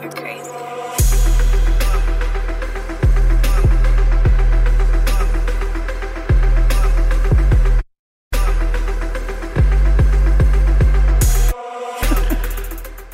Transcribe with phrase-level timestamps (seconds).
[0.00, 0.50] You're crazy.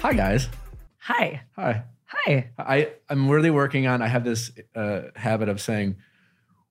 [0.02, 0.48] Hi guys.
[0.98, 1.42] Hi.
[1.56, 1.84] Hi.
[2.06, 2.50] Hi.
[2.58, 4.02] I I'm really working on.
[4.02, 5.96] I have this uh, habit of saying,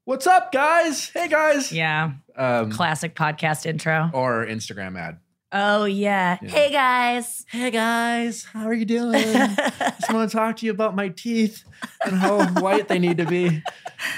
[0.03, 1.09] "What's up, guys?
[1.09, 2.13] Hey guys." Yeah.
[2.35, 4.09] Um, Classic podcast intro.
[4.13, 5.19] or Instagram ad.
[5.51, 6.37] Oh, yeah.
[6.41, 6.49] Yeah.
[6.49, 7.45] Hey, guys.
[7.49, 9.13] Hey guys, how are you doing?
[9.23, 11.63] Just want to talk to you about my teeth
[12.05, 13.63] and how white they need to be.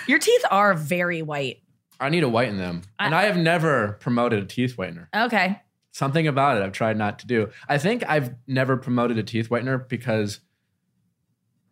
[0.07, 1.61] Your teeth are very white.
[1.99, 5.07] I need to whiten them, I- and I have never promoted a teeth whitener.
[5.15, 5.61] Okay.
[5.93, 7.49] Something about it I've tried not to do.
[7.69, 10.39] I think I've never promoted a teeth whitener because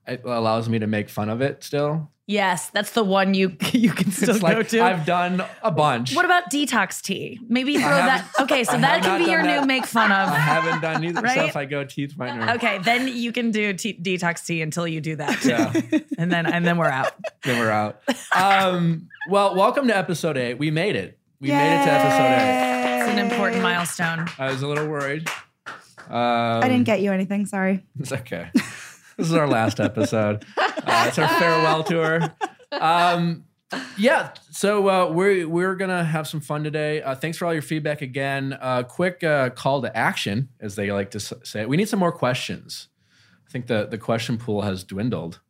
[0.07, 2.11] it allows me to make fun of it still.
[2.29, 4.81] Yes, that's the one you you can still it's go like to.
[4.81, 6.15] I've done a bunch.
[6.15, 7.39] what about detox tea?
[7.49, 8.29] Maybe throw that.
[8.41, 9.61] Okay, so I that can be your that.
[9.61, 10.29] new make fun of.
[10.29, 11.21] I haven't done either.
[11.21, 11.49] So Right?
[11.49, 15.01] if I go teeth whitener, Okay, then you can do te- detox tea until you
[15.01, 15.43] do that.
[15.43, 15.73] Yeah.
[16.19, 17.13] and then and then we're out.
[17.43, 17.99] then we're out.
[18.35, 20.59] Um, well, welcome to episode eight.
[20.59, 21.17] We made it.
[21.41, 22.99] We made it to episode eight.
[22.99, 24.27] It's an important milestone.
[24.37, 25.27] I was a little worried.
[26.07, 27.47] Um, I didn't get you anything.
[27.47, 27.85] Sorry.
[27.99, 28.51] It's okay.
[29.19, 30.45] This is our last episode.
[30.81, 32.21] Uh, it's our farewell tour.
[32.71, 33.43] Um,
[33.97, 37.01] yeah, so uh, we're we're gonna have some fun today.
[37.03, 38.57] Uh, thanks for all your feedback again.
[38.59, 41.65] Uh, quick uh, call to action, as they like to say.
[41.65, 42.87] We need some more questions.
[43.47, 45.41] I think the the question pool has dwindled.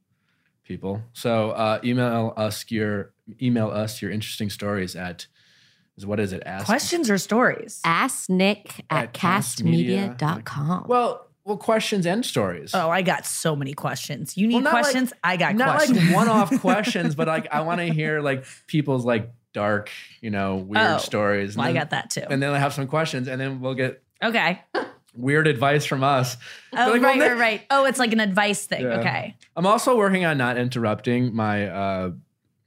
[0.64, 5.28] People, so uh, email us your email us your interesting stories at
[5.95, 6.44] is what is it?
[6.45, 7.81] Ask Questions or stories?
[7.86, 10.17] Ask Nick At at, castmedia.
[10.17, 10.86] castmedia.com.
[10.88, 12.72] Well, well, questions and stories.
[12.73, 14.38] Oh, I got so many questions.
[14.38, 15.14] You need Well, not like- questions?
[15.23, 16.03] I got not questions.
[16.05, 19.89] like one-off questions, but like I want to hear like people's like dark,
[20.22, 21.58] you know, weird Oh, stories.
[21.58, 22.23] Well, I got that too.
[22.30, 24.61] And then I have some questions, and then we'll get Okay.
[25.16, 26.38] weird advice from us.
[26.72, 27.61] Oh, Like, right, Nick- right, right.
[27.72, 28.83] Oh, it's like an advice thing.
[28.83, 29.00] Yeah.
[29.00, 29.36] Okay.
[29.55, 32.11] I'm also working on not interrupting my uh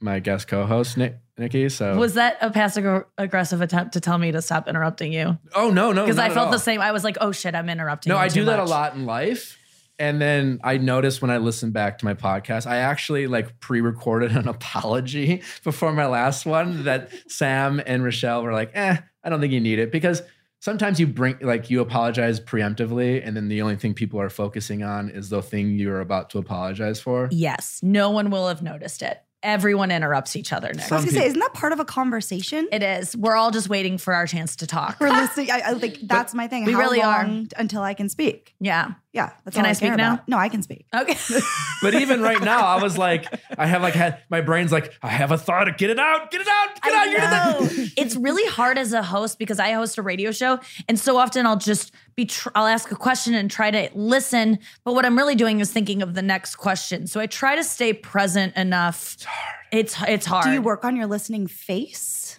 [0.01, 1.69] my guest co-host Nick Nikki.
[1.69, 5.39] So Was that a passive aggressive attempt to tell me to stop interrupting you?
[5.55, 6.81] oh no no Because I felt the same.
[6.81, 8.11] I was like, oh shit, I'm interrupting.
[8.11, 9.59] No, I do that a lot in life.
[9.99, 14.33] And then I noticed when I listened back to my podcast, I actually like pre-recorded
[14.33, 19.41] an apology before my last one that Sam and Rochelle were like, eh, I don't
[19.41, 19.93] think you need it.
[19.93, 20.23] Because
[20.59, 24.83] sometimes you bring like you apologize preemptively, and then the only thing people are focusing
[24.83, 27.29] on is the thing you're about to apologize for.
[27.31, 29.23] Yes, no one will have noticed it.
[29.43, 30.73] Everyone interrupts each other.
[30.73, 30.91] Nick.
[30.91, 32.69] I was gonna say, isn't that part of a conversation?
[32.71, 33.17] It is.
[33.17, 34.99] We're all just waiting for our chance to talk.
[35.01, 35.51] We're listening.
[35.51, 36.65] I, I like that's my thing.
[36.65, 37.25] we How really are.
[37.57, 38.55] until I can speak.
[38.61, 38.93] Yeah.
[39.15, 40.15] Yeah, that's Can all I I, speak now?
[40.15, 40.27] about.
[40.29, 40.87] No, I can speak.
[40.95, 41.17] Okay.
[41.83, 43.27] But even right now, I was like,
[43.59, 45.67] I have like had my brain's like, I have a thought.
[45.77, 46.31] Get it out.
[46.31, 46.81] Get it out.
[46.81, 47.01] Get out.
[47.01, 47.21] I You're
[47.69, 47.87] the- know.
[47.97, 51.45] it's really hard as a host because I host a radio show, and so often
[51.45, 55.17] I'll just be tr- I'll ask a question and try to listen, but what I'm
[55.19, 57.07] really doing is thinking of the next question.
[57.09, 59.15] So I try to stay present enough.
[59.15, 59.57] It's hard.
[59.73, 60.45] It's it's hard.
[60.45, 62.39] Do you work on your listening face?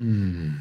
[0.00, 0.52] Hmm.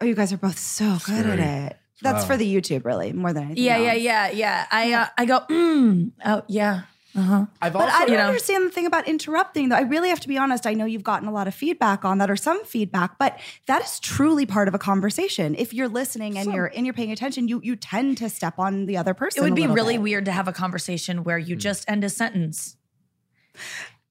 [0.00, 1.76] Oh, you guys are both so good very- at it.
[2.02, 2.26] That's wow.
[2.28, 3.64] for the YouTube, really, more than anything.
[3.64, 4.02] Yeah, yeah, else.
[4.02, 4.66] yeah, yeah.
[4.70, 5.40] I uh, I go.
[5.50, 6.12] Mm.
[6.24, 6.82] Oh yeah.
[7.16, 7.46] Uh huh.
[7.60, 8.26] I've But also I don't you know.
[8.26, 9.70] understand the thing about interrupting.
[9.70, 10.66] Though I really have to be honest.
[10.66, 13.82] I know you've gotten a lot of feedback on that, or some feedback, but that
[13.82, 15.54] is truly part of a conversation.
[15.56, 18.86] If you're listening and you're and you're paying attention, you you tend to step on
[18.86, 19.42] the other person.
[19.42, 20.02] It would a be really bit.
[20.02, 21.48] weird to have a conversation where Hmm.
[21.48, 22.76] you just end a sentence.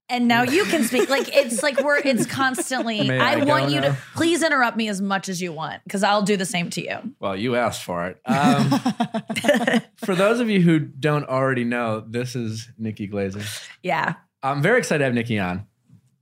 [0.09, 1.09] And now you can speak.
[1.09, 3.11] Like it's like we're it's constantly.
[3.11, 6.21] I, I want you to please interrupt me as much as you want because I'll
[6.21, 6.97] do the same to you.
[7.19, 8.21] Well, you asked for it.
[8.25, 8.69] Um,
[9.97, 13.41] for those of you who don't already know, this is Nikki Glaser.
[13.83, 14.13] Yeah.
[14.41, 15.67] I'm very excited to have Nikki on.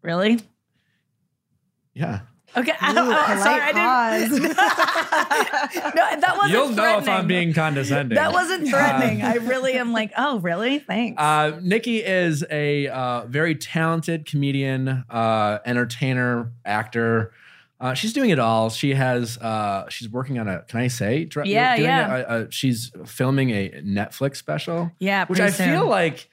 [0.02, 0.40] Really?
[1.94, 2.22] Yeah.
[2.58, 2.72] Okay.
[2.72, 4.42] Ooh, Oh, sorry, I didn't.
[5.96, 6.52] no, that wasn't.
[6.54, 7.28] You'll know if I'm threatening.
[7.28, 8.16] being condescending.
[8.16, 9.22] That wasn't threatening.
[9.24, 10.80] I really am like, oh, really?
[10.80, 11.22] Thanks.
[11.22, 17.34] Uh, Nikki is a uh, very talented comedian, uh, entertainer, actor.
[17.80, 18.70] Uh, she's doing it all.
[18.70, 19.38] She has.
[19.38, 20.62] Uh, she's working on a.
[20.64, 21.26] Can I say?
[21.26, 22.16] Dr- Yeah, doing yeah.
[22.28, 24.92] A, a, she's filming a Netflix special.
[25.00, 25.70] yeah, which I soon.
[25.72, 26.30] feel like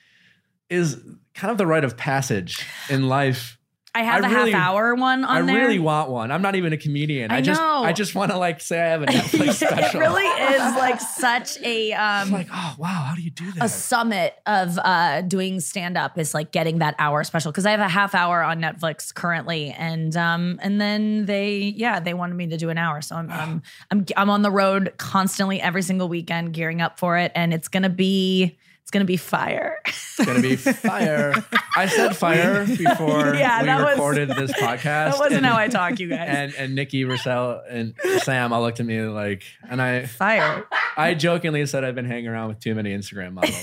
[0.70, 1.02] is
[1.35, 3.58] kind of the rite of passage in life.
[3.94, 5.65] I have I a really- half hour one on I there.
[5.67, 6.31] really want one.
[6.31, 7.31] I'm not even a comedian.
[7.31, 7.83] I, I just know.
[7.85, 10.00] I just want to like say I have a Netflix special.
[10.00, 13.53] it really is like such a um I'm like, oh wow, how do you do
[13.53, 13.65] that?
[13.65, 17.73] a summit of uh doing stand up is like getting that hour special because I
[17.73, 22.35] have a half hour on Netflix currently and um and then they yeah they wanted
[22.37, 25.83] me to do an hour so I'm I'm I'm I'm on the road constantly every
[25.83, 29.79] single weekend gearing up for it and it's going to be It's gonna be fire.
[29.87, 31.32] It's gonna be fire.
[31.76, 34.82] I said fire before Yeah, we that was- recorded this podcast.
[34.82, 36.29] that wasn't and, how I talk, you guys.
[36.29, 40.67] And and Nikki, Rochelle, and Sam all looked at me like, and I fire.
[40.96, 43.62] I jokingly said I've been hanging around with too many Instagram models.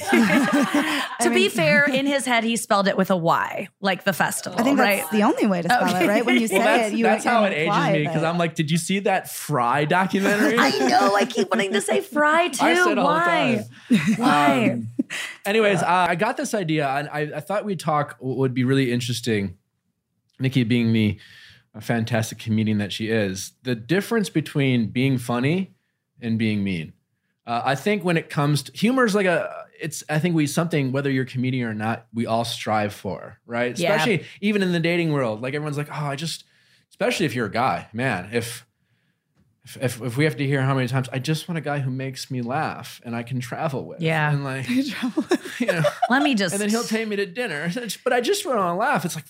[1.22, 4.60] to be fair, in his head, he spelled it with a Y, like the festival.
[4.60, 5.00] I think right?
[5.02, 6.26] that's the only way to spell it, right?
[6.26, 8.38] When you say Well, that's, it, you that's how it imply ages me because I'm
[8.40, 10.58] like, did you see that Fyre documentary?
[10.58, 11.16] I know.
[11.16, 12.66] I keep wanting to say fry too.
[12.66, 13.66] I said all the Why?
[13.90, 14.00] time.
[14.18, 14.70] Why?
[14.72, 14.88] Um,
[15.46, 18.92] anyways, uh, I got this idea, and I, I thought we'd talk would be really
[18.92, 19.58] interesting.
[20.40, 21.20] Nikki being the
[21.82, 25.74] fantastic comedian that she is, the difference between being funny
[26.22, 26.94] and being mean.
[27.46, 30.46] Uh, I think when it comes to humor is like a, it's I think we
[30.48, 33.78] something whether you're a comedian or not, we all strive for, right?
[33.78, 33.96] Yeah.
[33.96, 36.44] Especially even in the dating world, like everyone's like, oh, I just,
[36.90, 38.66] especially if you're a guy, man, if
[39.76, 41.80] if, if, if we have to hear how many times I just want a guy
[41.80, 44.02] who makes me laugh and I can travel with.
[44.02, 44.32] Yeah.
[44.32, 44.68] And like,
[45.60, 46.54] you know, Let me just.
[46.54, 47.70] and then he'll take me to dinner.
[48.04, 49.06] But I just want to laugh.
[49.06, 49.26] It's like,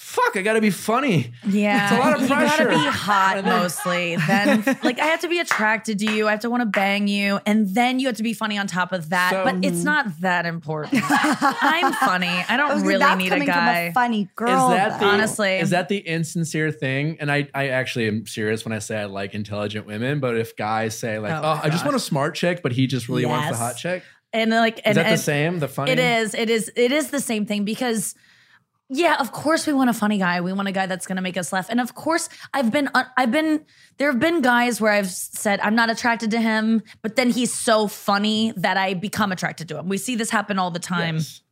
[0.00, 1.32] fuck, I got to be funny.
[1.46, 4.14] Yeah, It's a lot of you gotta be hot mostly.
[4.16, 6.28] Then, like, I have to be attracted to you.
[6.28, 8.66] I have to want to bang you, and then you have to be funny on
[8.68, 9.30] top of that.
[9.32, 11.02] So- but it's not that important.
[11.10, 12.28] I'm funny.
[12.28, 13.84] I I don't was really that's need a coming guy.
[13.86, 14.70] from a funny girl.
[14.70, 15.58] is that the, honestly.
[15.58, 17.16] Is that the insincere thing?
[17.20, 20.20] And I, I actually am serious when I say I like intelligent women.
[20.20, 22.86] But if guys say like, Oh oh, I just want a smart chick, but he
[22.86, 24.02] just really wants the hot chick.
[24.32, 25.58] and like, Is and, that the same?
[25.58, 25.92] The funny?
[25.92, 26.34] it is.
[26.34, 26.70] It is.
[26.76, 28.14] It is the same thing because.
[28.90, 30.40] Yeah, of course we want a funny guy.
[30.40, 31.68] We want a guy that's going to make us laugh.
[31.68, 33.66] And of course, I've been uh, I've been
[33.98, 37.52] there have been guys where I've said I'm not attracted to him, but then he's
[37.52, 39.88] so funny that I become attracted to him.
[39.88, 41.16] We see this happen all the time.
[41.16, 41.42] Yes.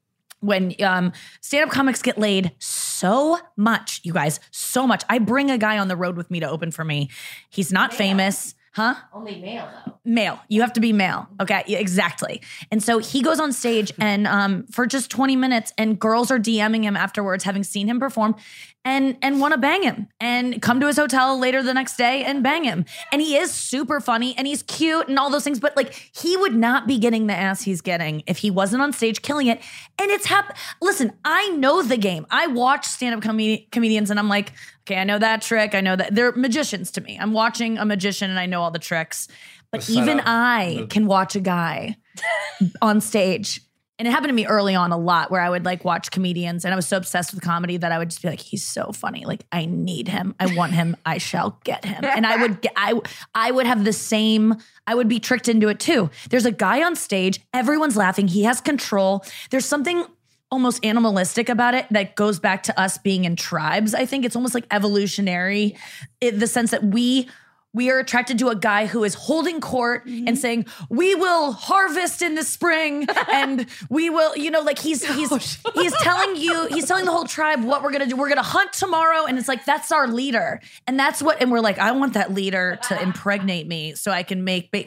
[0.40, 5.02] when um, stand-up comics get laid so much, you guys, so much.
[5.08, 7.10] I bring a guy on the road with me to open for me.
[7.50, 8.94] He's not famous, huh?
[9.12, 9.98] Only male though.
[10.04, 10.38] Male.
[10.48, 11.26] You have to be male.
[11.40, 12.42] Okay, yeah, exactly.
[12.70, 16.38] And so he goes on stage and um, for just 20 minutes, and girls are
[16.38, 18.36] DMing him afterwards, having seen him perform,
[18.86, 22.22] and and want to bang him and come to his hotel later the next day
[22.24, 22.84] and bang him.
[23.10, 26.36] And he is super funny and he's cute and all those things, but like he
[26.36, 29.60] would not be getting the ass he's getting if he wasn't on stage killing it.
[29.98, 30.56] And it's hap.
[30.80, 32.26] Listen, I know the game.
[32.30, 34.52] I watch stand-up com- comedians and I'm like,
[34.82, 35.74] okay, I know that trick.
[35.74, 37.18] I know that they're magicians to me.
[37.20, 39.26] I'm watching a magician and I know all the tricks.
[39.72, 41.96] But even I can watch a guy
[42.80, 43.60] on stage.
[43.98, 46.64] And it happened to me early on a lot where I would like watch comedians
[46.64, 48.92] and I was so obsessed with comedy that I would just be like, he's so
[48.92, 49.24] funny.
[49.24, 50.34] Like I need him.
[50.38, 50.96] I want him.
[51.06, 52.04] I shall get him.
[52.04, 53.00] And I would I,
[53.34, 54.56] I would have the same,
[54.86, 56.10] I would be tricked into it too.
[56.28, 58.28] There's a guy on stage, everyone's laughing.
[58.28, 59.24] He has control.
[59.50, 60.04] There's something
[60.50, 63.94] almost animalistic about it that goes back to us being in tribes.
[63.94, 65.74] I think it's almost like evolutionary
[66.20, 67.28] in the sense that we
[67.76, 70.28] we are attracted to a guy who is holding court Mm-hmm.
[70.28, 75.04] and saying, "We will harvest in the spring and we will, you know, like he's
[75.04, 75.38] he's Oh,
[75.82, 78.16] he's telling you, he's telling the whole tribe what we're to do.
[78.16, 80.60] We're to hunt tomorrow and it's like that's our leader.
[80.86, 84.22] And that's what and we're like, I want that leader to impregnate me so I
[84.22, 84.84] can make ba-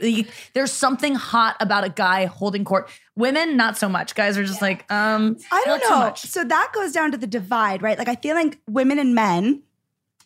[0.53, 2.89] there's something hot about a guy holding court.
[3.15, 4.15] Women not so much.
[4.15, 5.99] Guys are just like, um I don't so know.
[5.99, 6.21] much.
[6.21, 7.97] So that goes down to the divide, right?
[7.97, 9.63] Like I feel like women and men,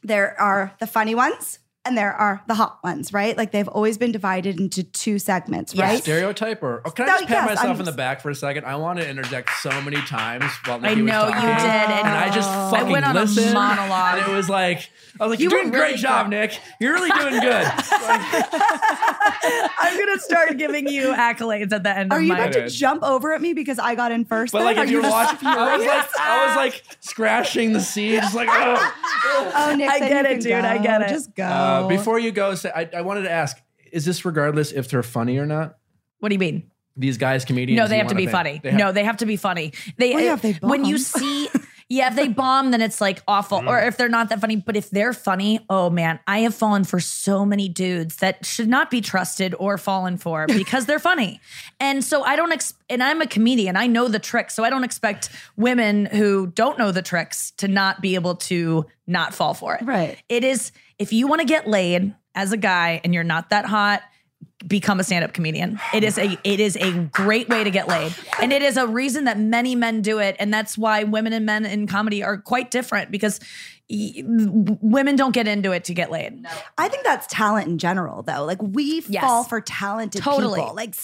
[0.03, 3.35] there are the funny ones and there are the hot ones, right?
[3.37, 5.89] Like they've always been divided into two segments, Yes.
[5.91, 6.01] right?
[6.01, 8.29] Stereotype or oh, can I No, just pat yes, myself I'm- in the back for
[8.29, 8.65] a second?
[8.65, 11.91] I want to interject so many times while I Nikki was know you did, and-
[11.91, 13.53] and I just I fucking went on a listened.
[13.53, 14.19] monologue.
[14.19, 14.89] and it was like
[15.19, 16.37] I was like, You "You're were doing a great really job, good.
[16.37, 16.59] Nick.
[16.79, 17.65] You're really doing good."
[19.45, 22.15] I'm gonna start giving you accolades at the end of my.
[22.15, 24.51] Are of you my about to jump over at me because I got in first?
[24.53, 24.65] But then?
[24.67, 28.21] like, Are if you you're watching, I was like, I was like scratching the seed,
[28.21, 28.93] just like, oh.
[29.55, 31.09] Oh, Nick, I get it, can dude, I get it.
[31.09, 31.43] Just go.
[31.43, 33.57] Uh, before you go, say, I, I wanted to ask:
[33.91, 35.77] Is this regardless if they're funny or not?
[36.19, 36.69] What do you mean?
[36.95, 37.77] These guys, comedians.
[37.77, 38.59] No, they have to be think- funny.
[38.63, 39.73] they have- no, they have to be funny.
[39.97, 41.49] They, Well, yeah, if they when you see,
[41.93, 43.59] yeah, if they bomb, then it's like awful.
[43.59, 43.87] Or mm.
[43.87, 46.99] if they're not that funny, but if they're funny, oh man, I have fallen for
[46.99, 51.39] so many dudes that should not be trusted or fallen for because they're funny.
[51.79, 53.77] And so I don't, ex- and I'm a comedian.
[53.77, 57.67] I know the tricks, so I don't expect women who don't know the tricks to
[57.67, 59.83] not be able to not fall for it.
[59.83, 60.17] Right.
[60.29, 63.65] It is if you want to get laid as a guy and you're not that
[63.65, 64.01] hot
[64.67, 65.79] become a stand-up comedian.
[65.93, 68.15] It is a it is a great way to get laid.
[68.41, 71.45] And it is a reason that many men do it and that's why women and
[71.45, 73.39] men in comedy are quite different because
[73.89, 76.45] women don't get into it to get laid.
[76.77, 78.45] I think that's talent in general, though.
[78.45, 79.23] Like we Yes.
[79.23, 80.61] fall for talented Totally.
[80.61, 80.95] people, like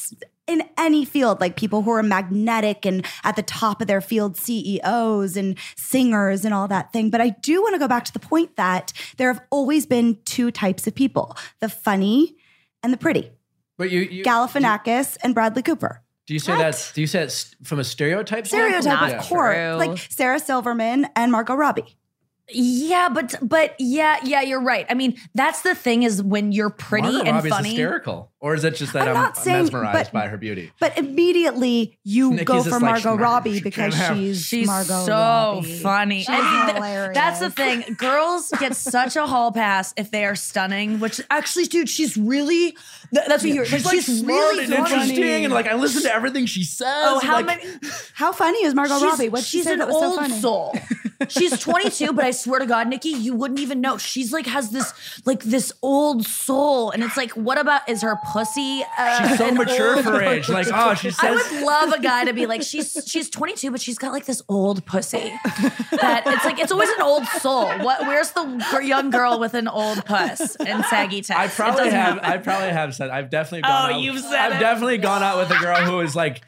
[0.48, 4.38] in any field, like people who are magnetic and at the top of their field,
[4.38, 7.10] CEOs and singers and all that thing.
[7.10, 10.18] But I do want to go back to the point that there have always been
[10.26, 12.36] two types of people: the funny
[12.82, 13.32] and the pretty.
[13.80, 16.04] But you, you Galifianakis and Bradley Cooper.
[16.28, 16.60] Do you say What?
[16.60, 16.92] that?
[16.94, 18.46] Do you say it's from a stereotype?
[18.46, 18.84] standpoint?
[18.84, 19.38] Stereotype, of true.
[19.38, 19.80] course.
[19.80, 21.98] Like Sarah Silverman and Margot Robbie.
[22.52, 24.86] Yeah, but but yeah, yeah, you're right.
[24.90, 27.70] I mean, that's the thing is when you're pretty Margot and Robbie's funny.
[27.70, 30.72] hysterical, or is it just that I'm I'm, not saying- mesmerized but- by her beauty?
[30.80, 35.12] But immediately you Nikki's go for Margot "Schmarr, Robbie she because she's, She's Margot so
[35.12, 35.80] Robbie.
[35.80, 36.20] funny.
[36.20, 37.14] She's I mean, hilarious.
[37.16, 37.96] that's the thing.
[37.98, 41.00] Girls get such a hall pass if they are stunning.
[41.00, 42.76] Which actually, dude, she's really.
[43.12, 43.66] that's what you're.
[43.66, 44.92] She's She's, like smart really and funny.
[44.94, 46.88] interesting, and like I listen to everything she says.
[46.88, 47.64] Oh, how like, many?
[48.14, 49.30] How funny is Margot She's, Robbie?
[49.30, 50.40] What she she's say an that was so funny?
[50.40, 50.76] soul.
[51.28, 53.98] She's 22, but I swear to God, Nikki, you wouldn't even know.
[53.98, 54.94] She's like has this
[55.26, 58.84] like this old soul, and it's like, what about is her pussy?
[58.98, 60.50] Uh, She's so mature old- for her age.
[60.50, 63.82] Like, oh, she I would love a guy to be like, she's she's 22, but
[63.82, 65.32] she's got like this old pussy.
[65.92, 67.68] That it's like it's always an old soul.
[67.80, 68.02] What?
[68.02, 71.32] Where's the young girl with an old puss and saggy tits?
[71.32, 72.16] I probably have.
[72.16, 72.32] happen.
[72.32, 73.10] I probably have said.
[73.10, 73.92] I've definitely gone.
[73.92, 74.60] Oh, out, you've said I've it.
[74.60, 76.42] definitely gone out with a girl who is like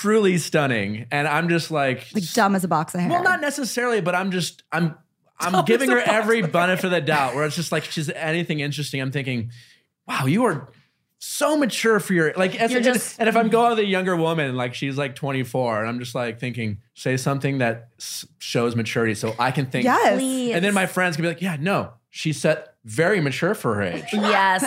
[0.00, 3.10] truly stunning, and I'm just like, Like dumb as a box of hair.
[3.10, 4.94] well, not necessarily, but I'm just I'm
[5.40, 7.34] I'm Dumb giving her every benefit of the doubt.
[7.34, 9.00] Where it's just like she's anything interesting.
[9.00, 9.50] I'm thinking,
[10.06, 10.68] wow, you are
[11.18, 12.54] so mature for your like.
[12.60, 15.14] as- You're and, just- and if I'm going with a younger woman, like she's like
[15.14, 19.66] 24, and I'm just like thinking, say something that s- shows maturity, so I can
[19.66, 19.84] think.
[19.84, 20.14] Yes.
[20.18, 20.52] Please.
[20.54, 23.82] And then my friends can be like, yeah, no, she set very mature for her
[23.82, 24.04] age.
[24.12, 24.62] You yes.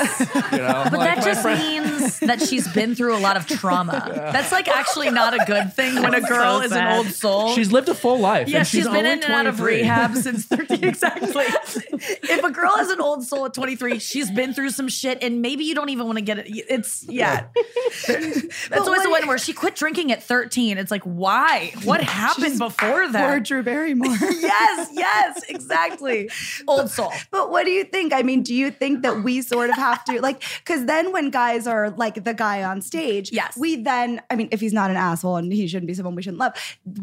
[0.51, 4.03] know, But Like, that just friend- means that she's been through a lot of trauma.
[4.31, 7.53] That's like actually not a good thing when a girl so is an old soul.
[7.55, 8.47] she's lived a full life.
[8.47, 9.81] yeah, and she's been only in and out of 23.
[9.81, 10.85] rehab since 30.
[10.87, 11.45] Exactly.
[11.45, 15.41] if a girl has an old soul at 23, she's been through some shit, and
[15.41, 16.45] maybe you don't even want to get it.
[16.47, 17.45] It's, yeah.
[18.07, 20.77] That's always the one where she quit drinking at 13.
[20.77, 21.71] It's like, why?
[21.83, 23.43] What happened before Poor that?
[23.45, 24.15] Drew Barrymore.
[24.21, 26.29] yes, yes, exactly.
[26.67, 27.11] Old soul.
[27.31, 28.10] But what do you think?
[28.13, 31.29] I mean, do you think that we sort of have to like because then when
[31.29, 33.55] guys are like the guy on stage, Yes.
[33.57, 36.21] we then I mean, if he's not an asshole and he shouldn't be someone we
[36.21, 36.53] shouldn't love,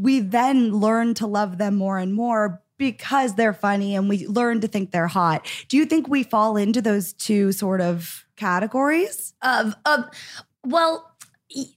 [0.00, 4.60] we then learn to love them more and more because they're funny and we learn
[4.60, 5.46] to think they're hot.
[5.68, 9.34] Do you think we fall into those two sort of categories?
[9.42, 10.04] of of
[10.64, 11.12] well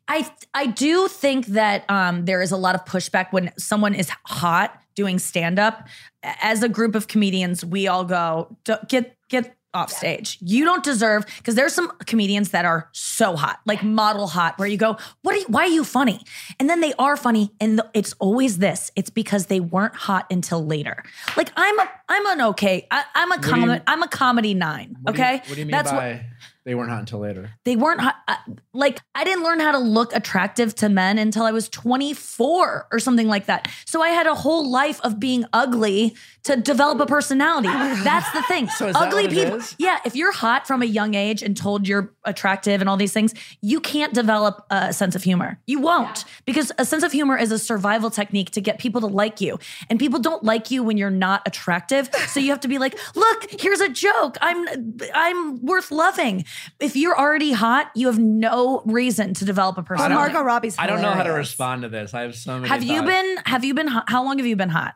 [0.08, 4.10] i i do think that um there is a lot of pushback when someone is
[4.26, 5.88] hot doing stand up
[6.24, 8.56] as a group of comedians we all go
[8.88, 10.38] get get off stage.
[10.42, 14.68] You don't deserve because there's some comedians that are so hot like model hot where
[14.68, 16.20] you go what are you, why are you funny?
[16.60, 20.26] And then they are funny and the, it's always this it's because they weren't hot
[20.30, 21.02] until later.
[21.38, 25.16] Like i'm a i'm an okay I, i'm a comedy i'm a comedy nine What
[25.16, 25.38] do you- okay?
[25.38, 26.26] what do you mean that's what by
[26.64, 27.52] they weren't hot until later?
[27.66, 28.16] they weren't hot.
[28.28, 28.36] uh,
[28.74, 33.00] like I didn't learn how to look attractive to men until I was 24 or
[33.00, 33.68] something like that.
[33.86, 37.68] So I had a whole life of being ugly to develop a personality.
[38.04, 38.68] That's the thing.
[38.70, 39.56] So is that ugly what people.
[39.56, 39.76] is?
[39.78, 43.14] Yeah, if you're hot from a young age and told you're attractive and all these
[43.14, 45.60] things, you can't develop a sense of humor.
[45.68, 49.08] You won't because a sense of humor is a survival technique to get people to
[49.08, 49.60] like you.
[49.90, 52.10] And people don't like you when you're not attractive.
[52.28, 54.38] So you have to be like, "Look, here's a joke.
[54.42, 54.68] I'm
[55.14, 56.46] I'm worth loving."
[56.80, 60.16] If you're already hot, you have no reason to develop a personality.
[60.16, 62.14] Margot Robbie's I don't know how to respond to this.
[62.14, 62.70] I have so many.
[62.70, 64.96] Have you been have you been how long have you been hot?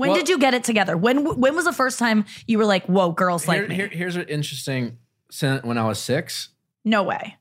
[0.00, 0.96] When Well- did you get it together?
[0.96, 3.74] When when was the first time you were like, "Whoa, girls Here- like me"?
[3.76, 4.96] here- here's what interesting.
[5.30, 6.48] Since when I was six,
[6.84, 7.36] no way.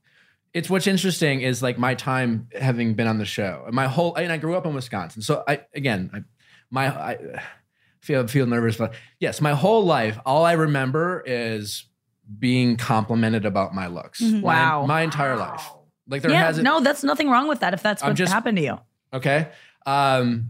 [0.54, 3.66] it's what's interesting is like my time having been on the show.
[3.72, 6.20] My whole and I grew up in Wisconsin, so I again, I,
[6.70, 7.18] my I
[8.02, 11.86] feel feel nervous, but yes, my whole life, all I remember is
[12.38, 14.22] being complimented about my looks.
[14.22, 14.42] Mhm.
[14.42, 14.86] Wow.
[14.86, 15.68] my, entire life.
[16.08, 16.64] Like there yeah, hasn't.
[16.64, 18.80] no, that's nothing wrong with that if that's I'm what just- happened to you.
[19.14, 19.48] Okay.
[19.88, 20.50] Um,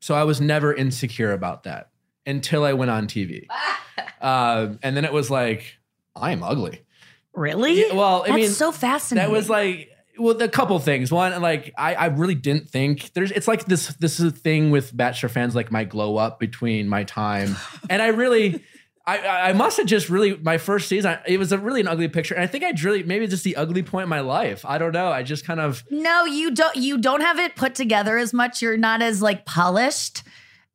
[0.00, 1.90] so I was never insecure about that
[2.26, 3.46] until I went on TV.
[4.20, 5.78] um, and then it was like,
[6.16, 6.82] I'm ugly.
[7.34, 7.86] Really?
[7.86, 9.30] Yeah, well, I that's mean, so fascinating.
[9.30, 11.12] that was like, well, a couple things.
[11.12, 13.30] One, like I, I really didn't think there's.
[13.30, 13.88] It's like this.
[13.94, 17.56] This is a thing with Bachelor fans, like my glow up between my time,
[17.90, 18.62] and I really,
[19.10, 21.18] I, I I must have just really my first season.
[21.26, 23.56] It was a really an ugly picture, and I think I really maybe just the
[23.56, 24.64] ugly point in my life.
[24.64, 25.08] I don't know.
[25.10, 28.62] I just kind of No, you don't you don't have it put together as much.
[28.62, 30.22] You're not as like polished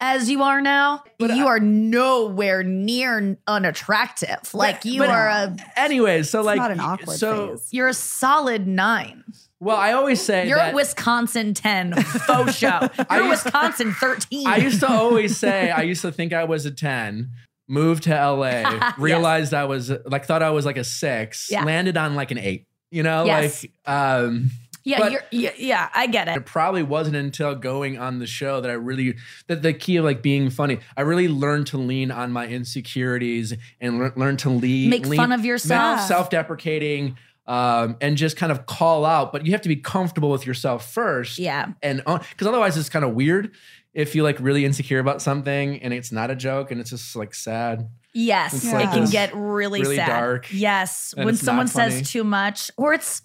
[0.02, 1.04] as you are now.
[1.20, 4.54] But you I- are nowhere near unattractive.
[4.54, 7.68] Like you but- are a Anyways, so like not an awkward so, phase.
[7.72, 9.24] you're a solid nine.
[9.62, 12.90] Well, I always say You're that a Wisconsin 10 faux show.
[13.10, 14.46] You're a used- Wisconsin 13.
[14.48, 17.30] I used to always say I used to think I was a 10,
[17.68, 21.64] moved to LA, realized I was like thought I was like a 6, Yeah.
[21.64, 22.68] landed on like an 8.
[22.92, 23.64] You know, Yes.
[23.64, 24.52] like um
[24.88, 26.38] yeah, you're yeah, yeah, I get it.
[26.38, 29.16] it probably wasn't until going on the show that I really
[29.48, 30.78] that the key of like being funny.
[30.96, 35.32] I really learned to lean on my insecurities and lear- learn to lean Make fun
[35.32, 36.02] of yourself.
[36.02, 37.18] self-deprecating.
[37.48, 39.32] um, and just kind of call out.
[39.32, 41.38] But you have to be comfortable with yourself first.
[41.38, 41.74] Yeah.
[41.84, 43.52] And because otherwise, it's kind of weird
[43.96, 47.16] if you like really insecure about something and it's not a joke and it's just
[47.16, 47.90] like sad.
[48.14, 50.08] Yes, It's it can get really, really sad.
[50.08, 53.22] dark, Yes, when someone says too much, or it's,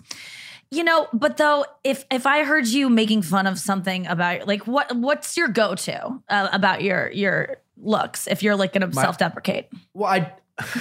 [0.70, 1.06] you know.
[1.12, 5.36] But though, if if I heard you making fun of something about like what what's
[5.36, 9.68] your go to uh, about your your looks if you're like gonna self deprecate?
[9.92, 10.32] Well, I.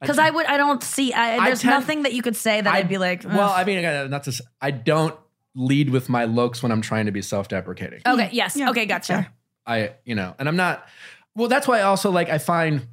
[0.00, 2.58] Because I would I don't see I, I there's tend- nothing that you could say
[2.62, 3.22] that I- I'd be like.
[3.22, 4.42] Well, I mean, not to.
[4.58, 5.14] I don't
[5.54, 8.02] lead with my looks when I'm trying to be self-deprecating.
[8.06, 9.12] okay, yes, Yeah, okay, gotcha.
[9.14, 9.26] sure.
[9.66, 10.86] I, you know, and I'm not.
[11.34, 12.28] Well, that's why I also like.
[12.28, 12.86] I find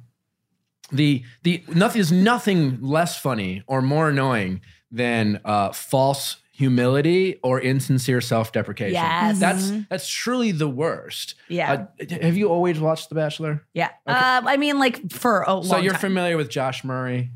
[0.92, 4.60] the the nothing is nothing less funny or more annoying
[4.90, 8.94] than uh, false humility or insincere self-deprecation.
[8.94, 9.38] Yes.
[9.38, 11.34] That's that's truly the worst.
[11.48, 11.86] Yeah.
[12.00, 13.64] Uh, have you always watched The Bachelor?
[13.74, 16.00] Yeah, um, I mean, like for a long so you're time.
[16.00, 17.30] familiar with Josh Murray?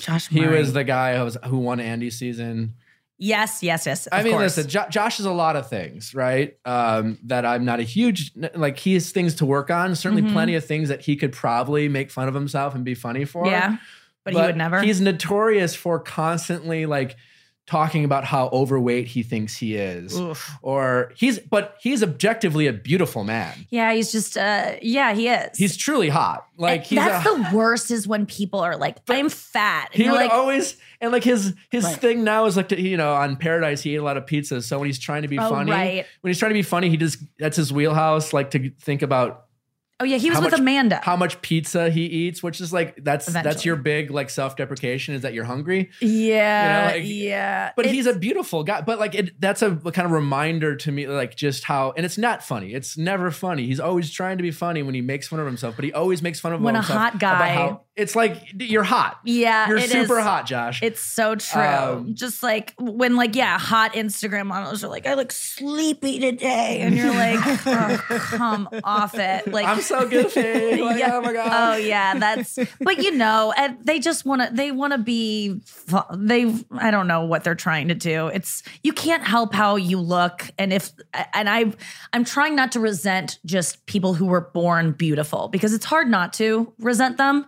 [0.00, 0.30] Josh.
[0.32, 0.46] Murray.
[0.46, 2.74] He was the guy who was who won Andi's season.
[3.20, 4.08] Yes, yes, yes.
[4.10, 4.56] I mean, course.
[4.56, 6.56] listen, jo- Josh is a lot of things, right?
[6.64, 8.78] Um, that I'm not a huge like.
[8.78, 9.94] He has things to work on.
[9.94, 10.32] Certainly, Mhm.
[10.32, 13.46] plenty of things that he could probably make fun of himself and be funny for.
[13.46, 13.76] yeah,
[14.24, 14.82] but, he would never.
[14.82, 17.16] He's notorious for constantly like
[17.70, 20.50] talking about how overweight he thinks he is, Oof.
[20.60, 21.38] or he's.
[21.38, 23.54] But he's objectively a beautiful man.
[23.70, 25.56] Yeah, he's just uh yeah, he is.
[25.56, 26.44] He's truly hot.
[26.56, 29.90] Like he's that's a, the worst is when people are like, I'm fat.
[29.94, 31.96] And He would like, always and like his his Right.
[31.96, 34.60] thing now is like to, you know on Paradise he ate a lot of pizza
[34.60, 36.06] So when he's trying to be Oh, funny, right.
[36.22, 38.32] when he's trying to be funny, he just that's his wheelhouse.
[38.32, 39.44] Like to think about
[40.00, 41.00] Oh yeah, he was with much- Amanda.
[41.02, 45.14] how much pizza he eats, which is like that's that's your big like self deprecation
[45.14, 45.90] is that you're hungry.
[46.00, 47.72] yeah, you know, like- yeah.
[47.76, 48.80] But It's- he's a beautiful guy.
[48.80, 52.18] But like it, that's a kind of reminder to me, like just how and it's
[52.18, 52.72] not funny.
[52.74, 53.66] It's never funny.
[53.66, 56.22] He's always trying to be funny when he makes fun of himself, but he always
[56.22, 59.20] makes fun of When a hot guy- how- it's like you're hot.
[59.24, 60.82] yeah, You're super is- hot, Josh.
[60.82, 61.60] It's so true.
[61.62, 66.80] Um, Just like when like yeah, hot Instagram models are like, I look sleepy today,
[66.80, 69.46] and you're like, oh, come off it.
[69.48, 70.40] Like I'm so goofy.
[70.80, 71.16] Like, Yeah.
[71.16, 71.74] Oh my god.
[71.74, 72.58] Oh yeah, that's.
[72.80, 74.54] But you know, and they just want to.
[74.54, 75.60] They want to be.
[76.14, 76.54] They.
[76.72, 78.28] I don't know what they're trying to do.
[78.28, 80.90] It's you can't help how you look, and if
[81.34, 81.72] and I,
[82.12, 86.32] I'm trying not to resent just people who were born beautiful because it's hard not
[86.34, 87.46] to resent them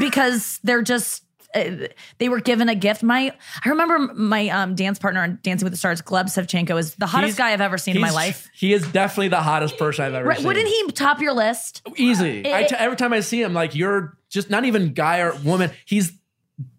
[0.00, 1.22] because they're just.
[1.54, 1.88] uh,
[2.18, 3.02] They were given a gift.
[3.02, 3.32] My,
[3.64, 7.06] I remember my um, dance partner on Dancing with the Stars, Gleb Savchenko, is the
[7.06, 8.48] hottest He's- guy I've ever seen in my life.
[8.54, 10.46] He is definitely the hottest person I've ever Right, seen.
[10.46, 11.82] wouldn't he top your list?
[11.96, 12.46] Easy.
[12.50, 15.34] I It- t- every time I see him, like you're just not even guy or
[15.36, 15.70] woman.
[15.86, 16.12] He's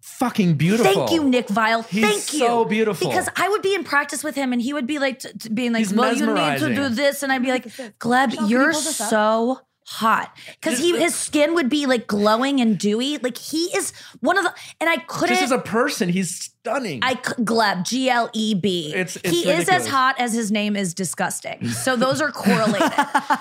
[0.02, 0.92] fucking beautiful.
[1.08, 1.88] Thank you, Nick Viall.
[1.88, 2.40] He's Thank you.
[2.40, 3.08] so beautiful.
[3.08, 5.50] Because I would be in practice with him and he would be like, t- t-
[5.50, 7.24] being like, He's well, you need to do this.
[7.24, 7.66] And I'd be like,
[8.00, 8.84] Gleb, can you're you up?
[8.84, 9.60] so
[9.90, 10.36] hot.
[10.62, 13.18] Because he his skin would be like glowing and dewy.
[13.18, 15.30] Like he is one of the, and I couldn't.
[15.36, 17.00] Just as a person, he's stunning.
[17.02, 18.90] I Gleb, G L E B.
[18.94, 21.68] It's- it's He is as hot as his name is disgusting.
[21.70, 22.92] So those are correlated.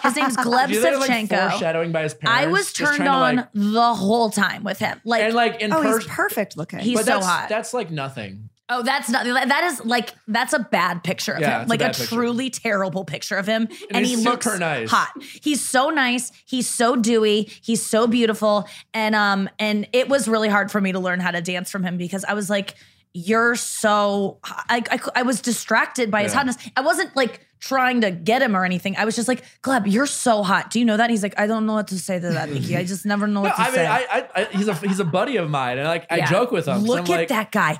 [0.03, 1.51] his name's Gleb Do you like Savchenko.
[1.51, 2.43] foreshadowing by his parents?
[2.43, 5.01] I was turned on like- the whole time with him.
[5.05, 6.11] Like, and like in Oh, he's person.
[6.11, 6.79] perfect looking.
[6.79, 7.49] He's but so that's, hot.
[7.49, 8.49] That's like nothing.
[8.71, 11.67] Oh, that's not that is like that's a bad picture of Yeah, him.
[11.67, 12.05] a Like a, picture.
[12.07, 13.67] truly terrible picture of him.
[13.91, 14.91] And, he looks nice.
[14.91, 15.11] hot.
[15.43, 16.33] He's so nice.
[16.45, 17.49] He's so dewy.
[17.63, 18.69] He's so beautiful.
[18.93, 21.83] And um and it was really hard for me to learn how to dance from
[21.83, 22.75] him because I was like,
[23.15, 26.39] you're so I I, I was distracted by his Yeah.
[26.39, 26.57] hotness.
[26.77, 28.95] I wasn't like trying to get him or anything.
[28.97, 30.71] I was just like, Gleb, you're so hot.
[30.71, 31.11] Do you know that?
[31.11, 32.77] He's like, I don't know what to say to that, Nikki.
[32.77, 33.87] I just never know what No, to I mean, say.
[33.87, 36.67] I, I, I, he's a he's a buddy of mine, and like I joke with
[36.69, 36.83] him.
[36.85, 37.79] Look at like, that guy.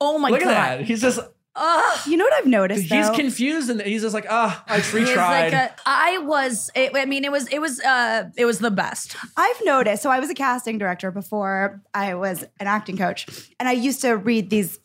[0.00, 0.48] Oh my Look god.
[0.50, 0.84] at that.
[0.84, 1.20] He's just
[1.56, 2.00] Ugh.
[2.08, 2.82] you know what I've noticed?
[2.82, 3.14] he's though?
[3.14, 5.16] confused, and he's just like, ah, I just It was retried.
[5.16, 6.70] like a, I was.
[6.74, 7.46] It, I mean, it was.
[7.48, 7.80] It was.
[7.80, 9.16] Uh, it was the best.
[9.36, 10.02] I've noticed.
[10.02, 13.26] So I was a casting director before I was an acting coach,
[13.60, 14.80] and I used to read these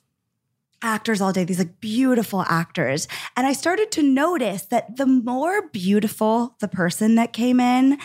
[0.83, 3.07] actors all day, these like beautiful actors.
[3.35, 7.97] And I started to notice that the more beautiful the person that came in,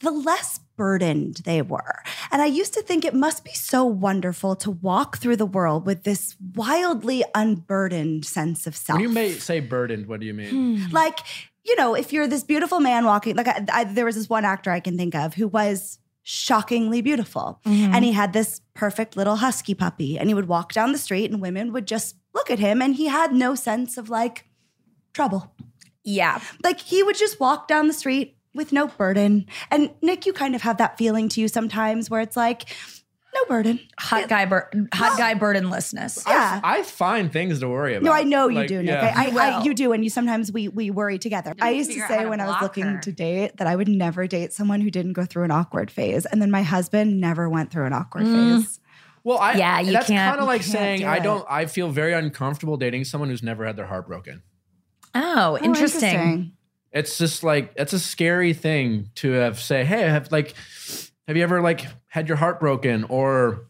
[0.00, 2.02] the less burdened they were.
[2.32, 5.86] And I used to think it must be so wonderful to walk through the world
[5.86, 8.96] with this wildly unburdened sense of self.
[8.98, 10.50] when you may say burdened, what do you mean?
[10.50, 10.92] Hmm.
[10.92, 11.20] like
[11.64, 14.44] you know if you're this beautiful man walking like I, I, there was this one
[14.44, 17.94] actor i can think of who was shockingly beautiful mm-hmm.
[17.94, 21.30] and he had this perfect little husky puppy and he would walk down the street
[21.30, 24.46] and women would just look at him and he had no sense of like
[25.12, 25.54] trouble
[26.02, 26.40] Yeah.
[26.64, 30.54] like he would just walk down the street with no burden and nick you kind
[30.54, 32.64] of have that feeling to you sometimes where it's like
[33.34, 34.44] no burden Hot guy.
[34.44, 36.22] Bur- hot guy burdenlessness.
[36.28, 38.04] yeah I, I find things to worry about.
[38.04, 38.88] No, I know you Like, do, Nick.
[38.88, 39.14] yeah.
[39.16, 41.54] I, I, You I, you do, and you sometimes we we worry together.
[41.58, 43.00] I used to figure out say to when I was looking her.
[43.00, 46.26] to date that I would never date someone who didn't go through an awkward phase,
[46.26, 48.58] and then my husband never went through an awkward Mm.
[48.60, 48.80] phase.
[49.24, 51.46] Well, I Yeah, you that's can't- kind of like saying do I don't.
[51.48, 54.42] I feel very uncomfortable dating someone who's never had their heart broken.
[55.14, 56.52] Oh, Oh, interesting.
[56.92, 59.84] It's just like it's a scary thing to have say.
[59.84, 60.54] Hey, have like,
[61.26, 63.64] have you ever like had your heart broken or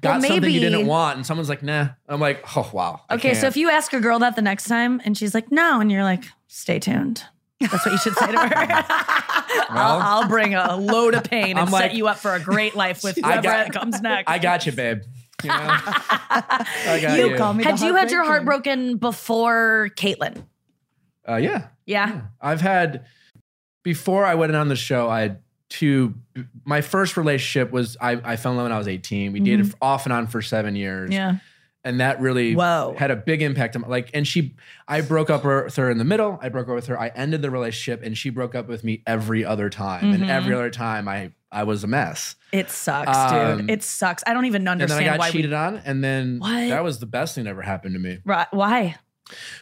[0.00, 1.88] got something you didn't want, and someone's like, nah.
[2.08, 3.00] I'm like, oh wow.
[3.08, 3.52] I Okay, so can't.
[3.52, 6.04] if you ask a girl that the next time and she's like, no, and you're
[6.04, 7.24] like, stay tuned.
[7.60, 8.48] That's what you should say to her.
[9.70, 12.40] I'll, I'll bring a load of pain and I'm set like- you up for a
[12.40, 14.30] great life with I whoever got- comes next.
[14.30, 15.02] I got you, babe.
[15.42, 17.36] You know, I got You you.
[17.36, 20.44] call me Had you had your heart broken before Kaitlyn?
[21.28, 22.22] Uh, yeah, Yeah.
[22.40, 23.04] I've had
[23.84, 25.08] before I went on the show.
[25.08, 25.38] I had
[25.68, 26.14] two.
[26.64, 29.32] My first relationship was I, I fell in love when I was 18.
[29.32, 31.10] We dated off and on for seven years.
[31.10, 31.12] Mm-hmm.
[31.12, 31.36] Yeah.
[31.84, 32.94] and that really Whoa.
[32.98, 34.56] had a big impact on my, like and she
[34.88, 37.40] i broke up with her in the middle i broke up with her i ended
[37.40, 40.22] the relationship and she broke up with me every other time Mm-hmm.
[40.22, 43.70] and every other time i i was a mess It sucks, Um, dude.
[43.70, 44.24] It sucks.
[44.26, 46.68] I don't even and then i got why cheated on and then What?
[46.68, 48.18] that was the best thing that ever happened to me.
[48.24, 48.96] Right, why?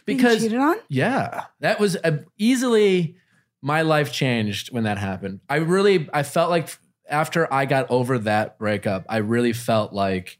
[0.05, 0.77] Being because cheated on?
[0.89, 3.15] yeah that was uh easily
[3.61, 6.77] my life changed when that happened i really i felt like
[7.09, 10.37] after i got over that breakup i really felt like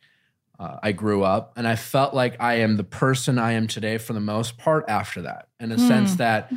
[0.60, 4.00] uh, I grew up and I felt like I am the person I am today
[4.00, 6.52] for the most part after that, in a sense that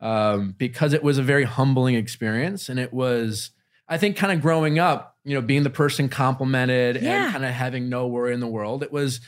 [0.00, 3.50] um, because it was a very humbling experience and it was,
[3.86, 7.24] I think, kind of growing up, you know, being the person complimented Yeah.
[7.24, 8.82] and kind of having no worry in the world.
[8.82, 9.20] It was,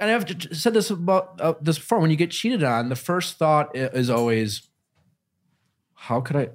[0.00, 2.00] and I've said this about uh, this before.
[2.00, 4.62] When you get cheated on, the first thought is always,
[5.94, 6.48] "How could I?"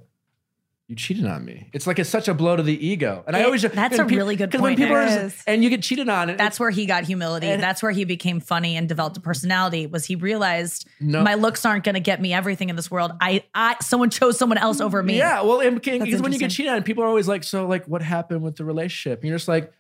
[0.88, 1.68] You cheated on me.
[1.74, 4.06] It's like it's such a blow to the ego, and I It- always that's a
[4.06, 6.60] really good 'cause when point, people are just- and you get cheated on, and That's
[6.60, 7.48] where he got humility.
[7.48, 9.88] And- That's where he became funny and developed a personality.
[9.88, 11.24] Was he realized No.
[11.24, 13.14] my looks aren't going to get me everything in this world?
[13.20, 15.18] I, I, someone chose someone else over me.
[15.18, 18.04] Yeah, well, because when you get cheated on, people are always like, "So, like, what
[18.04, 19.74] happened with the relationship?" And you're just like,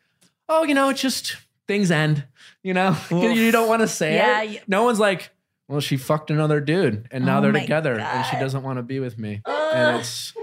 [0.49, 1.36] "Oh, you know, it's just
[1.67, 2.25] things end."
[2.63, 4.49] You know, you, you don't want to say Yeah, it.
[4.51, 4.60] yeah.
[4.67, 5.32] No one's like,
[5.67, 8.78] "Well, she fucked another dude, and now Oh they're my together, and she doesn't want
[8.78, 10.34] to be with me." and it's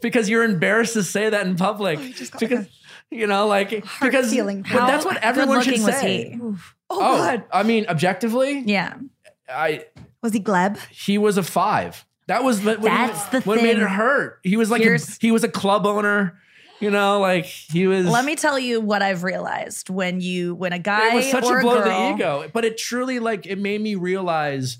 [0.00, 1.98] because you're embarrassed to say that in public.
[2.00, 2.66] Oh, just got because
[3.10, 4.62] you know, like because feeling.
[4.62, 6.30] but that's what everyone should good-looking was say.
[6.30, 6.38] he?
[6.42, 6.58] Oh,
[6.94, 7.44] Oh, God.
[7.50, 8.94] I mean, objectively, Yeah.
[9.48, 9.86] I
[10.22, 10.78] Was he Gleb?
[10.90, 12.04] he was a five.
[12.26, 14.40] That was what, That's the what made it hurt.
[14.42, 16.38] He was like a, he was a club owner,
[16.82, 18.06] you know, like he was.
[18.06, 21.44] Let me tell you what I've realized when you when a guy It was such
[21.44, 24.78] a blow to the ego, but it truly like it made me realize.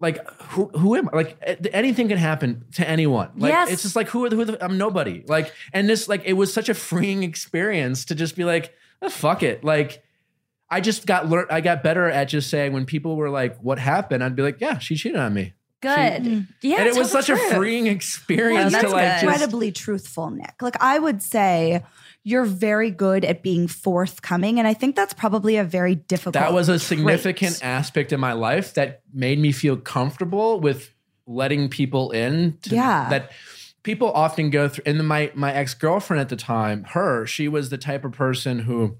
[0.00, 1.16] Like who who am I?
[1.16, 3.30] Like anything can happen to anyone.
[3.36, 3.70] Like Yes.
[3.72, 5.24] it's just like who who the, I'm nobody.
[5.26, 9.08] Like and this like it was such a freeing experience to just be like oh,
[9.08, 9.64] fuck it.
[9.64, 10.04] Like
[10.70, 11.48] I just got learned.
[11.50, 14.60] I got better at just saying when people were like, "What happened?" I'd be like,
[14.60, 16.22] "Yeah, she cheated on me." Good.
[16.24, 16.40] Mm-hmm.
[16.62, 16.78] Yeah.
[16.78, 19.10] and it was the such a freeing experience Well, to that's like good.
[19.10, 20.60] just Incredibly truthful, Nick.
[20.60, 21.84] Like I would say
[22.24, 24.58] you're very good at being forthcoming.
[24.58, 26.82] And I think that's probably a very difficult that was a trait.
[26.82, 30.92] significant aspect in my life that made me feel comfortable with
[31.26, 33.08] letting people in to- Yeah.
[33.10, 33.30] that
[33.84, 37.70] people often go through and then my my ex-girlfriend at the time her she was
[37.70, 38.96] the type of person who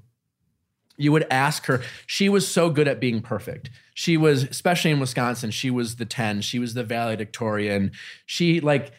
[0.99, 5.01] you would ask her she was so good at being perfect she was especially in
[5.01, 7.93] wisconsin she was the 10 she was the valedictorian
[8.27, 8.93] she like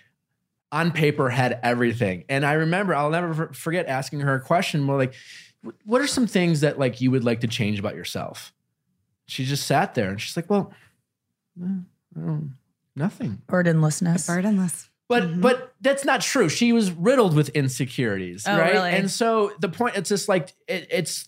[0.72, 4.98] on paper had everything and i remember i'll never forget asking her a question more
[4.98, 5.14] like
[5.84, 8.54] what are some things that like you would like to change about yourself
[9.26, 10.72] she just sat there and she's like well
[11.62, 12.56] I don't-
[12.96, 14.28] nothing burdenlessness.
[14.28, 14.88] burdenless.
[15.08, 15.42] but mm-hmm.
[15.42, 16.50] but that's not true.
[16.50, 18.74] She was riddled with insecurities, Oh, right?
[18.74, 18.92] really?
[18.92, 21.28] And so the point it's just like it, it's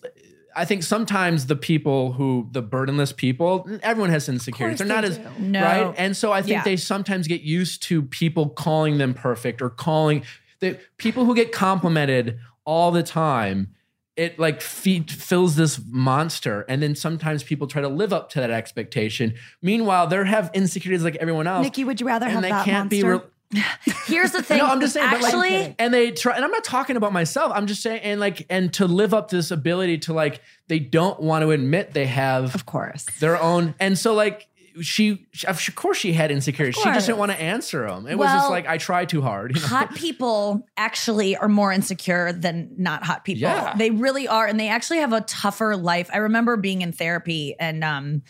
[0.55, 4.79] I think sometimes the people who the burdenless people, everyone has insecurities.
[4.79, 5.61] They're not as No.
[5.61, 5.95] right.
[5.97, 6.63] And so I think Yeah.
[6.63, 10.23] they sometimes get used to people calling them perfect or calling
[10.59, 13.69] the people who get complimented all the time.
[14.17, 18.41] It like feed, fills this monster, and then sometimes people try to live up to
[18.41, 19.33] that expectation.
[19.61, 22.65] Meanwhile, they have insecurities like everyone else, Nikki, would you rather have and they that
[22.65, 23.19] can't monster?
[23.19, 23.25] be.
[23.25, 23.30] Re-
[24.05, 24.59] Here's the thing.
[24.59, 25.09] no, I'm just saying.
[25.09, 27.51] but, like, Actually, and they try, and I'm not talking about myself.
[27.53, 31.19] I'm just saying, and like, and to live up this ability to like, they don't
[31.19, 33.05] want to admit they have of course.
[33.19, 34.47] their own, and so like,
[34.79, 36.81] she, of course, she had insecurities.
[36.81, 38.07] She just didn't want to answer them.
[38.07, 39.55] It was just like I try too hard.
[39.55, 39.67] You know?
[39.67, 43.41] hot people actually are more insecure than not hot people.
[43.41, 43.75] Yeah.
[43.75, 44.45] They really are.
[44.47, 46.09] And they actually have a tougher life.
[46.13, 48.21] I remember being in therapy and um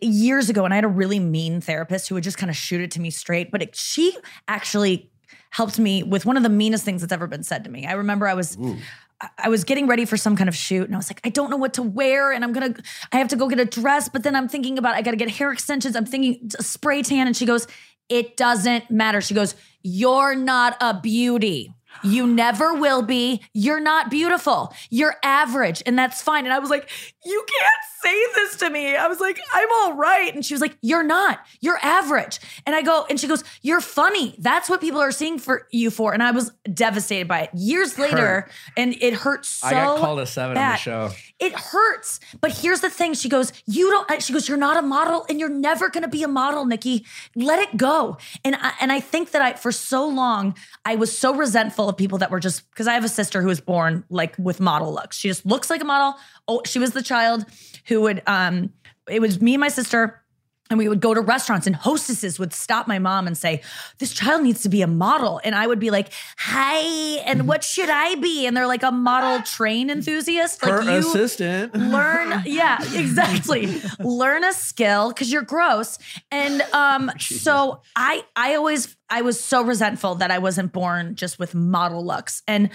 [0.00, 2.80] years ago, and I had a really mean therapist who would just kind of shoot
[2.80, 3.50] it to me straight.
[3.50, 4.16] But it, she
[4.48, 5.10] actually
[5.50, 7.86] helped me with one of the meanest things that's ever been said to me.
[7.86, 10.94] I remember I was I- I was getting ready for some kind of shoot and
[10.94, 12.32] I was like, I don't know what to wear.
[12.32, 14.08] And I'm going to, I have to go get a dress.
[14.08, 15.94] But then I'm thinking about, I got to get hair extensions.
[15.94, 17.26] I'm thinking a spray tan.
[17.26, 17.66] And she goes,
[18.08, 19.20] it doesn't matter.
[19.20, 21.74] She goes, you're not a beauty.
[22.02, 23.42] You never will be.
[23.52, 24.72] You're not beautiful.
[24.90, 26.44] You're average, and that's fine.
[26.44, 26.88] And I was like,
[27.24, 27.70] You can't
[28.02, 28.96] say this to me.
[28.96, 30.34] I was like, I'm all right.
[30.34, 31.40] And she was like, You're not.
[31.60, 32.40] You're average.
[32.66, 34.34] And I go, and she goes, You're funny.
[34.38, 36.14] That's what people are seeing for you for.
[36.14, 37.50] And I was devastated by it.
[37.54, 39.66] Years later, and it hurts so.
[39.66, 41.10] I got called a seven on the show.
[41.38, 42.20] It hurts.
[42.40, 43.14] But here's the thing.
[43.14, 46.02] She goes, You don't, uh, she goes, You're not a model and you're never going
[46.02, 47.04] to be a model, Nikki.
[47.34, 48.16] Let it go.
[48.44, 50.54] And I, and I think that I, for so long,
[50.86, 53.48] I was so resentful of people that were just, because I have a sister who
[53.48, 55.18] was born like with model looks.
[55.18, 56.18] She just looks like a model.
[56.48, 57.44] Oh, she was the child
[57.88, 58.72] who would, um,
[59.08, 60.16] it was me and my sister.
[60.70, 63.60] And we would go to restaurants and hostesses would stop my mom and say,
[63.98, 65.40] This child needs to be a model.
[65.42, 66.78] And I would be like, Hi,
[67.26, 68.46] and what should I be?
[68.46, 70.62] And they're like a model train enthusiast.
[70.62, 71.74] Like Her assistant.
[71.74, 75.98] learn yeah exactly learn a skill because you're gross
[76.30, 81.38] and um so i i always i was so resentful that i wasn't born just
[81.40, 82.70] with model looks and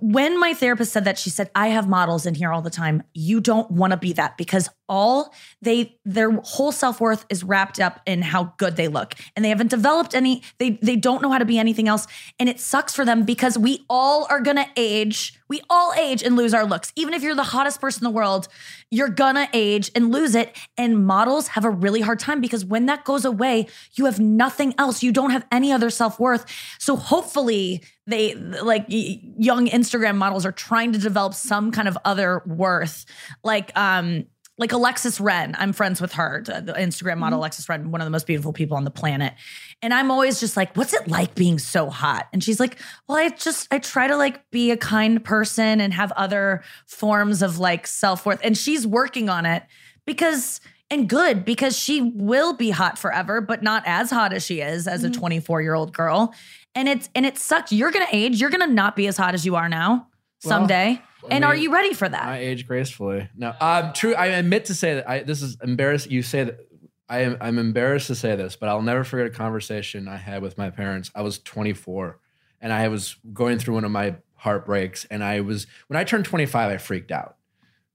[0.00, 3.02] when my therapist said that she said i have models in here all the time.
[3.14, 8.00] You don't want to be that because all they their whole self-worth is wrapped up
[8.06, 9.14] in how good they look.
[9.36, 12.06] And they haven't developed any they they don't know how to be anything else.
[12.38, 16.34] And it sucks for them because we all are gonna age we all age and
[16.34, 16.92] lose our looks.
[16.96, 18.48] Even if you're the hottest person in the world
[18.92, 22.86] you're gonna age and lose it and models have a really hard time because when
[22.86, 25.02] that goes away you have nothing else.
[25.02, 26.44] You don't have any other self-worth.
[26.78, 32.42] So hopefully they like young instagram models are trying to develop some kind of other
[32.46, 33.06] worth.
[33.42, 34.26] Like um
[34.62, 37.40] like Alexis Ren, I'm friends with her, the Instagram model mm-hmm.
[37.40, 39.34] Alexis Ren, one of the most beautiful people on the planet.
[39.82, 42.28] And I'm always just like, what's it like being so hot?
[42.32, 45.92] And she's like, well, I just, I try to like be a kind person and
[45.92, 48.38] have other forms of like self worth.
[48.44, 49.64] And she's working on it
[50.06, 54.60] because, and good because she will be hot forever, but not as hot as she
[54.60, 55.18] is as a mm-hmm.
[55.18, 56.32] 24 year old girl.
[56.76, 57.72] And it's, and it sucks.
[57.72, 58.40] You're going to age.
[58.40, 60.06] You're going to not be as hot as you are now
[60.42, 61.00] someday.
[61.24, 62.24] I and are you ready for that?
[62.24, 63.28] I age gracefully.
[63.36, 64.14] No, um, true.
[64.14, 66.10] I admit to say that I, this is embarrassed.
[66.10, 66.60] You say that
[67.08, 67.36] I am.
[67.40, 70.70] I'm embarrassed to say this, but I'll never forget a conversation I had with my
[70.70, 71.10] parents.
[71.14, 72.18] I was 24,
[72.60, 75.06] and I was going through one of my heartbreaks.
[75.10, 77.36] And I was when I turned 25, I freaked out.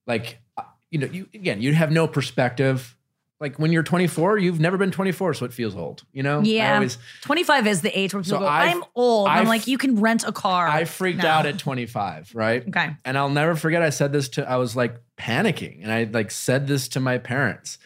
[0.06, 2.97] Like, uh, you know, you again, you have no perspective.
[3.40, 6.04] Like when you're 24, you've never been 24, so it feels old.
[6.12, 6.40] You know.
[6.40, 6.74] I Yeah.
[6.76, 9.28] always, 25 is the age where people So go, I've- I'm old.
[9.28, 10.68] I'm I've- like, you can rent a car.
[10.68, 11.30] I freaked No.
[11.30, 12.68] out at 25, right?
[12.68, 12.96] Okay.
[13.06, 16.32] And I'll never forget I said this to I was like panicking and I like
[16.32, 17.78] said this to my parents.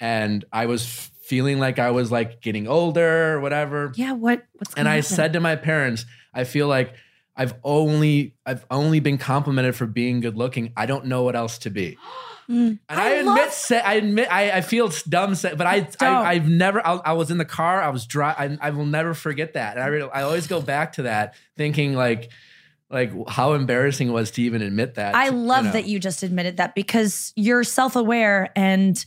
[0.00, 3.92] And I was feeling like I was like getting older or whatever.
[3.94, 5.02] Yeah, what what's And I happen?
[5.04, 6.92] said to my parents, I feel like
[7.36, 10.72] I've only I've only been complimented for being good looking.
[10.76, 11.96] I don't know what else to be.
[12.50, 12.80] Mm.
[12.88, 16.32] And I, I admit, say, I admit, I, I feel dumb, say, but I, I,
[16.32, 19.14] I've never, I, I was in the car, I was dry, I, I will never
[19.14, 19.76] forget that.
[19.76, 22.30] And I, really, I always go back to that, thinking like,
[22.90, 25.14] like how embarrassing it was to even admit that.
[25.14, 25.72] I you love know.
[25.72, 29.04] that you just admitted that because you're self-aware and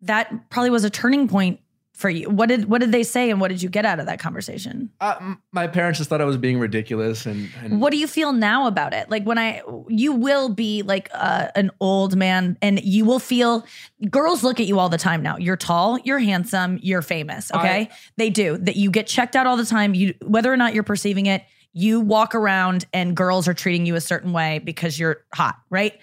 [0.00, 1.60] that probably was a turning point
[1.96, 2.28] for you.
[2.28, 4.90] What did what did they say and what did you get out of that conversation?
[5.00, 8.34] Uh, my parents just thought I was being ridiculous, and, and What do you feel
[8.34, 9.10] now about it?
[9.10, 13.64] Like when I you will be like uh, an old man and you will feel
[14.10, 15.38] girls look at you all the time now.
[15.38, 17.88] You're tall, you're handsome, you're famous, okay?
[18.16, 18.58] they do.
[18.58, 19.94] That you get checked out all the time.
[19.94, 23.94] You whether or not you're perceiving it, you walk around and girls are treating you
[23.94, 25.98] a certain way because you're hot, right?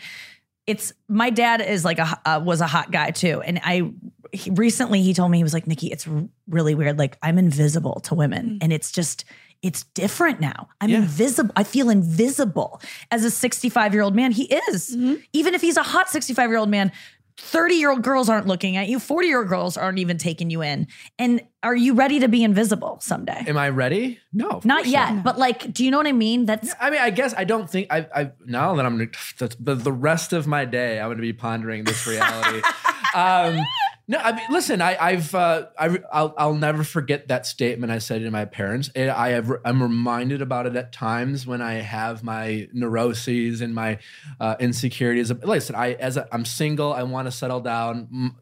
[0.66, 3.92] It's my dad is like a uh, was a hot guy too, and I
[4.32, 6.98] he, recently he told me he was like Nikki, it's r- really weird.
[6.98, 9.26] Like I'm invisible to women, and it's just
[9.62, 10.68] it's different now.
[10.82, 10.98] I'm Yeah.
[10.98, 11.54] invisible.
[11.56, 14.32] I feel invisible as a 65 year old man.
[14.32, 14.96] He is
[15.34, 16.92] even if he's a hot 65 year old man.
[17.38, 19.00] 30 year old girls aren't looking at you.
[19.00, 20.88] 40 year old girls aren't even taking you in.
[21.18, 23.44] And are you ready to be invisible someday?
[23.48, 24.20] am I ready?
[24.34, 26.46] No, Not yet, but like, do you know what I mean?
[26.46, 28.08] That's I mean, I guess I don't think I.
[28.14, 31.34] I now that I'm the, the, the rest of my day, I'm going to be
[31.34, 32.62] pondering this reality.
[33.16, 33.60] um,
[34.06, 38.00] no, I mean, listen, I, I've uh, I, I'll, I'll never forget that statement I
[38.00, 38.90] said to my parents.
[38.96, 43.74] And I have, I'm reminded about it at times when I have my neuroses and
[43.74, 44.00] my
[44.42, 45.32] uh, insecurities.
[45.32, 48.36] Listen, I as a, I'm single, I want to settle down.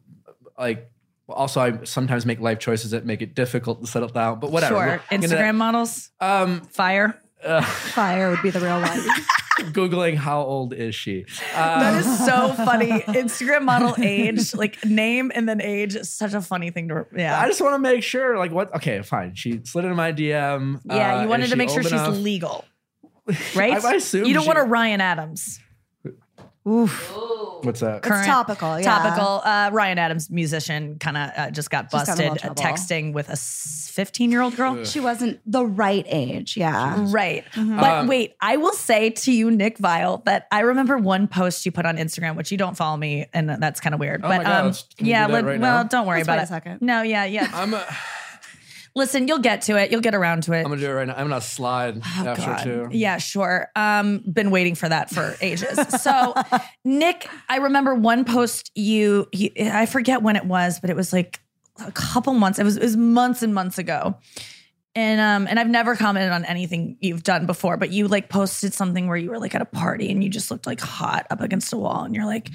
[0.58, 0.92] Like,
[1.30, 4.40] also, I sometimes make life choices that make it difficult to settle down.
[4.40, 4.76] But whatever.
[4.76, 4.86] sure.
[4.86, 5.38] We'll get into that.
[5.38, 7.21] Instagram models, Um, fire.
[7.44, 9.00] Uh, Fire would be the real one.
[9.74, 11.26] Googling how old is she?
[11.56, 12.90] Uh, That is so funny.
[13.02, 17.40] Instagram model age, like name and then age is such a funny thing to, yeah.
[17.40, 18.74] I just want to make sure, like, what?
[18.76, 19.36] Okay, fine.
[19.36, 20.80] She slid into my DM.
[20.86, 22.66] yeah, Uh, you wanted to make sure old she's legal,
[23.56, 23.84] right?
[23.84, 25.60] I- I assume you don't she- want a Ryan Adams.
[26.68, 27.12] Oof.
[27.64, 28.02] What's that?
[28.02, 28.86] Current- topical, yeah.
[28.86, 29.42] Topical.
[29.44, 32.52] Uh, Ryan Adams, musician, kind of uh, just got Just got busted in a little
[32.52, 32.78] uh, trouble.
[32.78, 34.84] texting with a 15 year old girl.
[34.84, 36.58] She wasn't the right age.
[36.58, 37.06] Yeah.
[37.12, 37.46] Right.
[37.54, 37.80] Mm-hmm.
[37.80, 41.66] But Um, wait, I will say to you, Nick Viall, that I remember one post
[41.66, 44.22] you put on Instagram, which you don't follow me, and that's kind of weird.
[44.24, 45.84] Oh but my God, um, let's- can we yeah, do that right well, now?
[45.84, 46.44] don't worry Let's about wait it.
[46.44, 46.82] a second.
[46.82, 47.50] No, yeah, yeah.
[47.54, 47.84] I'm, uh,
[48.96, 49.92] Listen, you'll get to it.
[49.92, 50.60] You'll get around to it.
[50.60, 51.14] I'm gonna do it right now.
[51.16, 52.64] I'm gonna slide after Oh, God.
[52.64, 52.88] too.
[52.92, 53.70] Yeah, sure.
[53.76, 55.78] Um, been waiting for that for ages.
[56.02, 56.34] So,
[56.86, 61.14] Nick, I remember one post you, he, I forget when it was, but it was
[61.14, 61.40] like
[61.86, 62.60] a couple months.
[62.60, 64.18] It was it was months and months ago.
[64.94, 68.74] And um, and I've never commented on anything you've done before, but you like posted
[68.74, 71.40] something where you were like at a party and you just looked like hot up
[71.40, 72.50] against a wall, and you're like,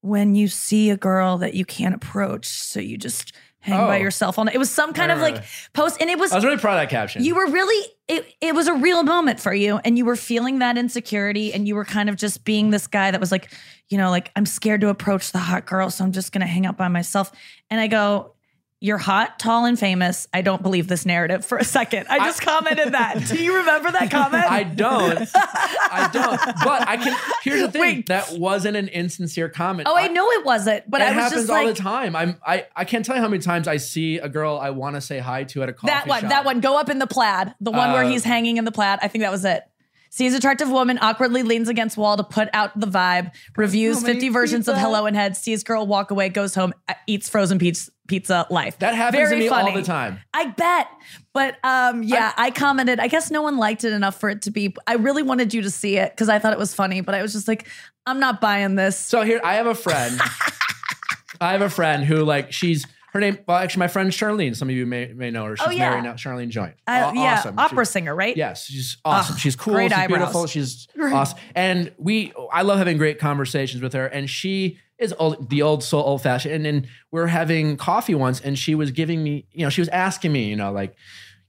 [0.00, 4.02] when you see a girl that you can't approach, so you just hang by Oh.
[4.02, 4.54] yourself all night.
[4.54, 5.44] It was some kind of like right.
[5.72, 7.24] post, and it was I was really proud of that caption.
[7.24, 10.58] you were really it, it was a real moment for you and you were feeling
[10.58, 13.50] that insecurity and you were kind of just being this guy that was like
[13.88, 16.66] you know like i'm scared to approach the hot girl so i'm just gonna hang
[16.66, 17.30] out by myself
[17.70, 18.34] and i go
[18.82, 22.42] you're hot tall and famous i don't believe this narrative for a second i just
[22.42, 25.28] commented that do you remember that comment I don't.
[25.34, 26.40] I don't.
[26.64, 27.16] But I can.
[27.42, 27.80] Here's the thing.
[27.80, 28.06] Wait.
[28.06, 29.88] That wasn't an insincere comment.
[29.88, 32.16] oh i know it wasn't but it i was happens just all like the time.
[32.16, 32.40] I'm.
[32.46, 32.66] I.
[32.74, 35.18] I can't tell you how many times I see a girl I want to say
[35.18, 36.30] hi to at a coffee that one shop.
[36.30, 38.72] that one go up in the plaid the one where Uh, he's hanging in the
[38.72, 39.62] plaid i think that was it
[40.14, 43.30] Sees attractive woman awkwardly leans against wall to put out the vibe.
[43.56, 44.76] Reviews So 50 versions of.
[44.76, 45.38] Hello in Head.
[45.38, 47.90] Sees girl walk away, goes home, uh, eats frozen pizza.
[48.08, 48.78] Pizza life.
[48.80, 49.70] That happens Very to me funny.
[49.70, 50.18] all the time.
[50.34, 50.88] I bet.
[51.32, 53.00] But um, yeah, I, commented.
[53.00, 54.74] I guess no one liked it enough for it to be.
[54.86, 57.22] I really wanted you to see it because I thought it was funny, but I
[57.22, 57.68] was just like,
[58.04, 58.98] I'm not buying this.
[58.98, 60.20] So here, I have a friend.
[61.40, 63.38] I have a friend who like she's her name.
[63.46, 64.56] Well, actually, my friend Charlene.
[64.56, 65.56] Some of you may may know her.
[65.56, 65.90] She's Oh, yeah.
[65.90, 66.14] married now.
[66.14, 66.74] Charlene Joint.
[66.86, 67.58] Uh, yeah, awesome.
[67.58, 68.36] opera She- singer, right?
[68.36, 69.34] Yes, she's awesome.
[69.34, 69.74] Ugh, she's cool.
[69.74, 70.18] great she's eyebrows.
[70.18, 70.46] beautiful.
[70.46, 71.38] She's awesome.
[71.54, 74.06] And we, I love having great conversations with her.
[74.06, 76.54] And she is old, the old soul, old fashioned.
[76.54, 79.80] And then we are having coffee once, and she was giving me, you know, she
[79.80, 80.94] was asking me, you know, like,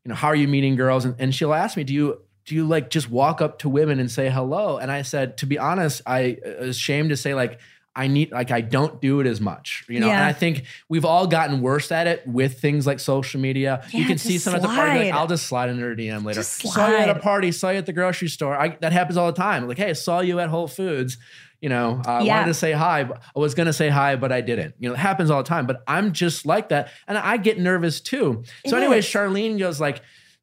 [0.04, 1.06] you know, how are you meeting girls?
[1.06, 4.00] And, and she'll ask me, do you do you like just walk up to women
[4.02, 4.78] and say hello?
[4.78, 7.60] And I said, to be honest, I was ashamed to say like.
[7.96, 10.08] I need like I don't do it as much, you know.
[10.08, 10.14] Yeah.
[10.18, 13.86] And I think we've all gotten worse at it with things like social media.
[13.92, 15.14] you can see some at the party, like.
[15.14, 16.42] I'll just slide into her DM later.
[16.42, 18.58] Saw you at a party, saw you at the grocery store.
[18.60, 19.68] I, that happens all the time.
[19.68, 21.18] Like, hey, I saw you at Whole Foods.
[21.62, 22.34] You know, uh, I Yeah.
[22.40, 23.04] wanted to say hi.
[23.06, 24.74] But I was gonna say hi, but I didn't.
[24.80, 25.66] You know, it happens all the time.
[25.68, 28.44] But I'm just like that, and I get nervous too.
[28.66, 29.06] So, It anyway, is.
[29.06, 30.02] Charlene goes like,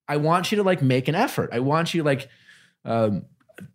[0.09, 1.51] "I want you to like make an effort.
[1.53, 2.29] I want you like."
[2.85, 3.25] Um,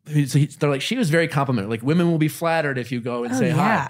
[0.08, 1.70] so he- they're like, she was very complimentary.
[1.70, 3.90] Like, women will be flattered if you go and Oh, say hi.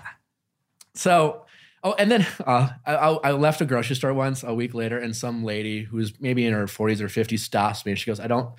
[0.93, 1.45] So,
[1.83, 4.97] oh, and then uh, I, I I left a grocery store once a week later,
[4.97, 8.19] and some lady who's maybe in her 40s or 50s stops me and she goes,
[8.19, 8.49] I don't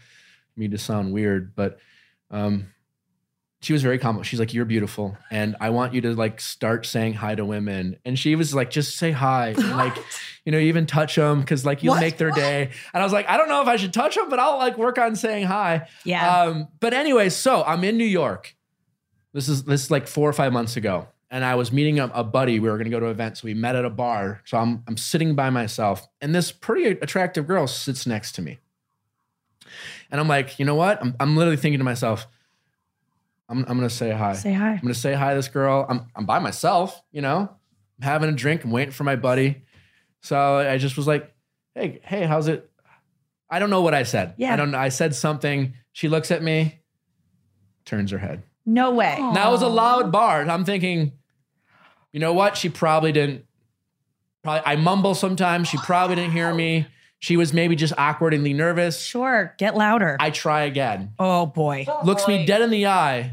[0.56, 1.78] mean to sound weird, but
[2.30, 2.68] um,
[3.60, 4.22] she was very calm.
[4.22, 7.96] She's like, You're beautiful, and I want you to like start saying hi to women.
[8.04, 9.96] And she was like, Just say hi, and like,
[10.44, 12.00] you know, even touch them because like you'll What?
[12.00, 12.70] make their day.
[12.94, 14.76] And I was like, I don't know if I should touch them, but I'll like
[14.78, 15.88] work on saying hi.
[16.04, 16.42] Yeah.
[16.42, 18.54] Um, but anyway, so I'm in New York.
[19.32, 22.10] This is this is like four or five months ago, and I was meeting a,
[22.14, 22.60] a buddy.
[22.60, 24.42] We were going to go to an event, so we met at a bar.
[24.44, 28.58] So I'm I'm sitting by myself, and this pretty attractive girl sits next to me.
[30.10, 31.00] And I'm like, you know what?
[31.02, 32.26] I'm I'm literally thinking to myself,
[33.48, 34.32] I'm I'm gonna say hi.
[34.34, 34.72] Say hi.
[34.72, 35.86] I'm gonna say hi to this girl.
[35.88, 37.48] I'm I'm by myself, you know,
[37.98, 38.64] I'm having a drink.
[38.64, 39.62] I'm waiting for my buddy.
[40.20, 41.32] So I just was like,
[41.74, 42.68] hey, hey, how's it?
[43.48, 44.34] I don't know what I said.
[44.36, 44.52] Yeah.
[44.52, 44.78] I don't know.
[44.78, 45.74] I said something.
[45.92, 46.80] She looks at me,
[47.84, 48.42] turns her head.
[48.64, 49.16] No way.
[49.18, 49.32] Aw.
[49.32, 50.42] Now it was a loud bar.
[50.42, 51.12] I'm thinking,
[52.12, 52.56] you know what?
[52.56, 53.44] She probably didn't.
[54.42, 55.68] Probably I mumble sometimes.
[55.68, 56.88] She probably didn't hear me.
[57.26, 59.02] She was maybe just awkwardly nervous.
[59.02, 59.52] Sure.
[59.58, 60.16] Get louder.
[60.20, 61.10] I try again.
[61.18, 61.84] oh boy.
[62.04, 63.32] Looks me dead in the eye.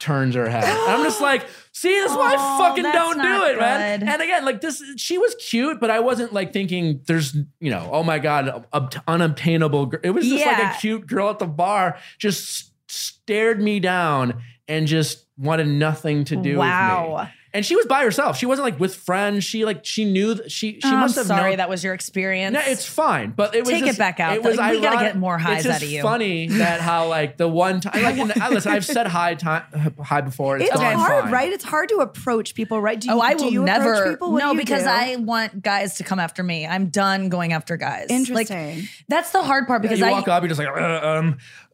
[0.00, 0.64] Turns her head.
[0.64, 3.58] And I'm just like, see, this is why I Oh, fucking don't do not it,
[3.60, 4.02] man.
[4.08, 7.88] And again, like this, she was cute, but I wasn't like thinking there's, you know,
[7.92, 9.86] oh my God, ob- unobtainable.
[9.86, 14.42] gr- It was just like a cute girl at the bar just stared me down
[14.66, 17.30] and just wanted nothing to do with me.
[17.52, 17.56] Wow.
[17.58, 18.36] And she was by herself.
[18.38, 19.42] She wasn't like with friends.
[19.44, 21.56] She like, she knew that she, she Oh, must I'm have sorry known.
[21.58, 22.54] that was your experience.
[22.54, 24.34] No, it's fine, but it was Take it back out.
[24.36, 26.02] It was We gotta get more highs it's just out of you.
[26.02, 29.64] Funny that how like the one time, like, and, listen, I've said high time
[30.02, 30.58] high before.
[30.58, 31.32] It's, It's gone hard, fine.
[31.32, 31.52] right?
[31.52, 33.00] It's hard to approach people, right?
[33.00, 34.10] Do you, Oh, I do will you never.
[34.12, 34.32] people?
[34.32, 34.88] What no, because do?
[34.90, 36.66] I want guys to come after me.
[36.66, 38.06] I'm done going after guys.
[38.10, 38.76] Interesting.
[38.80, 40.72] Like, that's the hard part Yeah, because you I walk up, you're just like, uh,
[41.18, 41.69] um, uh,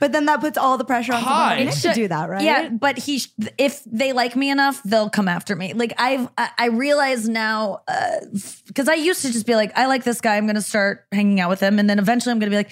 [0.00, 1.48] But then that puts all the pressure on Hi.
[1.50, 2.42] someone like to should- do that, right?
[2.42, 5.72] Yeah, but he, sh- if they like me enough, they'll come after me.
[5.72, 8.16] Like I've, I, I realize now, uh,
[8.66, 11.38] because I used to just be like, I like this guy, I'm gonna start hanging
[11.40, 12.70] out with him, and then eventually I'm gonna be like,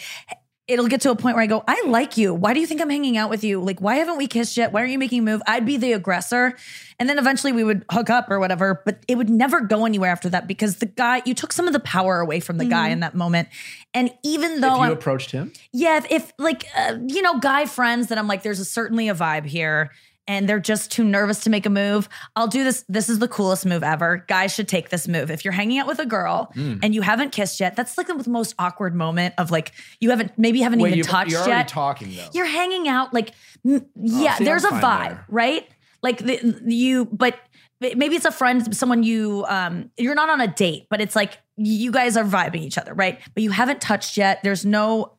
[0.69, 2.35] it'll get to a point where I go, I like you.
[2.35, 3.61] Why do you think I'm hanging out with you?
[3.61, 4.71] Like, why haven't we kissed yet?
[4.71, 5.41] Why aren't you making a move?
[5.47, 6.55] I'd be the aggressor.
[7.01, 10.11] And then eventually we would hook up or whatever, but it would never go anywhere
[10.11, 12.89] after that because the guy, you took some of the power away from the guy
[12.89, 13.49] in that moment.
[13.95, 17.39] And even though if you I'm, approached him, yeah, if, if like, uh, you know,
[17.39, 19.91] guy friends that I'm like, there's a certainly a vibe here.
[20.29, 22.09] And they're just too nervous to make a move.
[22.37, 22.85] I'll do this.
[22.89, 24.25] This is the coolest move ever.
[24.29, 25.31] Guys should take this move.
[25.31, 26.81] If you're hanging out with a girl Mm.
[26.83, 30.33] and you haven't kissed yet, that's like the most awkward moment of like you haven't
[30.39, 31.69] maybe haven't Wait, even touched you're already yet.
[31.69, 32.29] talking though.
[32.35, 33.33] You're hanging out like
[33.65, 34.37] yeah.
[34.37, 35.25] see, there's I'm a vibe, there.
[35.29, 35.69] right?
[36.03, 37.39] Like the, you, but
[37.81, 41.39] maybe it's a friend, someone you um you're not on a date, but it's like
[41.57, 43.19] you guys are vibing each other, right?
[43.35, 44.41] But you haven't touched yet.
[44.43, 45.15] There's no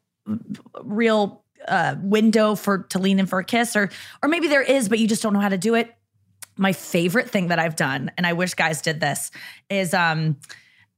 [0.83, 3.89] real uh, window for to lean in for a kiss, or
[4.21, 5.95] or maybe there is, but you just don't know how to do it.
[6.57, 9.31] My favorite thing that I've done, and I wish guys did this,
[9.69, 10.37] is um,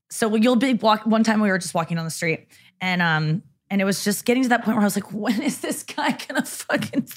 [0.10, 1.06] so you'll be walk.
[1.06, 2.48] One time we were just walking on the street,
[2.80, 5.42] and um, and it was just getting to that point where I was like, when
[5.42, 7.08] is this guy gonna fucking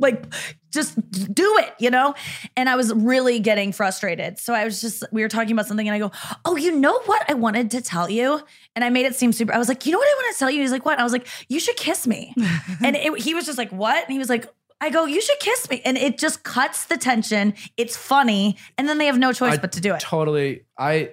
[0.00, 0.24] like
[0.72, 0.98] just
[1.34, 2.14] do it, you know?
[2.56, 4.38] And I was really getting frustrated.
[4.38, 6.10] So I was just, we were talking about something and I go,
[6.46, 8.40] oh, you know what I wanted to tell you?
[8.74, 10.38] And I made it seem super, I was like, you know what I want to
[10.38, 10.62] tell you?
[10.62, 10.92] He's like, what?
[10.92, 12.34] And I was like, you should kiss me.
[12.82, 14.02] and it, he was just like, what?
[14.02, 14.46] And he was like,
[14.80, 15.82] I go, you should kiss me.
[15.84, 17.52] And it just cuts the tension.
[17.76, 18.56] It's funny.
[18.78, 20.00] And then they have no choice I but to do it.
[20.00, 20.64] Totally.
[20.78, 21.10] I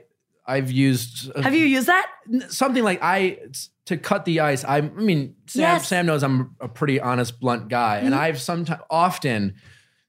[0.48, 2.10] I've used uh, have you used that?
[2.50, 3.40] something like I
[3.86, 4.64] to cut the ice.
[4.64, 5.82] I, I mean, Sam, Yes.
[5.82, 5.86] Mm-hmm.
[5.88, 9.56] Sam knows I'm a pretty honest, blunt guy, and I've sometimes often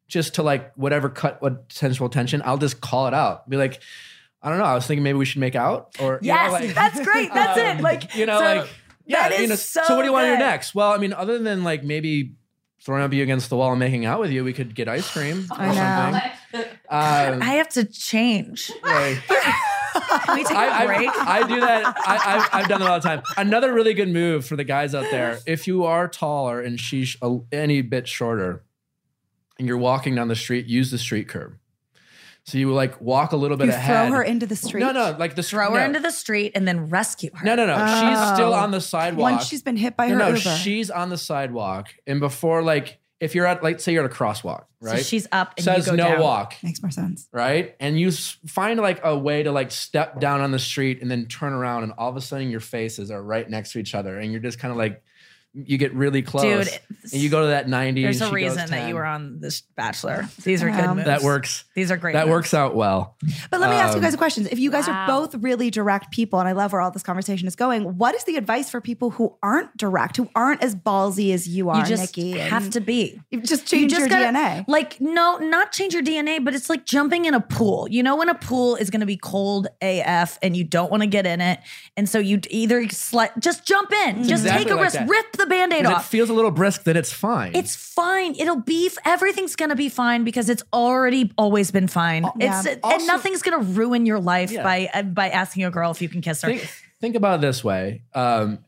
[0.09, 3.49] just to like whatever cut what sensual tension, I'll just call it out.
[3.51, 3.81] Be like,
[4.43, 4.65] I don't know.
[4.65, 7.35] I was thinking maybe we should make out, or you know, Yes, like- that's great.
[7.35, 7.83] That's um, it.
[7.83, 8.69] Like, you know, so like
[9.05, 9.57] yeah, that you is know.
[9.57, 10.75] so what do you want to do next?
[10.75, 12.35] Well, I mean, other than like maybe
[12.83, 15.11] throwing up you against the wall and making out with you, we could get ice
[15.11, 16.19] cream or I know.
[16.21, 16.33] something.
[16.89, 18.71] Um, I have to change.
[18.85, 19.19] like-
[20.25, 21.09] Can we take a break?
[21.11, 21.87] I, I do that.
[22.07, 22.17] I,
[22.53, 23.23] I, I've done that all the time.
[23.37, 27.17] Another really good move for the guys out there: if you are taller and she's
[27.23, 28.65] a, any bit shorter,
[29.59, 31.57] and you're walking down the street, use the street curb.
[32.45, 34.07] So you like walk a little bit You ahead.
[34.09, 34.81] throw her into the street.
[34.81, 35.85] No, no, like the Throw her no.
[35.85, 37.45] into the street and then rescue her.
[37.45, 37.75] No, no, no.
[37.77, 38.63] She's still Oh.
[38.63, 39.33] on the sidewalk.
[39.33, 40.39] Once she's been hit by no, her no, Uber.
[40.39, 44.15] she's on the sidewalk, and before like if you're at like say you're at a
[44.15, 44.99] crosswalk, right?
[44.99, 46.21] So she's up and says you go no down.
[46.21, 46.55] walk.
[46.63, 47.29] Makes more sense.
[47.33, 47.75] right?
[47.81, 51.27] And you find like a way to like step down on the street and then
[51.27, 54.19] turn around, and all of a sudden your faces are right next to each other,
[54.19, 55.03] and you're just kind of like
[55.65, 56.43] you get really close.
[56.69, 56.81] Dude,
[57.13, 58.03] and you go to that 90.
[58.03, 60.29] There's and a she goes reason that you were on this Bachelor.
[60.43, 60.87] These are Yeah.
[60.89, 61.07] good moves.
[61.07, 61.65] That works.
[61.75, 62.13] These are great.
[62.13, 62.33] That moves.
[62.33, 63.17] works out well.
[63.51, 64.47] But let me ask you Um, guys a question.
[64.51, 65.05] If you guys wow.
[65.05, 68.15] are both really direct people, and I love where all this conversation is going, what
[68.15, 71.79] is the advice for people who aren't direct, who aren't as ballsy as you are,
[71.81, 72.33] You just Nikki?
[72.39, 73.21] have to be.
[73.31, 74.65] you just You change just your gotta- DNA.
[74.69, 77.87] Like, no, not change your DNA, but it's like jumping in a pool.
[77.91, 81.03] You know, when a pool is going to be cold AF and you don't want
[81.03, 81.61] to get in it.
[81.97, 85.09] And so you either slide, just jump in, just exactly take a like risk, that.
[85.09, 87.55] rip the band aid If it feels a little brisk, then it's fine.
[87.55, 88.35] It's fine.
[88.39, 92.25] It'll be everything's gonna be fine because it's already always been fine.
[92.39, 92.63] yeah.
[92.65, 94.63] It's Also- and nothing's gonna ruin your life Yeah.
[94.63, 96.49] by uh, by asking a girl if you can kiss her.
[96.49, 96.69] think,
[97.01, 98.03] think about it this way.
[98.15, 98.59] Um,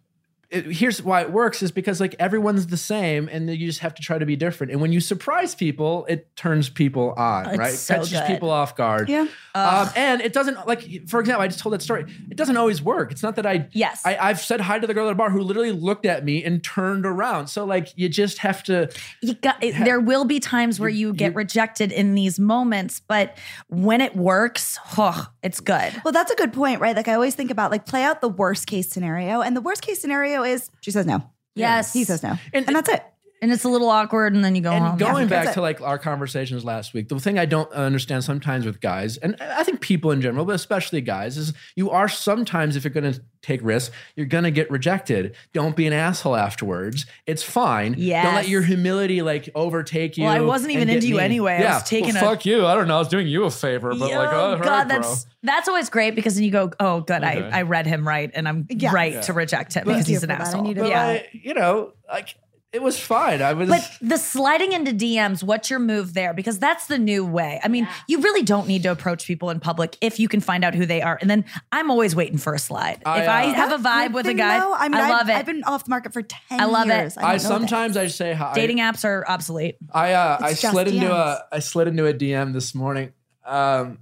[0.51, 3.95] it, here's why it works is because like everyone's the same and you just have
[3.95, 4.73] to try to be different.
[4.73, 7.73] And when you surprise people, it turns people on, It's right?
[7.75, 8.27] so Catches good.
[8.29, 9.09] people off guard.
[9.11, 9.27] Yeah.
[9.55, 12.07] Um, and it doesn't like, for example, I just told that story.
[12.31, 13.13] It doesn't always work.
[13.13, 14.01] It's not that I, Yes.
[14.07, 16.43] I, I've said hi to the girl at the bar who literally looked at me
[16.43, 17.49] and turned around.
[17.49, 18.89] So like, you just have to.
[19.21, 23.37] you got there will be times where you get you- rejected in these moments, but
[23.69, 25.93] when it works, oh, it's good.
[26.05, 26.97] Well, that's a good point, right?
[26.97, 29.83] Like I always think about like play out the worst case scenario, and the worst
[29.83, 31.23] case scenario is she says no,
[31.55, 31.93] Yes.
[31.93, 33.03] he says no, And- and, that's it.
[33.41, 34.99] And it's a little awkward, and then you go And home.
[34.99, 38.67] going that's back to like our conversations last week, the thing I don't understand sometimes
[38.67, 42.75] with guys, and I think people in general, but especially guys, is you are sometimes,
[42.75, 45.37] if you're going to take risks, you're going to get rejected.
[45.53, 47.07] Don't be an asshole afterwards.
[47.27, 47.95] It's fine.
[47.97, 48.25] Yeah.
[48.25, 50.25] Don't let your humility like overtake you.
[50.25, 51.23] Well, I wasn't even into you mean.
[51.25, 51.55] anyway.
[51.55, 51.75] I Yeah.
[51.75, 52.67] was taking well, a- fuck you.
[52.67, 52.97] I don't know.
[52.97, 55.33] I was doing you a favor, but like, Oh, God, right, that's bro.
[55.45, 57.49] that's always great because then you go, oh, good, Okay.
[57.53, 58.91] I, I read him right, and I'm Yeah.
[58.93, 59.21] right Yeah.
[59.23, 60.35] to reject him Thank because he's an for.
[60.35, 60.75] I asshole.
[60.75, 61.07] But yeah.
[61.07, 62.35] I, you know, like
[62.71, 63.41] it was fine.
[63.41, 63.71] I was.
[63.71, 66.35] But the sliding into DMs, what's your move there?
[66.35, 67.59] Because that's the new way.
[67.65, 70.63] I mean, you really don't need to approach people in public if you can find
[70.63, 71.17] out who they are.
[71.19, 73.01] And then I'm always waiting for a slide.
[73.07, 74.75] I, if I uh, have a vibe with a guy, though.
[74.75, 75.37] I mean, I've, love it.
[75.37, 76.95] I've been off the market for ten I love it.
[76.95, 77.17] years.
[77.17, 78.53] I don't sometimes I say hi.
[78.55, 79.77] Dating apps are obsolete.
[79.93, 83.15] I uh, I It's just slid into a I slid into a DM this morning.
[83.47, 83.99] Um,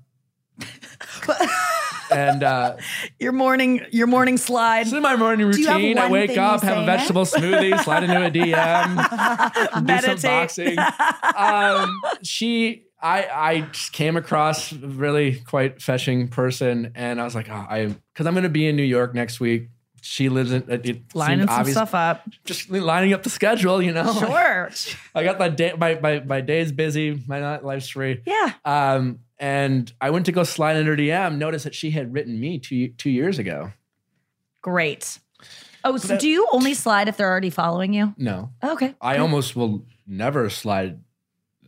[2.11, 2.77] and uh,
[3.19, 4.87] Your morning, your morning slide.
[4.87, 5.99] this is my morning routine.
[5.99, 6.87] I wake up, have a in it?
[6.87, 10.79] vegetable smoothie, slide into a DM, do some boxing.
[11.37, 17.35] Um, she, I, I just came across a really quite fetching person, and I was
[17.35, 19.69] like, oh, I, because I'm going to be in New York next week.
[20.07, 22.23] She lives in it, it Lining some obvious- stuff up.
[22.45, 24.13] just lining up the schedule, you know.
[24.15, 24.71] Sure.
[25.15, 28.21] I got my day, my my my day's busy, my night life's free.
[28.27, 28.53] yeah.
[28.65, 31.37] Um, and I went to go slide in her DM.
[31.39, 33.73] Noticed that she had written me two two years ago.
[34.63, 35.19] Great.
[35.85, 38.15] Oh, so that- do you only slide if they're already following you?
[38.17, 38.95] No, Okay.
[39.01, 41.01] I almost will never slide.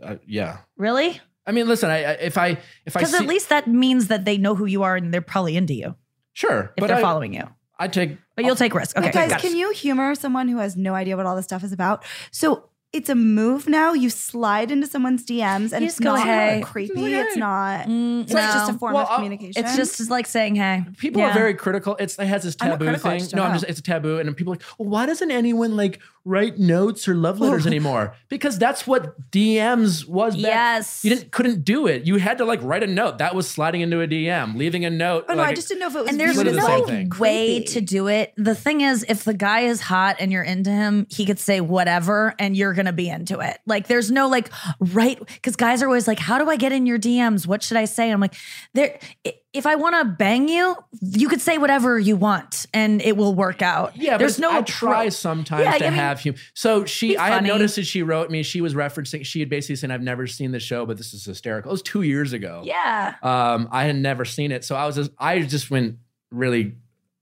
[0.03, 1.21] Uh, yeah, Really?
[1.47, 2.49] I mean, listen, I, I if I
[2.85, 5.21] if I Because at least that means that they know who you are and they're
[5.23, 5.95] probably into you
[6.35, 7.45] sure, if but they're I, following you.
[7.79, 8.97] I take But you'll take risk.
[8.97, 9.07] Okay.
[9.13, 11.73] But guys, can you humor someone who has no idea what all this stuff is
[11.73, 12.05] about?
[12.31, 13.93] So it's a move now.
[13.93, 16.95] You slide into someone's DMs and You it's just go, not "Hey." creepy.
[16.95, 17.87] Just like, It's not.
[17.87, 19.63] Mm, It's not just a form Well, of I'll- communication.
[19.63, 20.85] It's just like saying, hey.
[20.97, 21.31] People Yeah.
[21.31, 21.97] are very critical.
[22.01, 23.21] It's it has this taboo thing.
[23.21, 25.77] No, don't I'm just it's a taboo, and people are like, well, why doesn't anyone
[25.77, 27.69] like write notes or love letters oh.
[27.69, 28.15] anymore?
[28.29, 30.35] Because that's what DMs was.
[30.35, 30.43] Back.
[30.43, 31.05] Yes.
[31.05, 32.07] you didn't couldn't do it.
[32.07, 33.19] You had to like write a note.
[33.19, 35.25] That was sliding into a DM, leaving a note.
[35.29, 36.71] Oh no, I just didn't know if it was and there's viewed Literally as the
[36.71, 37.21] same no thing.
[37.21, 38.35] way to do it.
[38.37, 41.61] The thing is, if the guy is hot and you're into him, he could say
[41.61, 43.59] whatever and you're going to be into it.
[43.67, 44.51] Like, there's no like,
[44.81, 45.19] right?
[45.19, 47.47] Because guys are always like, how do I get in your DMs?
[47.47, 48.05] What should I say?
[48.05, 48.35] And I'm like,
[48.75, 53.01] there, i- if I want to bang you, you could say whatever you want and
[53.01, 53.97] it will work out.
[53.97, 56.35] Yeah, there's no I try sometimes Yeah, to I mean, have him.
[56.55, 58.43] So she, I had noticed that she wrote me.
[58.43, 59.25] She was referencing.
[59.25, 61.83] She had basically said, "I've never seen the show, but this is hysterical." It was
[61.83, 62.63] two years ago.
[62.65, 63.15] Yeah.
[63.23, 65.97] Um, I had never seen it, so I was just, I just went
[66.31, 66.75] really.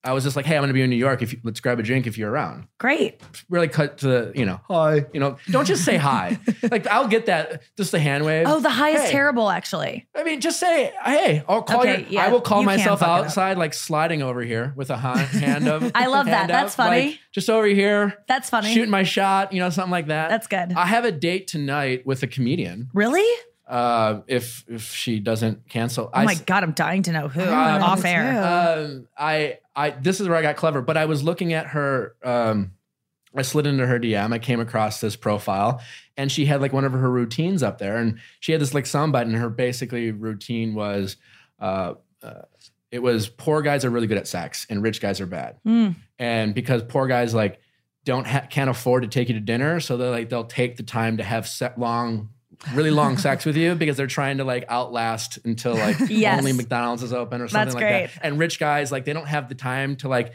[0.06, 1.20] I was just like, "Hey, I'm going to be in New York.
[1.22, 3.20] If you, let's grab a drink if you're around." Great.
[3.50, 5.04] Really cut to the, you know, hi.
[5.12, 6.38] You know, don't just say hi.
[6.70, 8.46] like I'll get that, just the hand wave.
[8.48, 10.06] Oh, the high is terrible, actually.
[10.14, 13.08] I mean, just say, "Hey, I'll call Okay, you." yeah, I will call myself fuck
[13.08, 13.24] it up.
[13.26, 15.90] outside, like sliding over here with a hand, hand of.
[15.94, 16.34] I love that.
[16.36, 17.20] hand That's up, like, funny.
[17.32, 18.72] just over here, That's funny.
[18.72, 20.28] shooting my shot, you know, something like that.
[20.28, 20.72] That's good.
[20.74, 22.88] I have a date tonight with a comedian.
[22.94, 23.26] really?
[23.66, 27.26] Uh, if if she doesn't cancel, Oh I my s- God, I'm dying to know
[27.28, 27.40] who.
[27.42, 28.44] Um, off air.
[28.78, 32.14] um, I I this is where I got clever, but I was looking at her.
[32.24, 32.72] Um,
[33.34, 34.32] I slid into her DM.
[34.32, 35.80] I came across this profile,
[36.16, 38.84] and she had like one of her routines up there, and she had this like
[38.84, 41.16] soundbite, and her basically routine was,
[41.60, 42.42] uh, uh,
[42.92, 45.96] it was poor guys are really good at sex, and rich guys are bad, Mm.
[46.20, 47.58] and because poor guys like
[48.04, 50.84] don't ha- can't afford to take you to dinner, so they like they'll take the
[50.84, 52.28] time to have set long.
[52.74, 56.38] Really long sex with you because they're trying to like outlast until like Yes.
[56.38, 58.06] only McDonald's is open or something That's like great.
[58.14, 58.24] that.
[58.26, 60.32] And rich guys like they don't have the time to like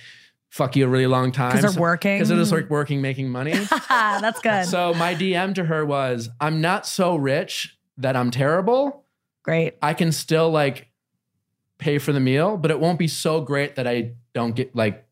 [0.50, 2.16] fuck you a really long time 'Cause they're working.
[2.18, 3.54] because they're just like working making money.
[3.90, 4.66] That's good.
[4.66, 9.06] so my DM to her was, "I'm not so rich that I'm terrible.
[9.44, 9.76] Great.
[9.82, 10.90] I can still like
[11.78, 15.06] pay for the meal, but it won't be so great that I don't get like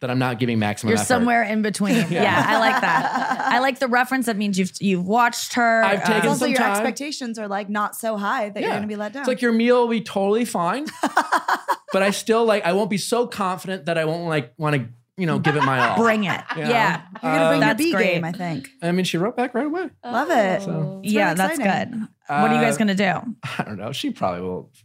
[0.00, 1.94] that I'm not giving maximum You're effort." somewhere in between.
[2.10, 2.44] yeah.
[2.46, 3.40] I like that.
[3.52, 4.26] I like the reference.
[4.26, 5.82] That means you've you've watched her.
[5.82, 6.70] I've taken It's also some your time.
[6.72, 9.22] expectations are like not so high that you're going to be let down.
[9.22, 10.86] It's like your meal will be totally fine,
[11.92, 14.88] but I still like I won't be so confident that I won't like want to
[15.16, 15.96] you know give it my all.
[15.96, 16.40] bring it.
[16.56, 16.68] Yeah.
[16.68, 17.02] Yeah.
[17.22, 18.14] you're going to bring Um, your That's B great.
[18.14, 18.68] game, I think.
[18.82, 19.88] I mean, she wrote back right away.
[20.04, 20.62] Love it.
[20.62, 21.92] So- yeah, really that's exciting.
[22.00, 22.08] good.
[22.28, 23.36] what are you guys Uh, gonna do?
[23.58, 23.92] I don't know.
[23.92, 24.84] She probably will, like,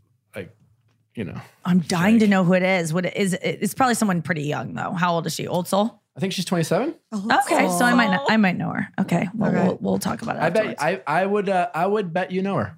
[1.21, 1.41] you know.
[1.65, 2.93] I'm dying to know who it is.
[2.93, 3.33] What it is?
[3.41, 4.91] It's probably someone pretty young though.
[4.91, 5.47] How old is she?
[5.47, 6.01] Old soul.
[6.17, 6.95] I think she's 27.
[7.13, 8.87] Okay, so I might know, I might know her.
[8.99, 9.63] Okay, well Okay.
[9.67, 10.41] we'll, we'll talk about it.
[10.41, 10.81] I bet.
[10.81, 12.75] I I would uh, I would bet you know her.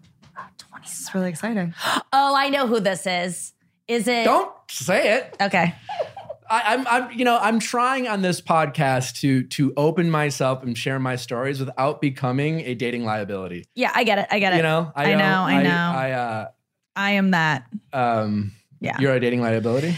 [0.82, 1.74] It's really exciting.
[2.14, 3.54] oh, I know who this is.
[3.88, 4.26] Is it?
[4.26, 5.36] Don't say it.
[5.42, 5.74] Okay.
[6.50, 10.78] I, I'm I'm you know I'm trying on this podcast to to open myself and
[10.78, 13.66] share my stories without becoming a dating liability.
[13.76, 14.28] Yeah, I get it.
[14.30, 14.58] I get it.
[14.58, 15.70] You know, I don't- know, I know.
[15.70, 16.48] I, uh,
[16.96, 17.66] I am that.
[17.92, 18.98] um, Yeah.
[19.00, 19.96] you're a dating liability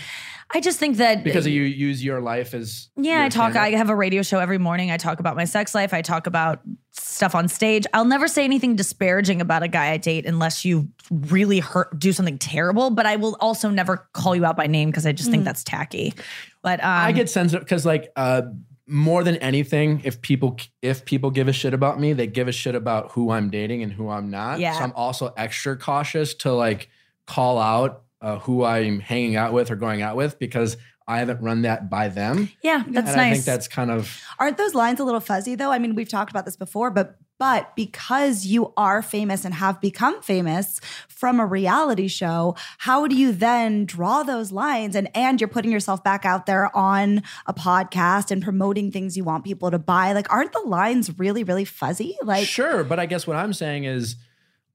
[0.53, 3.55] I just think that because you use your life as Yeah, I talk.
[3.55, 4.91] I have a radio show every morning.
[4.91, 5.93] I talk about my sex life.
[5.93, 7.85] I talk about stuff on stage.
[7.93, 12.13] I'll never say anything disparaging about a guy I date unless you really hurt, do
[12.13, 12.91] something terrible.
[12.91, 15.63] But I will also never call you out by name because I just think that's
[15.63, 16.13] tacky.
[16.61, 18.43] But um, I get sensitive because like uh
[18.88, 22.51] more than anything, if people if people give a shit about me, they give a
[22.51, 24.59] shit about who I'm dating and who I'm not.
[24.59, 24.73] Yeah.
[24.73, 26.89] So I'm also extra cautious to like
[27.25, 30.77] call out uh, who I'm hanging out with or going out with because
[31.07, 32.49] I haven't run that by them.
[32.63, 33.17] yeah, that's and nice.
[33.17, 35.71] I think that's kind of Aren't those lines a little fuzzy though?
[35.71, 39.81] I mean, we've talked about this before, but but because you are famous and have
[39.81, 45.41] become famous from a reality show, how do you then draw those lines and and
[45.41, 49.71] you're putting yourself back out there on a podcast and promoting things you want people
[49.71, 50.13] to buy?
[50.13, 52.17] Like aren't the lines really really fuzzy?
[52.21, 54.15] Like sure, but I guess what I'm saying is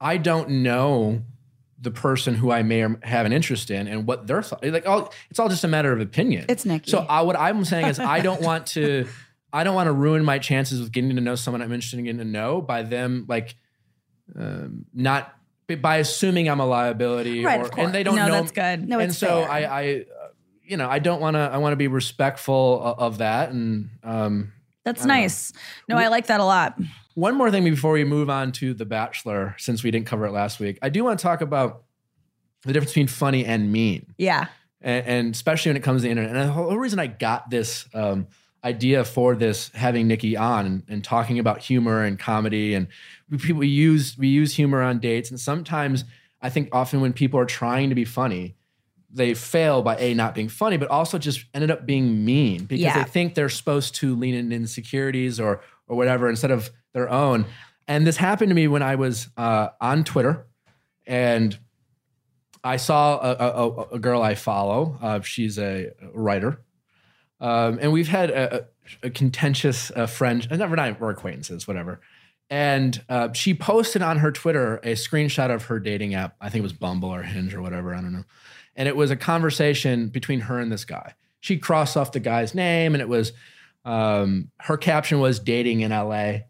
[0.00, 1.22] I don't know
[1.80, 4.64] the person who I may or have an interest in and what their thought.
[4.64, 6.44] Like, all it's all just a matter of opinion.
[6.48, 6.90] It's Nikki.
[6.90, 9.08] So I, what I'm saying is, I don't want to,
[9.52, 12.04] I don't want to ruin my chances with getting to know someone I'm interested in
[12.04, 13.56] getting to know by them like,
[14.38, 15.34] um, not
[15.82, 18.32] by assuming I'm a liability, Right, or, and they don't no, know.
[18.34, 18.88] that's good.
[18.88, 19.50] No, and it's so fair.
[19.50, 20.28] I, I, uh,
[20.64, 21.40] you know, I don't want to.
[21.40, 23.50] I want to be respectful of that.
[23.50, 24.52] And um,
[24.84, 25.14] That's don't know.
[25.14, 25.52] nice.
[25.88, 26.78] No, I like that a lot.
[27.14, 30.32] one more thing before we move on to The Bachelor, since we didn't cover it
[30.32, 31.82] last week, I do want to talk about
[32.62, 34.14] the difference between funny and mean.
[34.18, 34.46] Yeah.
[34.80, 36.34] and, and especially when it comes to the internet.
[36.34, 38.26] And the whole reason I got this um,
[38.64, 42.88] idea for this, having Nikki on and, and talking about humor and comedy, and
[43.30, 46.04] we, people we use we use humor on dates, and sometimes
[46.42, 48.56] I think often when people are trying to be funny.
[49.12, 52.84] They fail by a not being funny, but also just ended up being mean because
[52.84, 53.02] Yeah.
[53.02, 57.44] they think they're supposed to lean in insecurities or or whatever instead of their own.
[57.88, 60.46] And this happened to me when I was uh, on Twitter,
[61.08, 61.58] and
[62.62, 64.96] I saw a, a, a- a girl I follow.
[65.02, 66.60] Uh, she's a writer,
[67.40, 68.66] um, and we've had a,
[69.02, 70.46] a, contentious uh, friend.
[70.50, 72.00] uh, Never not we're acquaintances, whatever.
[72.50, 76.36] And uh, she posted on her Twitter a screenshot of her dating app.
[76.40, 77.94] I think it was Bumble or Hinge or whatever.
[77.94, 78.24] I don't know.
[78.76, 81.14] And it was a conversation between her and this guy.
[81.38, 83.32] She crossed off the guy's name, and it was
[83.84, 86.40] um, her caption was "dating in LA,"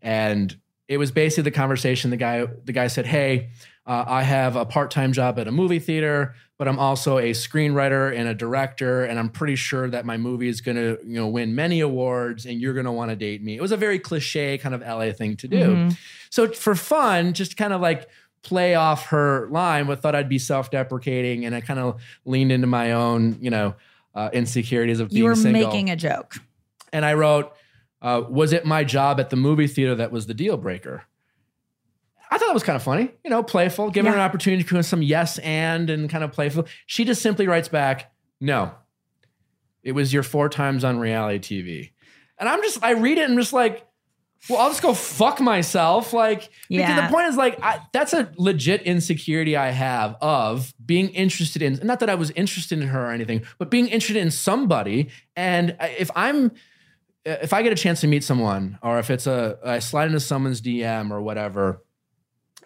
[0.00, 0.56] and
[0.88, 2.10] it was basically the conversation.
[2.10, 3.50] The guy, the guy said, "Hey,
[3.86, 8.16] uh, I have a part-time job at a movie theater, but I'm also a screenwriter
[8.16, 11.26] and a director, and I'm pretty sure that my movie is going to, you know,
[11.26, 13.98] win many awards, and you're going to want to date me." It was a very
[13.98, 15.56] cliche kind of LA thing to do.
[15.56, 15.96] Mhm.
[16.30, 18.08] So for fun, just kind of like
[18.42, 22.66] play off her line, but thought I'd be self-deprecating, and I kind of leaned into
[22.66, 23.74] my own, you know,
[24.14, 26.36] uh, insecurities of being You were single making a joke.
[26.92, 27.52] and I wrote,
[28.02, 31.04] uh, "Was it my job at the movie theater that was the deal breaker?"
[32.32, 34.68] I thought that was kind of funny, you know, playful, giving her an opportunity to
[34.74, 36.66] do some yes and and kind of playful.
[36.86, 38.72] She just simply writes back, "No,
[39.82, 41.90] it was your four times on reality TV,"
[42.38, 43.86] and I'm just, I read it and I'm just like.
[44.50, 46.12] Well, I'll just go fuck myself.
[46.12, 47.06] Like, because Yeah.
[47.06, 51.78] the point is, like, I, that's a legit insecurity I have of being interested in,
[51.84, 55.10] not that I was interested in her or anything, but being interested in somebody.
[55.36, 56.50] And if I'm,
[57.24, 60.18] if I get a chance to meet someone, or if it's a, I slide into
[60.18, 61.84] someone's DM or whatever,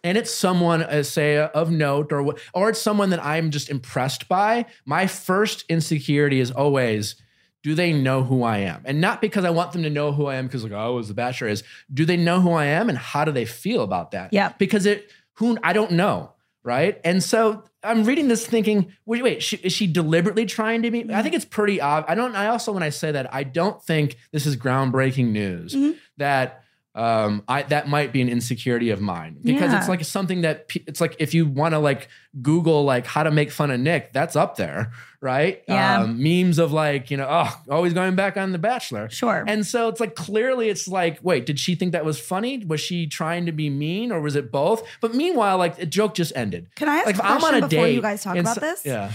[0.07, 4.29] and it's someone, uh, say, of note, or or it's someone that I'm just impressed
[4.29, 7.17] by, my first insecurity is always,
[7.63, 8.83] do they know who I am?
[8.85, 11.09] And not because I want them to know who I am, because like, oh, as
[11.09, 14.13] the bachelor is, do they know who I am and how do they feel about
[14.13, 14.33] that?
[14.33, 14.53] Yeah.
[14.59, 16.33] Because it, who I don't know,
[16.63, 17.01] right?
[17.05, 21.13] And so I'm reading this thinking, wait, wait, she, is she deliberately trying to be?
[21.13, 22.11] I think it's pretty obvious.
[22.11, 22.35] I don't.
[22.37, 25.97] I also, when I say that, I don't think this is groundbreaking news Mhm.
[26.19, 26.63] that
[26.97, 30.83] um, I that might be an insecurity of mine because it's like something that pe-
[30.87, 32.09] it's like if you want to like
[32.41, 35.63] Google like how to make fun of Nick, that's up there, right?
[35.69, 36.01] Yeah.
[36.01, 39.11] Um, memes of like you know, oh, always going back on The Bachelor.
[39.11, 39.45] Sure.
[39.47, 42.65] And so it's like clearly it's like, wait, did she think that was funny?
[42.65, 44.83] Was she trying to be mean or was it both?
[45.03, 46.69] But meanwhile, like the joke just ended.
[46.77, 48.37] Can I ask Like a if I'm question on a before date, you guys talk
[48.37, 48.87] about so- this?
[48.87, 49.13] Yeah.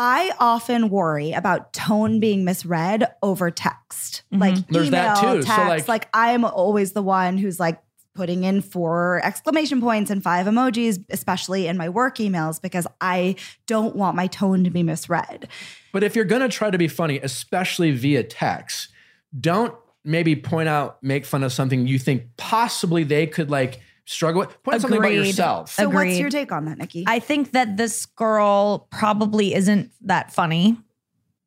[0.00, 4.40] I often worry about tone being misread over text, Mhm.
[4.40, 4.72] like Mm-hmm.
[4.72, 5.42] There's email, that too.
[5.42, 5.68] So, text.
[5.68, 7.80] like- like, I'm always the one who's like
[8.14, 13.34] putting in four exclamation points and five emojis, especially in my work emails, because I
[13.66, 15.48] don't want my tone to be misread.
[15.92, 18.88] But if you're gonna try to be funny, especially via text,
[19.38, 19.74] don't
[20.04, 24.62] maybe point out, make fun of something you think possibly they could like struggle with.
[24.62, 25.26] Point out something about Agreed.
[25.26, 25.70] yourself.
[25.72, 27.04] So, what's your take on that, Nikki?
[27.06, 30.78] I think that this girl probably isn't that funny.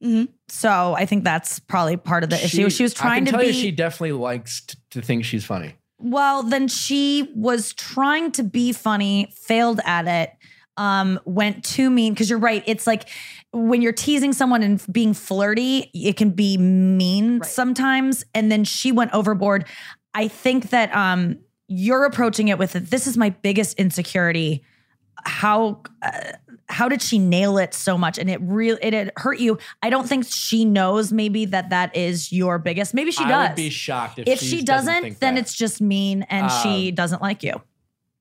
[0.04, 0.30] Mhm.
[0.48, 2.70] So I think that's probably part of the issue.
[2.72, 3.48] She was I trying can to tell be.
[3.48, 5.76] you she definitely likes t- to think she's funny.
[6.00, 10.32] well, then she was trying to be funny, failed at it,
[10.78, 12.14] um, went too mean.
[12.14, 12.64] Because you're right.
[12.66, 13.08] It's like
[13.54, 17.46] when you're teasing someone and being flirty, it can be mean Right.
[17.50, 18.24] sometimes.
[18.34, 19.66] And then she went overboard.
[20.16, 21.38] I think that um,
[21.72, 24.64] you're approaching it with this is my biggest insecurity.
[25.24, 26.34] How uh,
[26.68, 29.90] how did she nail it so much and it really it had hurt you i
[29.90, 33.56] don't think she knows maybe that that is your biggest maybe she I does would
[33.58, 35.42] be shocked if, if she doesn't, think then that.
[35.42, 37.62] it's just mean and she Um, doesn't like you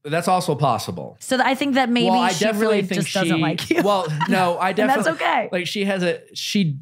[0.04, 1.16] that's also possible.
[1.20, 3.70] so i think that maybe well, I she definitely really think just she, doesn't like
[3.70, 6.76] you Well, no, I definitely that's okay like she has a she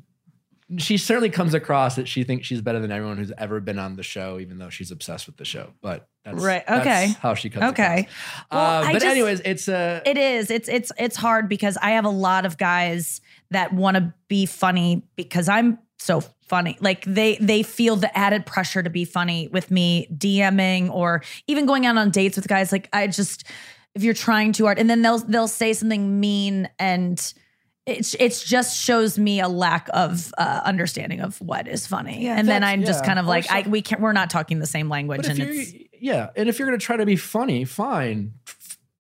[0.77, 3.97] she certainly comes across that she thinks she's better than everyone who's ever been on
[3.97, 5.71] the show, even though she's obsessed with the show.
[5.81, 7.15] But that's Right, that's okay.
[7.23, 7.71] how she comes.
[7.73, 8.07] okay across.
[8.53, 11.91] Well, Uh, but just- anyways, it's a it is it's it's it's hard because i
[11.93, 17.03] have a lot of guys that want to be funny because i'm so funny like
[17.07, 21.87] they they feel the added pressure to be funny with me dming or even going
[21.87, 23.45] out on dates with guys like i just
[23.95, 27.33] if you're trying too hard and then they'll they'll say something mean and
[27.89, 32.39] it's it's just shows me a lack of uh, understanding of what is funny Yeah,
[32.39, 34.89] and then i'm just kind of like I, we can't we're not talking the same
[34.89, 38.35] language and it's yeah, and if you're gonna try to be funny, fine.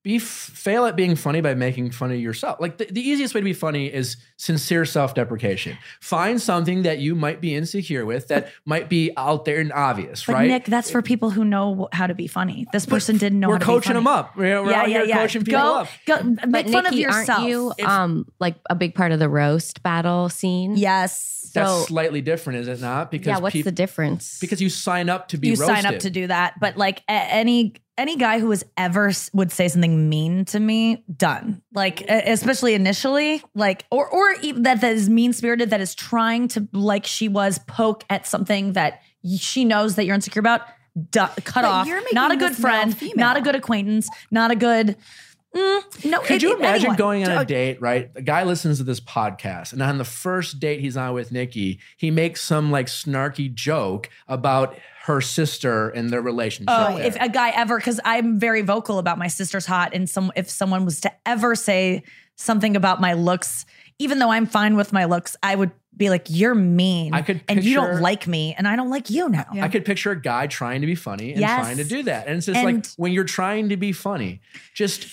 [0.09, 2.59] F- be f- fail at being funny by making fun of yourself.
[2.61, 5.76] Like the, the easiest way to be funny is sincere self-deprecation.
[6.00, 10.24] Find something that you might be insecure with that might be out there and obvious,
[10.24, 10.48] But right?
[10.48, 12.66] Nick, that's for people who know how to be funny.
[12.72, 14.04] This person didn't know We're how to coaching be funny.
[14.04, 14.36] them up.
[14.36, 15.88] We're, we're out here coaching people go, up.
[16.06, 17.28] Go, make But fun of Nikki, yourself.
[17.40, 20.76] aren't you um like a big part of the roast battle scene?
[20.76, 21.50] yes.
[21.54, 23.11] That's So- slightly different, is it not?
[23.11, 24.38] Because Yeah, what's peop- the difference?
[24.38, 25.76] because you sign up to be you roasted.
[25.76, 26.54] sign up to do that.
[26.61, 31.05] But like a- any any guy who has ever would say something mean to me,
[31.14, 31.61] done.
[31.74, 36.49] Like especially initially, like or or even that that is mean spirited, that is trying
[36.49, 39.03] to like she was poke at something that
[39.38, 40.62] she knows that you're insecure about.
[41.11, 41.88] Duh, cut But off.
[42.12, 42.96] Not a good friend.
[43.14, 44.09] Not a good acquaintance.
[44.30, 44.96] Not a good.
[45.57, 46.20] Mm, no.
[46.20, 46.96] Could it- you imagine anyone.
[46.96, 48.11] going on a date, right?
[48.14, 51.80] A guy listens to this podcast, and on the first date he's on with Nikki,
[51.96, 56.74] he makes some like snarky joke about her sister and their relationship.
[56.76, 57.07] Oh, there.
[57.07, 60.51] if a guy ever, because I'm very vocal about my sister's hot, and some if
[60.51, 62.03] someone was to ever say
[62.36, 63.64] something about my looks,
[63.99, 67.40] even though I'm fine with my looks, I would be like, "You're mean, I could
[67.49, 70.20] and you don't like me, and I don't like you now." I could picture a
[70.20, 71.59] guy trying to be funny and Yes.
[71.64, 72.26] trying to do that.
[72.28, 74.40] And it's just like when you're trying to be funny,
[74.74, 75.09] just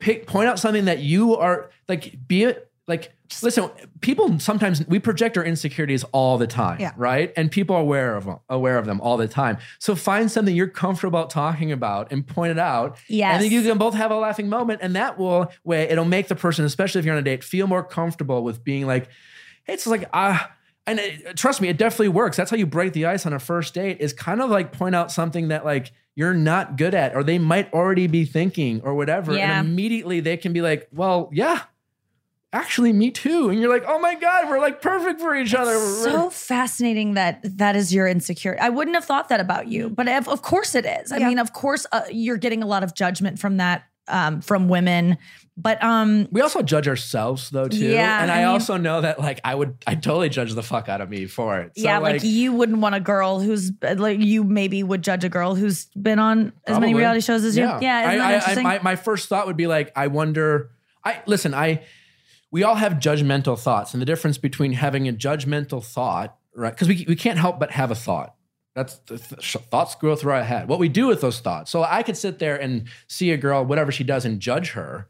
[0.00, 3.70] pick point out something that you are like be it like listen,
[4.00, 6.90] people sometimes we project our insecurities all the time, Yeah.
[6.96, 7.32] right?
[7.36, 9.58] And people are aware of them, aware of them all the time.
[9.78, 12.98] So find something you're comfortable about talking about and point it out.
[13.06, 13.34] Yes.
[13.34, 14.80] And then you can both have a laughing moment.
[14.82, 17.68] And that will way it'll make the person, especially if you're on a date, feel
[17.68, 19.08] more comfortable with being like,
[19.62, 20.50] hey, it's like ah.
[20.88, 22.36] and it, trust me, it definitely works.
[22.36, 23.98] That's how you break the ice on a first date.
[24.00, 27.38] Is kind of like point out something that like you're not good at, or they
[27.38, 29.32] might already be thinking, or whatever.
[29.34, 29.58] Yeah.
[29.60, 31.62] And immediately they can be like, well, yeah,
[32.52, 33.48] actually, me too.
[33.48, 35.72] And you're like, oh my god, we're like perfect for each other.
[35.72, 38.60] We're- So fascinating that that is your insecurity.
[38.60, 41.12] I wouldn't have thought that about you, but of, of course it is.
[41.12, 41.28] I Yeah.
[41.28, 45.16] mean, of course uh, you're getting a lot of judgment from that um, from women,
[45.56, 47.76] but um, we also judge ourselves though too.
[47.78, 50.62] Yeah, and I I, mean- also know that like I would, I totally judge the
[50.62, 51.72] fuck out of me for it.
[51.76, 55.28] So, yeah, like, you wouldn't want a girl who's like you maybe would judge a
[55.28, 57.64] girl who's been on as many reality shows as you.
[57.64, 60.70] Yeah, I, I- I- my, my first thought would be like, I wonder.
[61.04, 61.54] I listen.
[61.54, 61.82] I
[62.50, 66.72] we all have judgmental thoughts, and the difference between having a judgmental thought, right?
[66.74, 68.34] Because we we can't help but have a thought.
[68.74, 70.68] That's the th- thoughts go through our head.
[70.68, 71.70] What we do with those thoughts.
[71.70, 75.08] So I could sit there and see a girl, whatever she does, and judge her.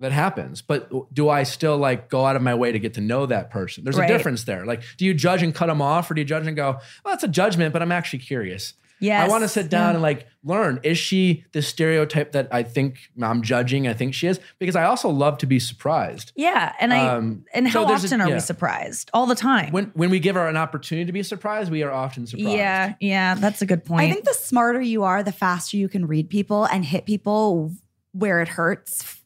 [0.00, 3.00] That happens, but do I still like go out of my way to get to
[3.00, 3.84] know that person?
[3.84, 4.10] There's Right.
[4.10, 4.66] a difference there.
[4.66, 6.72] Like, do you judge and cut them off, or do you judge and go,
[7.04, 8.74] "Well, that's a judgment," but I'm actually curious.
[9.00, 10.80] Yes, I want to sit down and like learn.
[10.82, 13.88] Is she the stereotype that I think I'm judging?
[13.88, 16.32] I think she is because I also love to be surprised.
[16.36, 18.34] Yeah, and I Um, and so how there's a- often are yeah.
[18.34, 19.10] we surprised?
[19.14, 19.72] All the time.
[19.72, 22.50] When when we give her an opportunity to be surprised, we are often surprised.
[22.50, 24.02] yeah, yeah, that's a good point.
[24.02, 27.72] I think the smarter you are, the faster you can read people and hit people
[28.12, 29.20] where it hurts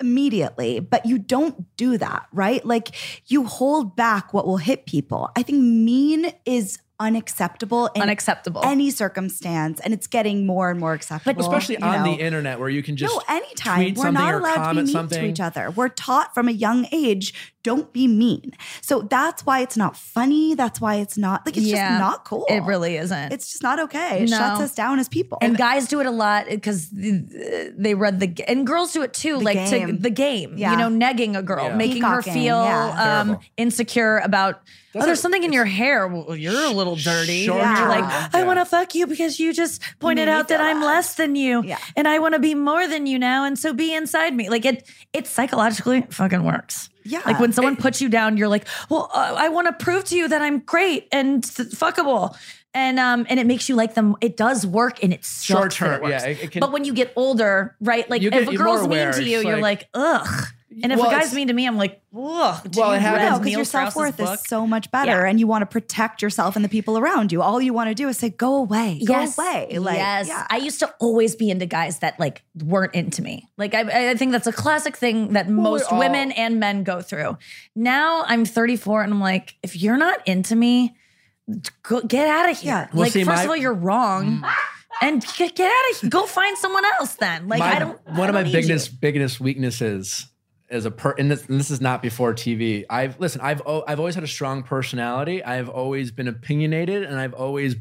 [0.00, 0.80] immediately.
[0.80, 2.64] But you don't do that, right?
[2.64, 2.90] Like
[3.30, 5.30] you hold back what will hit people.
[5.36, 8.62] I think mean is unacceptable in unacceptable.
[8.64, 11.42] any circumstance, and it's getting more and more acceptable.
[11.42, 12.12] especially on know.
[12.16, 13.76] the internet where you can just no, anytime.
[13.76, 15.20] tweet We're not allowed to be comment mean something.
[15.20, 15.70] to each other.
[15.70, 17.34] We're taught from a young age,
[17.64, 18.52] don't be mean.
[18.82, 20.54] So that's why it's not funny.
[20.54, 21.88] That's why it's not like it's Yeah.
[21.88, 22.46] just not cool.
[22.48, 23.32] it really isn't.
[23.32, 24.22] it's just not okay.
[24.22, 24.36] It No.
[24.38, 25.38] shuts us down as people.
[25.42, 29.38] and guys do it a lot because they read the and girls do it too,
[29.38, 30.54] The like to the game.
[30.56, 30.72] Yeah.
[30.72, 31.76] You know, negging a girl, Yeah.
[31.76, 33.20] making her feel yeah.
[33.20, 34.60] um, insecure about.
[34.92, 36.06] That's oh, there's a- something in your hair.
[36.06, 37.46] Well, you're a little dirty.
[37.46, 40.46] Short And you're like, I want to fuck you because you just pointed made out
[40.48, 41.78] that feel I'm less than you, Yeah.
[41.96, 44.48] and I want to be more than you now, and so be inside me.
[44.48, 46.90] Like it, it psychologically fucking works.
[47.04, 47.20] Yeah.
[47.26, 50.16] Like when someone puts you down, you're like, well, uh, I want to prove to
[50.16, 52.36] you that I'm great and th- fuckable.
[52.76, 54.16] And um and it makes you like them.
[54.20, 56.84] It does work, and it sucks Short term, it yeah, it- it can- but when
[56.84, 58.08] you get older, right?
[58.10, 60.46] Like if a girl's mean to you, you're like- like, ugh.
[60.82, 62.62] And if Well, a guy's mean to me, I'm like, ugh.
[62.64, 65.28] Did Well, it happens- no, because your self worth is so much better, Yeah.
[65.28, 67.42] and you want to protect yourself and the people around you.
[67.42, 69.38] All you want to do is say, "Go away, go yes.
[69.38, 70.28] away." Like, yes.
[70.28, 70.46] yeah.
[70.50, 73.48] I used to always be into guys that like weren't into me.
[73.56, 77.00] Like I, I think that's a classic thing that most all- women and men go
[77.02, 77.38] through.
[77.76, 80.96] Now I'm 34 and I'm like, if you're not into me,
[81.82, 82.72] go, get out of here.
[82.72, 82.88] Yeah.
[82.92, 84.40] Well, like see, first my- of all, you're wrong.
[84.42, 84.52] Mm.
[85.02, 86.10] And get, get out of here.
[86.10, 87.48] Go find someone else then.
[87.48, 87.98] Like My- I don't.
[88.06, 88.60] one I of my don't need you.
[88.62, 90.28] biggest biggest weaknesses
[90.74, 92.84] as a per and this, and this is not before TV.
[92.90, 93.40] I've listen.
[93.40, 95.42] I've o- I've always had a strong personality.
[95.42, 97.76] I've always been opinionated, and I've always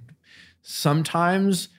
[0.61, 1.69] sometimes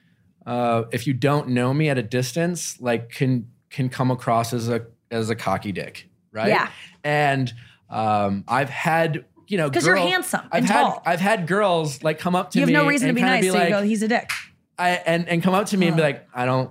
[0.44, 4.68] uh, if you don't know me at a distance, like can can come across as
[4.68, 6.48] a as a cocky dick, right?
[6.48, 6.70] Yeah.
[7.02, 7.52] And
[7.88, 11.02] um, I've had you know because you're handsome I've and had tall.
[11.06, 12.60] I've had girls like come up to me.
[12.62, 13.46] You have no reason to be nice.
[13.46, 14.30] so like, you go, he's a dick.
[14.76, 16.70] I and and come up to me and be like, I don't,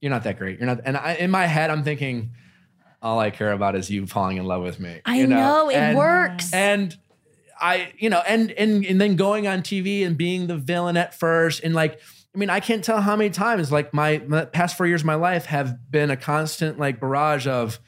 [0.00, 0.58] you're not that great.
[0.58, 0.80] You're not.
[0.84, 2.32] And I, in my head, I'm thinking,
[3.06, 5.00] all I care about is you falling in love with me.
[5.04, 6.52] I you know, it And- works.
[6.52, 6.96] And
[7.58, 11.14] I, you know, and and and then going on TV and being the villain at
[11.18, 12.00] first, and like,
[12.34, 15.06] I mean, I can't tell how many times like my, my past four years of
[15.06, 17.78] my life have been a constant like barrage of,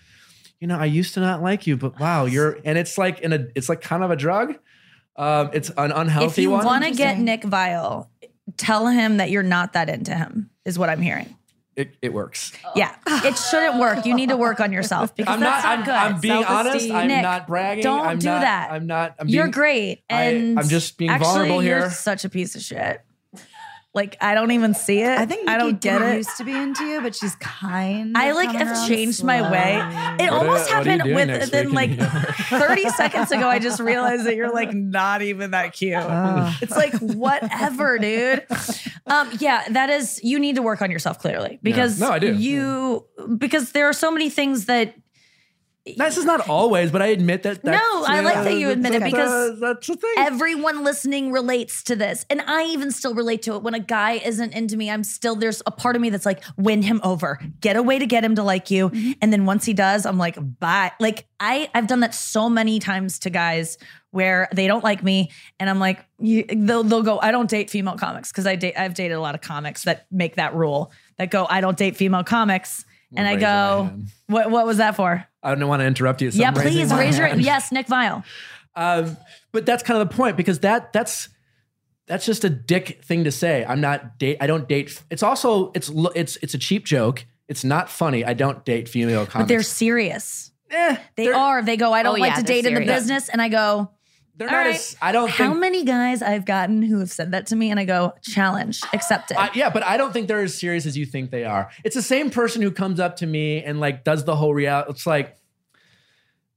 [0.60, 3.32] you know, I used to not like you, but wow, you're, and it's like in
[3.34, 4.54] a, it's like kind of a drug.
[5.16, 6.60] Um, it's an unhealthy one.
[6.60, 8.08] if you want to get Nick Viall,
[8.56, 10.48] tell him that you're not that into him.
[10.64, 11.36] Is what I'm hearing.
[11.78, 12.52] It, it works.
[12.74, 14.04] Yeah, it shouldn't work.
[14.04, 15.78] You need to work on yourself because I'm that's not.
[15.78, 15.94] not, I'm, good.
[15.94, 16.90] I'm being honest.
[16.90, 17.84] I'm Nick, not bragging.
[17.84, 18.72] don't I'm do not, that.
[18.72, 19.14] I'm not.
[19.18, 21.78] I'm you're great, I- and I'm just being actually, vulnerable here.
[21.78, 21.90] you're.
[21.90, 23.00] Such a piece of shit.
[23.94, 25.18] Like I don't even see it.
[25.18, 26.16] I think I don't get did it.
[26.18, 28.16] used to be into you, but she's kind.
[28.16, 29.76] I like have around changed my way.
[30.24, 32.34] It What almost are happened doing with then like in New York?
[32.36, 33.48] 30 seconds ago.
[33.48, 35.98] I just realized that you're like not even that cute.
[36.60, 38.46] It's like whatever, dude.
[39.06, 42.34] Um, yeah, that is you need to work on yourself clearly because No, I do.
[42.34, 43.06] You
[43.38, 44.94] because there are so many things that
[45.96, 47.64] This is not always, but I admit that.
[47.64, 50.14] No, I like that you admit it because that's the thing.
[50.18, 52.26] everyone listening relates to this.
[52.28, 53.62] And I even still relate to it.
[53.62, 56.42] When a guy isn't into me, I'm still, there's a part of me that's like,
[56.56, 58.90] win him over, get a way to get him to like you.
[58.90, 59.12] Mm-hmm.
[59.22, 60.92] And then once he does, I'm like, bye.
[61.00, 63.78] Like I, I've done that so many times to guys
[64.10, 65.30] where they don't like me.
[65.60, 68.32] And I'm like, you, they'll, they'll go, I don't date female comics.
[68.32, 71.46] Cause I date, I've dated a lot of comics that make that rule that go,
[71.48, 72.84] I don't date female comics.
[73.14, 73.90] And I go,
[74.26, 75.24] what, what was that for?
[75.42, 76.30] I don't want to interrupt you.
[76.30, 77.40] so yeah, I'm please raise your, hand.
[77.42, 78.24] yes, Nick Viall.
[78.76, 79.16] Um,
[79.50, 81.28] but that's kind of the point because that that's
[82.06, 83.64] that's just a dick thing to say.
[83.64, 84.36] I'm not date.
[84.40, 85.02] I don't date.
[85.10, 87.26] It's also it's it's it's a cheap joke.
[87.48, 88.24] It's not funny.
[88.24, 89.44] I don't date female comics.
[89.44, 90.52] But they're serious.
[90.70, 91.60] Eh, They they're- are.
[91.62, 93.28] They go, I don't Oh, like yeah, to they're date in the business.
[93.28, 93.90] And I go,
[94.38, 94.74] They're all not right.
[94.76, 94.96] as.
[95.02, 95.60] I don't how think.
[95.60, 97.70] many guys I've gotten who have said that to me?
[97.70, 99.36] And I go, challenge, accepted.
[99.38, 101.70] I, yeah, but I don't think they're as serious as you think they are.
[101.84, 104.90] It's the same person who comes up to me and like does the whole reality.
[104.92, 105.36] It's like,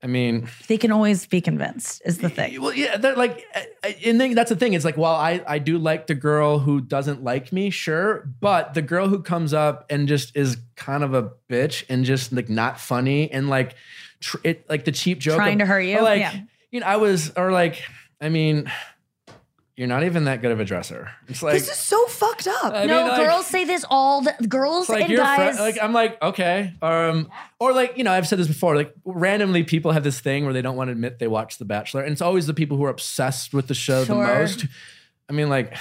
[0.03, 2.59] I mean, they can always be convinced, is the thing.
[2.59, 3.45] Well, yeah, they're like,
[4.03, 4.73] and then that's the thing.
[4.73, 8.73] It's like, well, I I do like the girl who doesn't like me, sure, but
[8.73, 12.49] the girl who comes up and just is kind of a bitch and just like
[12.49, 13.75] not funny and like,
[14.21, 16.01] tr- it like the cheap joke Trying of- to hurt you?
[16.01, 16.41] Like, Yeah.
[16.71, 17.81] You know, I was or like,
[18.19, 18.71] I mean,
[19.77, 21.09] you're not even that good of a dresser.
[21.27, 21.53] It's like.
[21.53, 22.73] This is so fucked up.
[22.73, 25.55] I no, mean, like- girls say this all the girls like and you're guys.
[25.55, 28.93] fri- like I'm like okay um or like you know I've said this before like
[29.05, 32.01] randomly people have this thing where they don't want to admit they watch The Bachelor
[32.01, 34.15] and it's always the people who are obsessed with the show Sure.
[34.15, 34.65] the most.
[35.29, 35.75] I mean like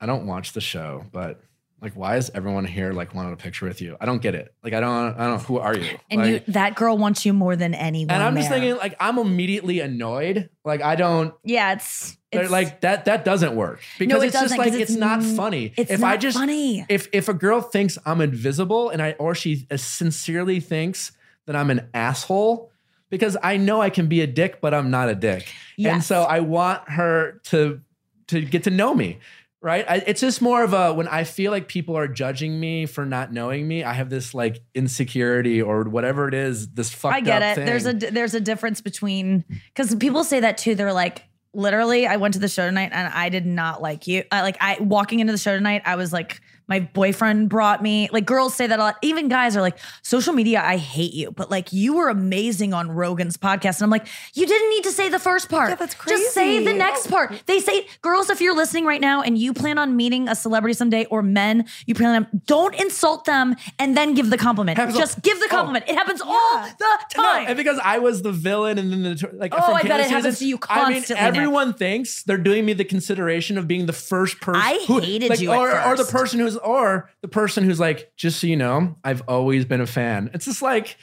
[0.00, 1.40] I don't watch the show but
[1.84, 3.94] like why is everyone here like wanting a picture with you?
[4.00, 4.54] I don't get it.
[4.64, 5.98] Like I don't I don't who are you?
[6.10, 8.10] and Like, you that girl wants you more than anyone.
[8.14, 10.48] and I'm just thinking like I'm immediately annoyed.
[10.64, 14.56] Like I don't yeah, it's, it's like that that doesn't work because it it's just
[14.56, 15.74] like it's, it's not funny.
[15.76, 16.86] it's if not I just funny.
[16.88, 21.12] if if a girl thinks I'm invisible and I or she uh, sincerely thinks
[21.44, 22.70] that I'm an asshole
[23.10, 25.52] because I know I can be a dick but I'm not a dick.
[25.78, 27.82] And so I want her to
[28.28, 29.18] to get to know me.
[29.64, 29.86] Right?
[29.88, 33.06] I, it's just more of a when I feel like people are judging me for
[33.06, 37.20] not knowing me, I have this like insecurity or whatever it is, this fucked I
[37.22, 37.54] get up it.
[37.54, 37.66] thing.
[37.66, 40.74] There's a there's a difference between because people say that too.
[40.74, 41.22] They're like,
[41.54, 44.24] literally, I went to the show tonight and I did not like you.
[44.30, 48.08] I, like I walking into the show tonight, I was like, my boyfriend brought me.
[48.12, 48.96] Like girls say that a lot.
[49.02, 52.90] Even guys are like, social media, I hate you, but like you were amazing on
[52.90, 53.76] Rogan's podcast.
[53.78, 55.70] And I'm like, you didn't need to say the first part.
[55.70, 57.30] Yeah, that's Just say the next part.
[57.32, 57.38] Oh.
[57.46, 60.74] They say, girls, if you're listening right now and you plan on meeting a celebrity
[60.74, 64.78] someday, or men, you plan on, don't insult them and then give the compliment.
[64.78, 65.56] Happens all- Just give the Oh.
[65.56, 65.84] compliment.
[65.88, 66.86] It happens all the
[67.18, 67.44] No, time.
[67.48, 69.52] and because I was the villain, and then the like.
[69.54, 71.34] Oh, I bet it happens to you I mean, constantly, Nick.
[71.36, 74.60] everyone thinks they're doing me the consideration of being the first person.
[74.62, 78.40] I hated you at or, or the person who's, or the person who's like, just
[78.40, 80.30] so you know, I've always been a fan.
[80.34, 80.96] It's just like,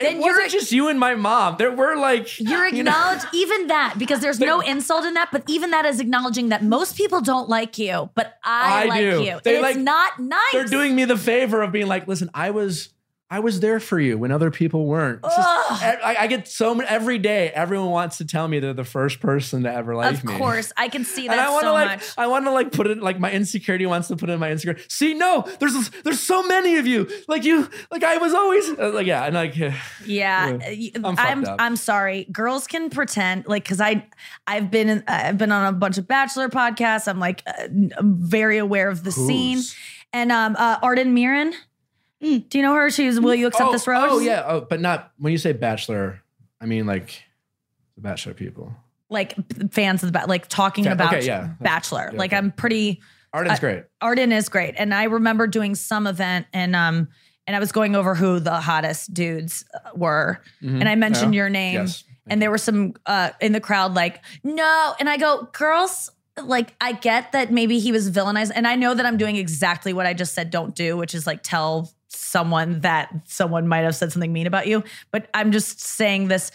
[0.00, 1.56] Then it wasn't just you and my mom.
[1.58, 5.42] There were like, You're you know- even that because there's no insult in that, but
[5.48, 9.22] even that is acknowledging that most people don't like you, but I, I like do.
[9.22, 9.40] you.
[9.42, 10.40] They it's like- not nice.
[10.52, 12.90] They're doing me the favor of being like, listen, I was.
[13.30, 15.22] I was there for you when other people weren't.
[15.22, 17.50] Just- I, I get so many every day.
[17.50, 20.18] Everyone wants to tell me they're the first person to ever like me.
[20.18, 20.38] of me.
[20.38, 22.08] course, I can see and that I want to so like, much.
[22.16, 24.50] I want to like put it like my insecurity wants to put it in my
[24.50, 24.82] insecurity.
[24.88, 27.08] See, no, there's there's so many of you.
[27.28, 29.56] Like you, like I was always uh, like yeah, and like
[30.06, 30.90] Yeah, Yeah.
[31.04, 32.26] I'm I'm I'm, sorry.
[32.32, 34.06] Girls can pretend like because I
[34.46, 37.06] I've been in, I've been on a bunch of bachelor podcasts.
[37.06, 37.64] I'm like uh,
[37.98, 39.60] I'm very aware of the scene.
[40.14, 41.52] And um, uh, Arden Myrin,
[42.20, 42.90] do you know her?
[42.90, 44.08] She's Will You Accept oh, This Rose?
[44.10, 46.20] Oh yeah, oh, but not when you say bachelor.
[46.60, 47.22] I mean like
[47.94, 48.74] the bachelor people.
[49.10, 49.34] Like
[49.72, 51.50] fans of the like talking about okay, yeah.
[51.60, 52.10] Bachelor.
[52.12, 52.38] Yeah, like okay.
[52.38, 53.00] I'm pretty.
[53.32, 53.84] Arden's I- great.
[54.00, 57.08] Arden is great, and I remember doing some event and um
[57.46, 61.38] and I was going over who the hottest dudes uh, were, and I mentioned Yeah.
[61.38, 62.04] your name, Yes.
[62.26, 66.10] and there were some uh, in the crowd like, no, and I go, girls.
[66.40, 69.92] Like I get that maybe he was villainized, and I know that I'm doing exactly
[69.92, 71.90] what I just said don't do, which is like tell
[72.28, 74.84] someone that someone might have said something mean about you.
[75.10, 76.52] But I'm just saying this: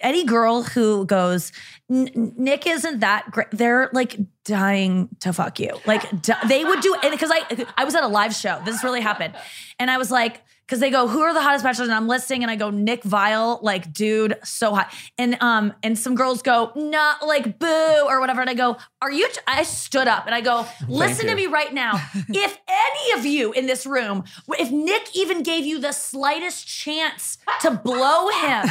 [0.00, 1.52] any girl who goes,
[1.88, 5.78] Nick isn't that great, they're like dying to fuck you.
[5.86, 8.60] Like di- they would do because I I was at a live show.
[8.64, 9.34] This really happened,
[9.78, 10.42] and I was like.
[10.66, 11.88] Because they go, who are the hottest bachelors?
[11.88, 14.94] And I'm listing, and I go, Nick Viall, like, dude, so hot.
[15.18, 18.40] And um, and some girls go, not like boo or whatever.
[18.40, 19.28] And I go, are you?
[19.46, 21.92] I stood up and I go, listen to me right now.
[22.28, 24.24] if any of you in this room,
[24.58, 28.66] if Nick even gave you the slightest chance to blow him,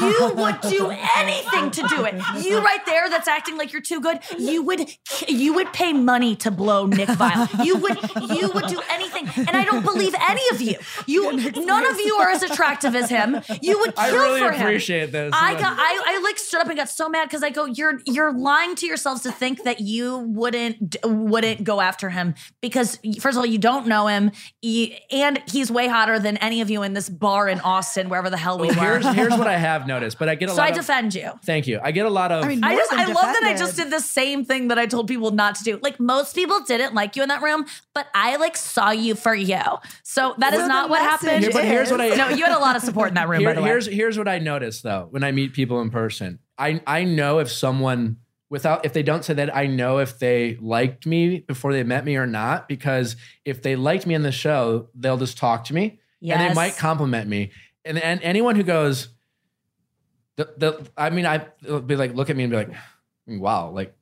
[0.00, 2.14] you would do anything to do it.
[2.42, 4.20] You right there, that's acting like you're too good.
[4.38, 4.88] You would,
[5.28, 7.64] you would pay money to blow Nick Viall.
[7.64, 7.98] You would,
[8.38, 9.28] you would do anything.
[9.36, 10.76] And I don't believe any of you.
[11.06, 13.40] You, none of you are as attractive as him.
[13.60, 14.60] You would kill I really for him.
[14.60, 15.32] I appreciate this.
[15.34, 18.00] I got I, I like stood up and got so mad because I go you're
[18.06, 23.36] you're lying to yourselves to think that you wouldn't wouldn't go after him because first
[23.36, 24.30] of all you don't know him
[24.62, 28.30] you, and he's way hotter than any of you in this bar in Austin wherever
[28.30, 28.98] the hell we Well, were.
[29.00, 31.14] here's here's what I have noticed, but I get a so lot I of defend
[31.14, 31.30] you.
[31.44, 31.80] Thank you.
[31.82, 33.76] I get a lot of I mean, I just than I love that I just
[33.76, 35.78] did the same thing that I told people not to do.
[35.82, 39.34] Like most people didn't like you in that room, but I like saw you for
[39.34, 39.60] you.
[40.02, 41.42] So that is So the not what happened.
[41.42, 43.40] Here- but here's what I- no, you had a lot of support in that room.
[43.40, 45.90] Here- by the way, here's here's what I notice though when I meet people in
[45.90, 46.38] person.
[46.56, 48.16] I I know if someone
[48.50, 52.04] without if they don't say that I know if they liked me before they met
[52.04, 55.74] me or not because if they liked me in the show they'll just talk to
[55.74, 57.50] me and they might compliment me.
[57.84, 59.08] And and anyone who goes
[60.36, 62.70] the, the I mean I will be like look at me and be like
[63.26, 63.94] wow like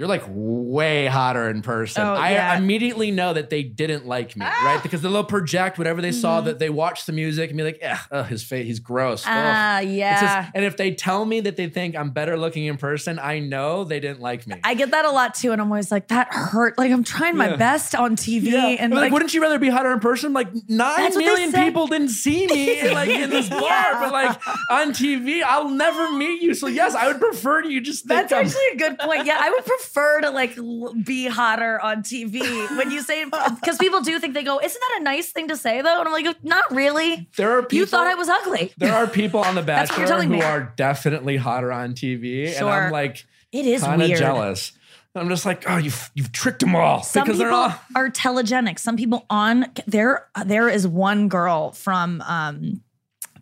[0.00, 2.02] you're like way hotter in person.
[2.02, 2.56] Oh, I yeah.
[2.56, 4.80] immediately know that they didn't like me, right?
[4.82, 6.20] Because they'll project whatever they Mm-hmm.
[6.20, 9.26] saw that they watched the music and be like, yeah, oh, his face, he's gross.
[9.26, 10.50] Ugh." Ah, It's just- yeah.
[10.54, 13.84] and if they tell me that they think I'm better looking in person, I know
[13.84, 14.56] they didn't like me.
[14.64, 16.78] I get that a lot too, and I'm always like, that hurt.
[16.78, 17.56] Like I'm trying my Yeah.
[17.56, 18.66] best on TV, yeah.
[18.68, 20.32] and like, like, wouldn't you rather be hotter in person?
[20.32, 20.64] Like nine
[20.96, 24.40] That's what they million people didn't see me like in this bar, but like
[24.70, 26.54] on TV, I'll never meet you.
[26.54, 29.26] So yes, I would prefer you just think that's I'm- actually a good point.
[29.26, 32.40] Yeah, I would prefer to like l- be hotter on TV
[32.76, 33.24] when you say
[33.60, 35.98] because people do think they go, isn't that a nice thing to say though?
[36.00, 37.28] And I'm like, not really.
[37.36, 38.72] there are people You thought I was ugly.
[38.78, 40.42] There are people on The Bachelor who me.
[40.42, 44.72] are definitely hotter on TV, and I'm like It is kind of jealous.
[45.12, 47.74] I'm just like, oh, you've you've tricked them all Some because people they're all.
[47.96, 48.78] are telegenic.
[48.78, 50.28] Some people on there.
[50.46, 52.80] There is one girl from um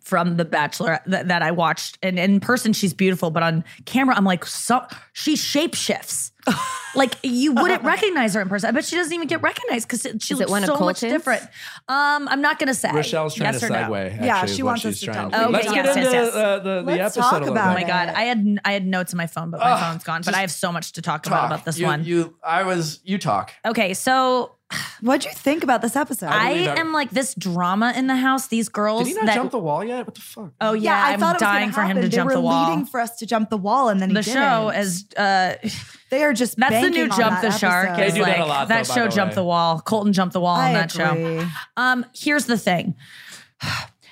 [0.09, 4.15] from The Bachelor that, that I watched, and in person she's beautiful, but on camera
[4.15, 6.31] I'm like, so she shapeshifts.
[6.95, 8.69] like you wouldn't recognize her in person.
[8.69, 10.79] I bet she doesn't even get recognized because she Is looks it one of so
[10.79, 11.43] much different.
[11.87, 12.89] Um, I'm not gonna say.
[12.91, 13.75] Rochelle's trying yes to or no.
[13.75, 14.05] segue.
[14.13, 15.51] Actually, Yeah, she wants us to trying tell to do.
[15.53, 16.33] Let's Okay, get into yes, yes.
[16.35, 19.13] Uh, the, the Let's episode talk about Oh my god, I had I had notes
[19.13, 20.21] in my phone, but my Ugh, phone's gone.
[20.25, 22.03] But I have so much to talk about about this You- one.
[22.03, 22.99] You, I was.
[23.03, 23.51] You talk.
[23.65, 24.55] okay, so
[25.01, 26.27] What'd you think about this episode?
[26.27, 28.47] I believe am like this drama in the house.
[28.47, 30.05] These girls Did he not that jump the wall yet?
[30.05, 30.51] What the fuck?
[30.61, 32.41] oh yeah, I I'm thought it dying gonna for him to they jump were the
[32.41, 32.69] wall.
[32.69, 34.35] leading for us to jump the wall, and then he the didn't.
[34.41, 35.55] show is uh,
[36.11, 37.89] they are just that's the new jump that the shark.
[37.89, 38.03] episode.
[38.05, 39.35] Is They do that a lot, that though, by show the jumped way.
[39.35, 39.79] the wall.
[39.81, 41.47] Colton jumped the wall on I that show.
[41.77, 42.95] Um, here's the thing.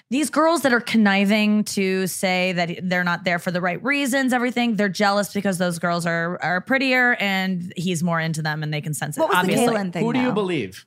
[0.10, 4.32] These girls that are conniving to say that they're not there for the right reasons,
[4.32, 8.74] everything, they're jealous because those girls are are prettier and he's more into them and
[8.74, 9.20] they can sense it.
[9.20, 9.66] What was obviously.
[9.68, 10.06] the Caelynn thing?
[10.06, 10.34] Who do you now?
[10.34, 10.86] believe?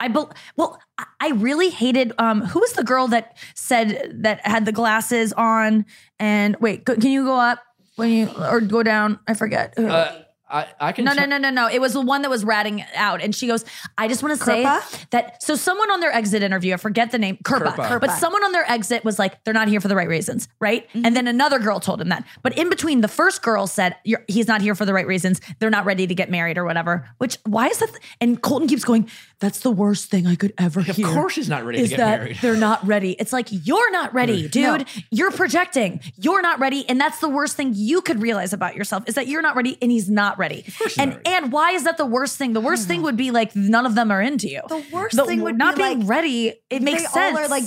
[0.00, 4.44] I bel well, I- I really hated um who was the girl that said that
[4.44, 5.84] had the glasses on
[6.18, 7.62] and wait, can you go up
[7.94, 9.20] when you or go down?
[9.28, 9.78] I forget.
[9.78, 10.12] Uh,
[10.48, 11.04] I, I can.
[11.04, 11.68] no, tell- no, no, no, no.
[11.68, 13.64] It was the one that was ratting out, and she goes,
[13.98, 14.62] "I just want to say
[15.10, 18.00] that." So, someone on their exit interview, I forget the name, Kirpa, Kirpa.
[18.00, 20.88] but someone on their exit was like, "They're not here for the right reasons," right?
[20.90, 21.04] Mm-hmm.
[21.04, 22.24] And then another girl told him that.
[22.42, 25.40] But in between, the first girl said, You're, "He's not here for the right reasons.
[25.58, 27.88] They're not ready to get married or whatever." Which why is that?
[27.90, 29.10] th- and Colton keeps going,
[29.40, 31.90] "That's the worst thing I could ever Of hear." Of course, she's not ready is
[31.90, 32.38] to get that married.
[32.40, 33.12] they're not ready.
[33.12, 34.80] It's like you're not ready, dude.
[34.80, 35.02] No.
[35.10, 36.00] You're projecting.
[36.16, 39.28] You're not ready, and that's the worst thing you could realize about yourself is that
[39.28, 40.62] you're not ready, and he's not ready.
[40.62, 41.30] he's and not ready.
[41.30, 42.52] and why is that the worst thing?
[42.52, 43.06] The worst thing hmm.
[43.06, 44.62] would be like none of them are into you.
[44.68, 46.54] The worst thing would not be, being like, ready.
[46.70, 47.36] It makes they sense.
[47.36, 47.64] all are like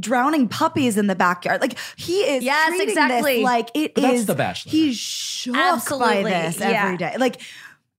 [0.00, 1.60] drowning puppies in the backyard.
[1.60, 3.36] Like he is Yes, treating exactly.
[3.36, 4.70] this like it But that's is- The Bachelor.
[4.70, 6.84] He's shocked Absolutely, by this yeah.
[6.84, 7.16] every day.
[7.18, 7.40] Like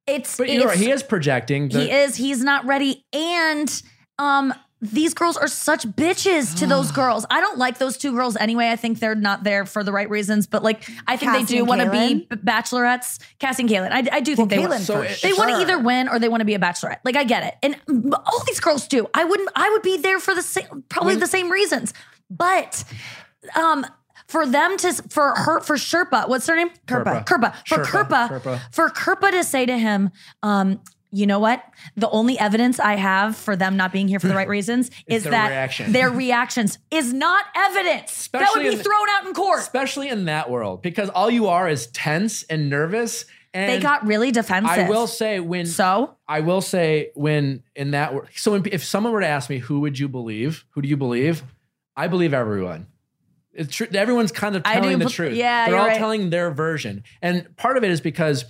[0.08, 0.78] it's But you're right.
[0.78, 1.70] He is projecting.
[1.70, 3.82] The, he is he's not ready and
[4.20, 7.26] um these girls are such bitches to those girls.
[7.30, 8.70] I don't like those two girls anyway.
[8.70, 11.60] I think they're not there for the right reasons, but like I think Cassie they
[11.60, 13.20] do want to be bachelorettes.
[13.39, 13.91] Cassie and Caelynn.
[13.91, 14.82] I, I do think they want.
[14.82, 16.97] So They want to either win or they want to be a bachelorette.
[17.06, 19.08] Like I get it, and all these girls do.
[19.14, 19.49] I wouldn't.
[19.56, 21.93] I would be there for the same, probably When- the same reasons.
[22.30, 22.84] But,
[23.56, 23.86] um,
[24.28, 26.69] for them to for her for Sherpa, what's her name?
[26.88, 27.26] Kirpa.
[27.26, 27.55] Kirpa.
[27.67, 28.61] For Sherpa, Kirpa, Kirpa.
[28.74, 30.11] for Kirpa to say to him,
[30.41, 30.80] um,
[31.11, 31.63] you know what?
[31.95, 35.24] The only evidence I have for them not being here for the right reasons is
[35.24, 35.91] their that reaction.
[35.91, 38.30] their reactions is not evidence.
[38.30, 39.59] that would be in the- thrown out in court.
[39.59, 43.26] especially in that world, because all you are is tense and nervous.
[43.55, 44.71] And They got really defensive.
[44.71, 46.15] I will say when so.
[46.28, 49.82] I will say when in that wor- so if someone were to ask me who
[49.82, 51.43] would you believe, who do you believe?
[51.95, 52.88] I believe everyone.
[53.54, 53.88] It's true.
[53.93, 55.36] Everyone's kind of telling the truth.
[55.36, 55.97] yeah, they're all right.
[55.97, 58.45] telling their version, and part of it is because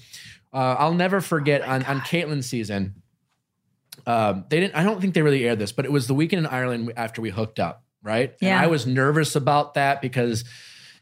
[0.53, 2.95] uh, I'll never forget on on Kaitlyn's season.
[4.05, 4.75] Um, they didn't.
[4.75, 7.21] I don't think they really aired this, but it was the weekend in Ireland after
[7.21, 8.33] we hooked up, right?
[8.41, 8.55] Yeah.
[8.55, 10.45] And I was nervous about that because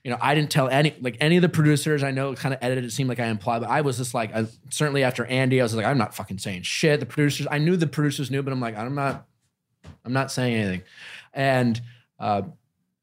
[0.04, 2.02] you know, I didn't tell any like any of the producers.
[2.04, 4.36] I know kind of edited it seemed like I implied, but I was just like,
[4.36, 7.00] I, certainly after Andi, I was like, I'm not fucking saying shit.
[7.00, 9.28] The producers, I knew the producers knew, but I'm like, I'm not,
[10.04, 10.82] I'm not saying anything.
[11.34, 11.80] And
[12.20, 12.44] uh,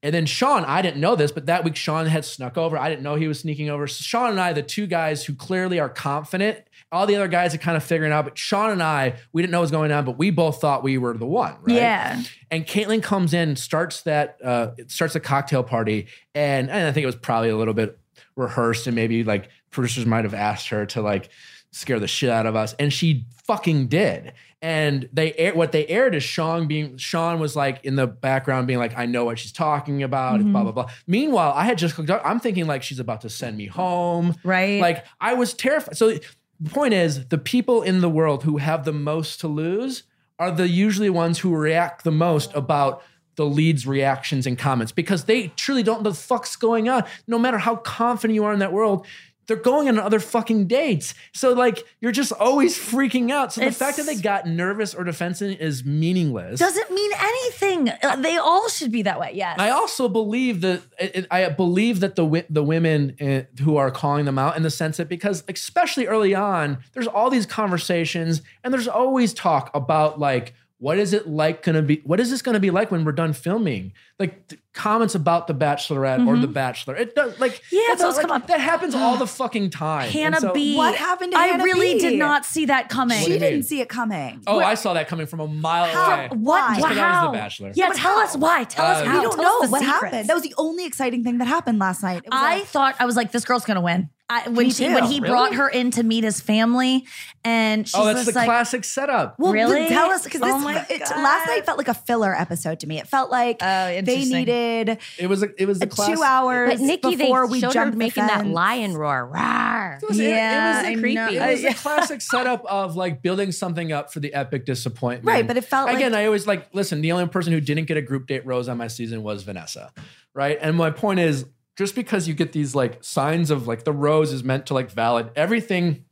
[0.01, 2.77] and then Shawn, I didn't know this, but that week Shawn had snuck over.
[2.77, 3.85] I didn't know he was sneaking over.
[3.85, 6.59] So Shawn and I, the two guys who clearly are confident.
[6.91, 9.51] All the other guys are kind of figuring out, but Shawn and I, we didn't
[9.51, 11.75] know what was going on, but we both thought we were the one, right?
[11.75, 12.23] Yeah.
[12.49, 17.03] And Kaitlyn comes in, starts that, uh, starts a cocktail party, and, and I think
[17.03, 17.99] it was probably a little bit
[18.35, 21.29] rehearsed, and maybe like producers might have asked her to like
[21.71, 24.33] scare the shit out of us, and she fucking did.
[24.61, 28.67] And they air, what they aired is Shawn being Shawn was like in the background
[28.67, 30.63] being like, I know what she's talking about, blah mm-hmm.
[30.63, 30.89] blah blah.
[31.07, 32.21] Meanwhile, I had just cooked up.
[32.25, 34.81] I'm thinking like she's about to send me home, Right.
[34.81, 35.95] Like I was terrified.
[35.95, 36.11] So
[36.59, 40.03] the point is, the people in the world who have the most to lose
[40.37, 43.01] are the usually ones who react the most about
[43.35, 47.05] the lead's reactions and comments because they truly don't know the fuck's going on.
[47.25, 49.07] No matter how confident you are in that world,
[49.49, 51.13] they're going on other fucking dates.
[51.33, 53.51] So like you're just always freaking out.
[53.51, 56.59] So the It's- fact that they got nervous or defensive is meaningless.
[56.59, 57.89] Doesn't mean anything.
[58.01, 59.31] Uh, they all should be that way.
[59.33, 59.57] Yes.
[59.59, 63.91] I also believe that it, it- I believe that the the women uh, who are
[63.91, 68.41] calling them out in the sense that because especially early on, there's all these conversations
[68.63, 72.01] and there's always talk about like what is it like going to be?
[72.05, 73.91] What is this going to be like when we're done filming?
[74.19, 76.95] Like th- comments about the Bachelorette or the Bachelor.
[76.95, 77.75] It does like Mm-hmm.
[77.75, 78.47] Yeah, that's those all- come like, up.
[78.49, 80.03] That happens all the fucking time.
[80.03, 80.75] And Hannah so- B.
[80.75, 81.99] What happened to I Hannah really B?
[81.99, 83.17] did not see that coming.
[83.19, 83.63] She didn't mean?
[83.63, 84.41] see it coming.
[84.45, 86.27] Oh, I saw that coming from a mile How- away.
[86.31, 86.39] What?
[86.39, 86.75] Why?
[86.75, 87.31] Just 'cause I was the How?
[87.31, 87.71] Bachelor.
[87.75, 88.23] Yeah, But tell how?
[88.25, 88.63] us why.
[88.65, 89.15] Tell us Uh, how.
[89.17, 89.85] we don't Tell know what secrets.
[90.03, 90.29] happened.
[90.29, 92.23] That was the only exciting thing that happened last night.
[92.31, 94.09] I was I a- thought I was like, this girl's gonna win.
[94.31, 94.93] I, when Me she too.
[94.93, 95.31] when he Really?
[95.31, 97.07] brought her in to meet his family,
[97.43, 99.33] and she's Oh, that's the like, classic setup.
[99.39, 99.87] Well, Really?
[99.87, 102.99] tell us because Oh this it, last night felt like a filler episode to me.
[102.99, 103.65] It felt like Oh,
[104.09, 106.19] they needed It was a, it was the two classic.
[106.25, 109.29] hours But Nikki, they before we showed her jumped the making that lion roar.
[109.33, 110.01] Rawr.
[110.01, 111.37] It was, Yeah, it, I was creepy.
[111.37, 115.25] It was a classic setup of like building something up for the epic disappointment.
[115.25, 116.11] Right, but it felt again.
[116.13, 117.01] like- I always like listen.
[117.01, 119.91] The only person who didn't get a group date rose on my season was Vanessa,
[120.33, 120.57] right?
[120.61, 121.45] And my point is,
[121.77, 124.91] just because you get these like signs of like the rose is meant to like
[124.91, 126.03] valid everything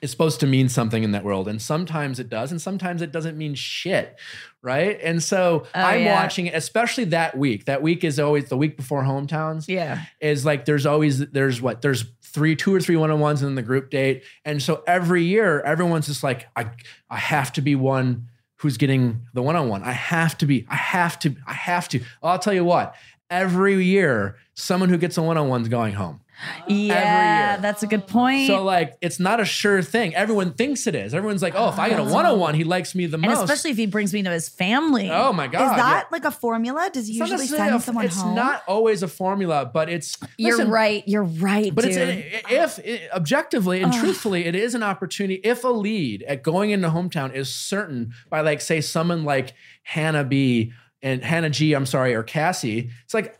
[0.00, 3.12] is supposed to mean something in that world, and sometimes it does, and sometimes it
[3.12, 4.18] doesn't mean shit,
[4.62, 4.98] right?
[5.02, 6.14] And so Oh, I'm yeah.
[6.22, 7.64] watching it, especially that week.
[7.66, 11.82] That week is always the week before hometowns yeah, is like there's always there's what
[11.82, 16.06] there's three two or three one-on-ones in the group date and so every year everyone's
[16.06, 16.64] just like i
[17.10, 21.18] i have to be one who's getting the one-on-one i have to be i have
[21.18, 22.94] to i have to i'll tell you what
[23.28, 26.20] every year someone who gets a one-on-one's going home
[26.66, 27.56] yeah.
[27.58, 28.46] That's a good point.
[28.46, 31.78] so like it's not a sure thing everyone thinks it is everyone's like oh if
[31.78, 32.12] i get a oh.
[32.12, 35.10] one-on-one he likes me the and most especially if he brings me to his family.
[35.10, 36.90] oh my god Is that like a formula?
[36.92, 38.34] Does he It's not usually necessarily send a- someone it's home?
[38.34, 41.02] not always a formula but it's you're listen, right.
[41.06, 41.96] You're right, But dude.
[41.96, 45.40] it's if it, objectively and truthfully, it is an opportunity.
[45.44, 50.24] If a lead at going into hometown is certain by like say someone like Hannah
[50.24, 50.72] B
[51.02, 53.38] and Hannah G, I'm sorry, or Cassie, it's like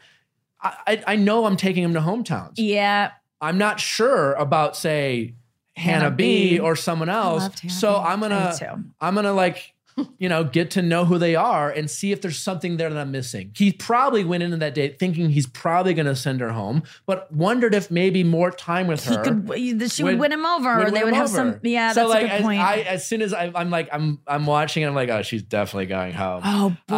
[0.63, 2.53] I, I, know I'm taking them to hometowns.
[2.57, 3.13] yeah.
[3.41, 5.35] I'm not sure about say
[5.75, 6.59] Hannah, Hannah B, B.
[6.61, 7.49] or someone else.
[7.69, 7.99] So B.
[7.99, 8.55] I'm gonna.
[9.01, 9.75] I'm gonna like
[10.19, 12.99] you know get to know who they are and see if there's something there that
[12.99, 13.53] I'm missing.
[13.55, 17.75] He probably went into that date thinking he's probably gonna send her home, but wondered
[17.75, 19.23] if maybe more time with He her.
[19.23, 19.91] could.
[19.93, 21.35] She would, would- win him over, would or they would have over.
[21.53, 21.61] some.
[21.63, 22.61] Yeah, so that's like a good as, point.
[22.61, 25.43] I, as soon as I, I'm like I'm I'm watching, and I'm like, oh, she's
[25.43, 26.43] definitely going home.
[26.45, 26.97] oh boy.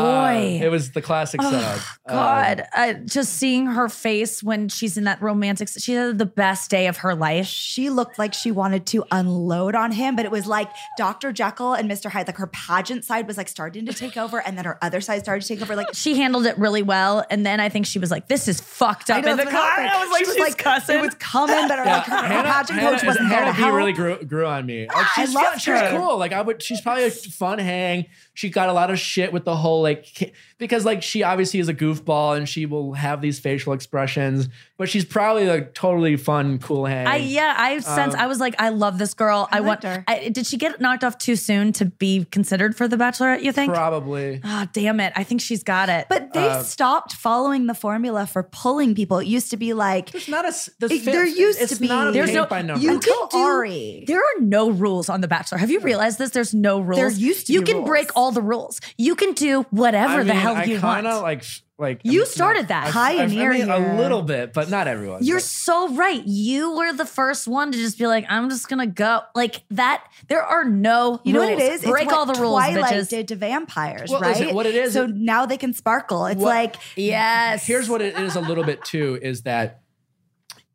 [0.61, 1.81] Uh, it was the classic Oh, setup.
[2.07, 6.27] Uh, God, uh, just seeing her face when she's in that romantic, she had the
[6.27, 7.47] best day of her life.
[7.47, 11.33] she looked like she wanted to unload on him, but it was like Dr.
[11.33, 12.11] Jekyll and Mr.
[12.11, 12.47] Hyde, like her
[12.85, 15.48] pageant side was like starting to take over, and then her other side started to
[15.48, 15.74] take over.
[15.74, 18.61] Like she handled it really well, and then I think she was like, "This is
[18.61, 19.52] fucked up." know in the car.
[19.52, 19.89] happened.
[19.89, 22.16] I was like, she was "She's like cussing." It was coming, but her, like, her,
[22.16, 23.74] her Hannah, pageant Hannah, coach wasn't there Hannah to B help.
[23.74, 24.86] really grew, grew on me.
[24.86, 25.97] Like, she's I fun- loved she's her.
[25.97, 26.19] cool.
[26.19, 28.06] Like I would, she's probably a fun hang.
[28.35, 31.69] She got a lot of shit with the whole like because like she obviously is
[31.69, 36.59] a goofball and she will have these facial expressions, but she's probably like totally fun,
[36.59, 37.06] cool hang.
[37.06, 39.48] I yeah, I sense Um, I was like, I love this girl.
[39.52, 40.05] I, want her.
[40.09, 43.42] I, did she get knocked off too soon to be considered for the Bachelorette?
[43.42, 43.72] You think?
[43.72, 44.40] probably.
[44.44, 45.12] Ah, damn it!
[45.16, 46.06] I think she's got it.
[46.09, 49.18] But they Uh, stopped following the formula for pulling people.
[49.18, 50.48] It used to be like There's not a.
[50.48, 52.82] s- The It- fit- there used it's to be- Not a There's no- by number.
[52.82, 54.05] you Until can do Arie.
[54.06, 55.59] there are no rules on The Bachelor.
[55.59, 56.30] Have you realized this?
[56.30, 56.98] There's no rules.
[56.98, 57.88] There used to You be can rules.
[57.88, 58.80] break all the rules.
[58.98, 61.05] You can do whatever I the hell I you want.
[61.05, 62.86] kinda like sh- like You I'm- started that.
[62.88, 65.24] I've- I've- Pioneer I mean, a little bit, but not everyone.
[65.24, 66.22] You're but- so right.
[66.24, 70.05] You were the first one to just be like, I'm just gonna go like that.
[70.28, 71.20] There are no.
[71.24, 71.60] You know what rules.
[71.62, 71.82] it is?
[71.82, 73.09] Break it's what all the rules, Twilight bitches.
[73.09, 74.38] did to vampires, Well, right?
[74.38, 76.26] listen, what it is- So now they can sparkle.
[76.26, 77.66] It's What- like Yes.
[77.66, 79.80] Here's what it is a little bit too is that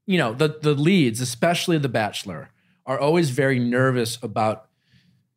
[0.06, 2.50] you know the the leads, especially the Bachelor,
[2.86, 4.66] are always very nervous about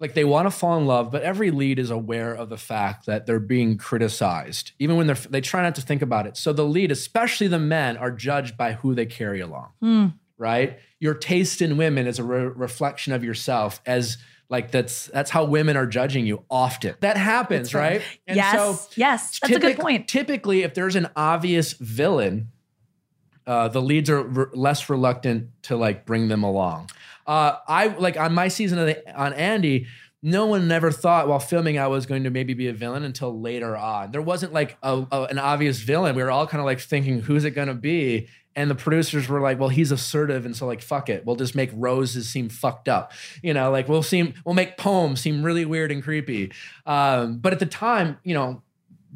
[0.03, 3.07] like they want to fall in love, but every lead is aware of the fact
[3.07, 6.37] that they're being criticized, even when they're they try not to think about it.
[6.37, 9.71] So the lead, especially the men, are judged by who they carry along.
[9.81, 10.07] Hmm.
[10.37, 10.81] Right?
[10.99, 14.19] Your taste in women is a re- reflection of yourself as
[14.49, 16.97] like that's that's how women are judging you often.
[16.99, 18.03] That happens, right?
[18.27, 18.89] And yes.
[18.97, 19.39] yes.
[19.39, 20.09] That's a good point.
[20.09, 22.49] Typically, if there's an obvious villain,
[23.47, 26.91] uh, the leads are re- less reluctant to like bring them along.
[27.33, 29.87] Uh, I like on my season of the, on Andi.
[30.23, 33.41] No one never thought while filming I was going to maybe be a villain until
[33.41, 34.13] later on.
[34.13, 36.15] There wasn't like a, a- an obvious villain.
[36.15, 38.29] We were all kind of like thinking, who's it going to be?
[38.55, 41.55] And the producers were like, well, he's assertive, and so like, fuck it, we'll just
[41.55, 43.13] make roses seem fucked up.
[43.43, 46.53] You know, like we'll seem, we'll make poems seem really weird and creepy.
[46.85, 48.63] Um, but at the time, you know,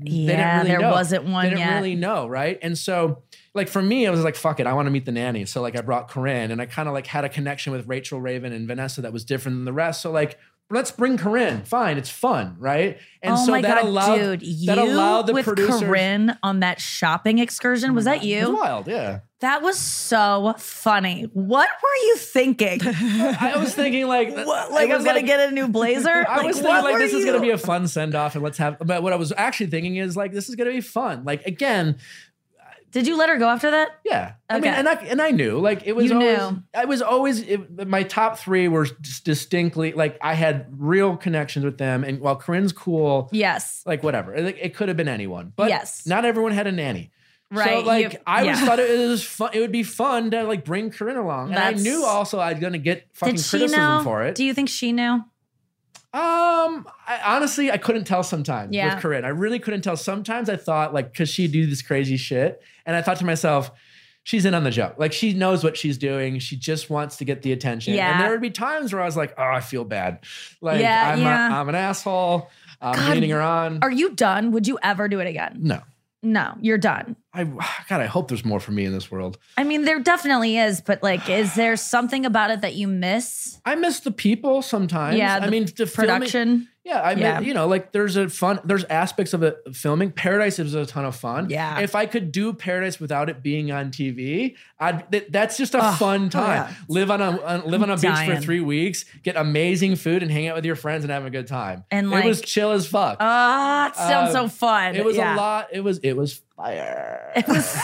[0.03, 0.91] Yeah, really there know.
[0.91, 1.75] wasn't one They didn't yet.
[1.77, 2.59] really know, right?
[2.61, 3.23] And so,
[3.55, 5.63] like for me, I was like, "Fuck it, I want to meet the nanny." So
[5.63, 8.53] like, I brought Corinne, and I kind of like had a connection with Rachel Raven
[8.53, 10.03] and Vanessa that was different than the rest.
[10.03, 10.39] So like,
[10.71, 11.63] let's bring Corinne.
[11.63, 12.99] Fine, it's fun, right?
[13.23, 14.43] And oh so my that god, allowed dude!
[14.43, 15.81] You that allowed the with producers.
[15.81, 18.29] Corinne on that shopping excursion was that mm-hmm.
[18.29, 18.57] It was you?
[18.57, 19.21] wild, yeah.
[19.41, 21.25] That was so funny.
[21.35, 22.81] What were you thinking?
[22.85, 26.09] I was thinking like, What, I like I'm was gonna like- get a new blazer?
[26.29, 28.59] I like, was thinking like this is gonna be a fun send off, and let's
[28.59, 28.79] have.
[28.79, 31.25] But what I was actually thinking is like this is gonna be fun.
[31.25, 31.99] Like again,
[32.97, 33.91] Did you let her go after that?
[34.07, 36.39] Yeah, I mean, and I and I knew like it was You always.
[36.39, 36.63] knew.
[36.75, 41.77] I was always it, my top three were distinctly like I had real connections with
[41.77, 43.83] them, and while Corinne's cool, Yes.
[43.85, 46.07] like whatever, it, it could have been anyone, but Yes.
[46.07, 47.11] not everyone had a nanny.
[47.51, 48.67] Right, So like you- I always yeah.
[48.67, 49.51] thought it was fun.
[49.53, 52.61] It would be fun to like bring Corinne along, and I knew also I was
[52.61, 54.01] gonna get fucking criticism know?
[54.03, 54.37] for it.
[54.37, 55.23] Do you think she knew?
[56.17, 58.95] Um, I, honestly, I couldn't tell sometimes Yeah.
[58.95, 59.25] with Corinne.
[59.25, 59.97] I really couldn't tell.
[59.97, 63.71] Sometimes I thought like because she'd do this crazy shit, and I thought to myself,
[64.23, 64.95] she's in on the joke.
[64.99, 66.39] Like she knows what she's doing.
[66.39, 67.95] She just wants to get the attention.
[67.95, 68.13] Yeah.
[68.13, 70.21] And there would be times where I was like, oh, I feel bad.
[70.61, 71.61] Like Yeah, I'm, yeah.
[71.61, 72.49] I'm an asshole.
[72.81, 73.81] I'm God, leading her on.
[73.83, 74.53] Are you done?
[74.53, 75.59] Would you ever do it again?
[75.61, 75.81] no.
[76.23, 77.15] No, you're done.
[77.37, 77.45] I
[77.89, 79.39] God, I hope there's more for me in this world.
[79.57, 83.59] I mean, there definitely is, but like, is there something about it that you miss?
[83.65, 85.19] I miss the people sometimes.
[85.19, 86.69] Yeah, I mean, the filming- Production?
[86.87, 87.41] Yeah, I mean, Yeah.
[87.41, 90.13] you know, like there's a fun, there's aspects of it filming.
[90.13, 91.51] Paradise is a ton of fun.
[91.51, 91.81] Yeah.
[91.81, 95.81] If I could do Paradise without it being on TV, I'd, that, that's just a
[95.85, 96.69] Oh, fun time.
[96.69, 96.75] yeah.
[96.89, 100.31] Live on a uh, live on a beach for three weeks, get amazing food, and
[100.31, 101.83] hang out with your friends and have a good time.
[101.91, 103.17] And, it was chill as fuck.
[103.19, 104.95] Ah, it sounds Um, so fun.
[104.95, 105.35] it was Yeah.
[105.35, 105.69] a lot.
[105.73, 107.33] It was it was fire.
[107.35, 107.75] It was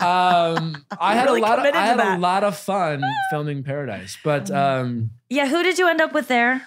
[0.00, 1.58] um, I had Really a lot.
[1.58, 2.18] Of, I had that.
[2.18, 5.46] a lot of fun filming Paradise, but um, yeah.
[5.48, 6.66] Who did you end up with there?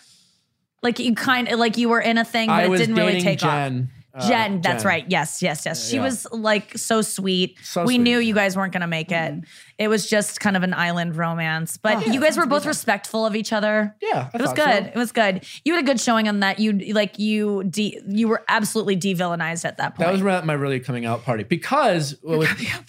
[0.84, 3.22] Like you kind of like you were in a thing, but I it didn't really
[3.22, 3.50] take off.
[3.52, 3.90] Jen.
[4.14, 5.06] uh, Jen, that's right.
[5.10, 5.90] Yes, yes, yes.
[5.90, 6.04] She Yeah.
[6.04, 7.58] was like so sweet.
[7.64, 7.98] So we sweet.
[8.04, 9.34] knew you guys weren't going to make it.
[9.80, 13.36] It was just kind of an island romance, but you guys were both respectful of
[13.36, 13.96] each other.
[14.04, 14.84] Yeah, I it was good.
[14.86, 14.92] so.
[14.94, 15.44] It was good.
[15.66, 16.60] You had a good showing on that.
[16.60, 20.06] You like you de- you were absolutely devillainized at that point.
[20.08, 22.14] That was my really coming out party because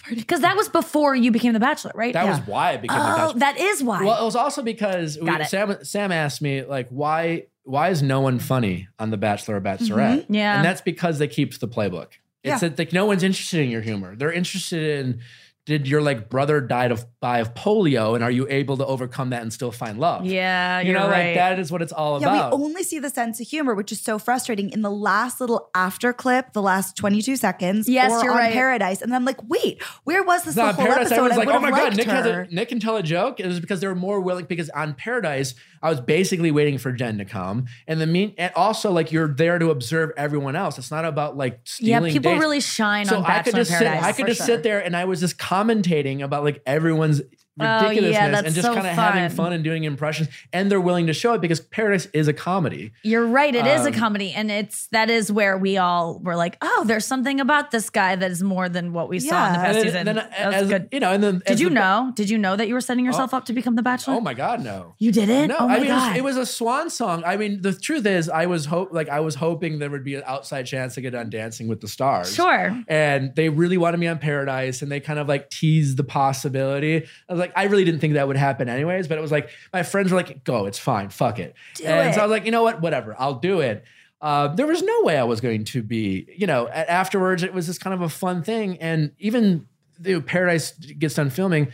[0.09, 2.13] because that was before you became the Bachelor, right?
[2.13, 3.39] that was why I became the Oh, bachelor.
[3.39, 4.03] that is why.
[4.03, 8.21] Well, it was also because we, Sam Sam asked me like why why is no
[8.21, 10.21] one funny on The Bachelor or Bachelorette?
[10.23, 10.33] Mm-hmm.
[10.35, 10.55] Yeah.
[10.57, 12.07] and that's because they keep the playbook.
[12.43, 12.69] It's Yeah.
[12.69, 14.15] that like no one's interested in your humor.
[14.15, 15.19] They're interested in
[15.65, 19.31] did your like brother died of die of polio and are you able to overcome
[19.31, 21.27] that and still find love Yeah, you you're know right.
[21.29, 22.31] like that is what it's all about.
[22.33, 24.91] Yeah, about we only see the sense of humor, which is so frustrating in the
[24.91, 27.89] last little after clip, the last 22 seconds.
[27.89, 28.53] Yes, or you're on right.
[28.53, 29.01] Paradise.
[29.01, 31.07] And I'm like, wait, where was this It's the whole Paradise.
[31.11, 31.19] episode?
[31.23, 33.39] I was like, oh would've my god, Nick has a, Nick can tell a joke.
[33.39, 34.45] It was because they were more willing.
[34.45, 38.51] Because on Paradise, I was basically waiting for Jen to come, and the mean, and
[38.55, 40.77] also like you're there to observe everyone else.
[40.77, 42.41] It's not about like stealing yeah, people dates.
[42.41, 43.79] really shine So on I could in just sit.
[43.79, 44.03] Paradise.
[44.03, 44.45] I could just sure.
[44.45, 47.21] sit there, and I was just commentating about like everyone's
[47.57, 49.53] Oh, yeah, ridiculousness and just so kind of having fun.
[49.53, 50.27] and doing impressions.
[50.51, 52.91] And they're willing to show it because Paradise is a comedy.
[53.03, 53.55] You're right.
[53.55, 56.83] It is Um, a comedy, and it's that is where we all were like, "Oh,
[56.85, 59.67] there's something about this guy that is more than what we saw in the past
[59.67, 60.89] And then, season." then that was as, good.
[60.91, 62.11] you know, and then Did you the- know?
[62.15, 64.15] Did you know that you were setting yourself up to become the Bachelor?
[64.15, 64.95] Oh my god, no.
[64.99, 65.47] You did it?
[65.47, 67.23] No, oh my I mean it was, it was a swan song.
[67.25, 70.15] I mean, the truth is, I was hope like I was hoping there would be
[70.15, 72.33] an outside chance to get on Dancing with the Stars.
[72.35, 72.83] sure.
[72.89, 76.97] And they really wanted me on Paradise, and they kind of like teased the possibility.
[77.29, 79.49] I was like, I really didn't think that would happen anyways, but it was like
[79.73, 82.21] my friends were like, "Go, it's fine, fuck it." Do and so.
[82.21, 83.83] I was like, you know what, whatever, I'll do it.
[84.21, 86.67] Uh, there was no way I was going to be, you know.
[86.67, 89.67] Afterwards, it was just kind of a fun thing, and even
[89.99, 91.71] the Paradise gets done filming.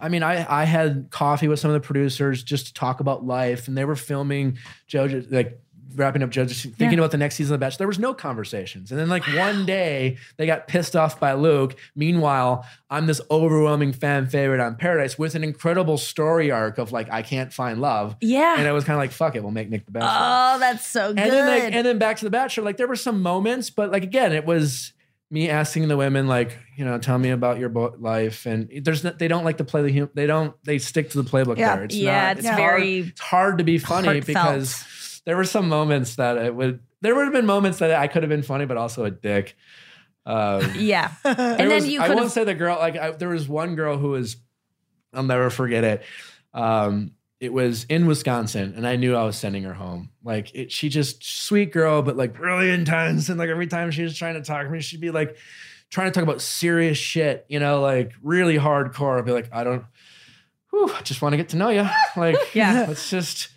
[0.00, 3.24] I mean, I I had coffee with some of the producers just to talk about
[3.24, 4.58] life, and they were filming
[4.88, 5.60] JoJo like
[5.94, 6.98] wrapping up JoJo, thinking Yeah.
[6.98, 7.78] about the next season of The Bachelor.
[7.78, 11.76] There was no conversations, and then like one day they got pissed off by Luke.
[11.94, 17.10] Meanwhile, I'm this overwhelming fan favorite on Paradise with an incredible story arc of like
[17.12, 18.56] I can't find love, Yeah.
[18.58, 20.10] and I was kind of like, fuck it, we'll make Nick the Bachelor.
[20.10, 21.18] oh, that's so good.
[21.22, 23.90] and then like, and then back to the Bachelor, like there were some moments, but
[23.90, 24.92] like again, it was
[25.30, 29.02] me asking the women like, you know, tell me about your bo- life, and there's
[29.02, 31.56] no, they don't like to play the hum- they don't they stick to the playbook
[31.58, 31.74] Yeah.
[31.76, 31.84] there.
[31.86, 34.26] It's Yeah, not, it's hard- very it's hard to be funny heartfelt.
[34.26, 34.84] because
[35.24, 38.22] there were some moments that it would there would have been moments that I could
[38.22, 39.56] have been funny, but also a dick.
[40.26, 41.12] Um, yeah.
[41.22, 42.32] there and then was- you I won't have.
[42.32, 42.78] say the girl.
[42.78, 44.36] Like I, there was one girl who was,
[45.12, 46.02] I'll never forget it.
[46.54, 50.10] Um, it was in Wisconsin, and I knew I was sending her home.
[50.22, 53.28] Like it, she just sweet girl, but like really intense.
[53.28, 55.36] And like every time she was trying to talk to me, she'd be like
[55.90, 57.44] trying to talk about serious shit.
[57.48, 59.18] You know, like really hardcore.
[59.18, 59.84] I'd be like, I don't.
[60.70, 61.86] Whew, I just want to get to know you.
[62.16, 62.86] Like, Yeah.
[62.88, 63.48] let's just.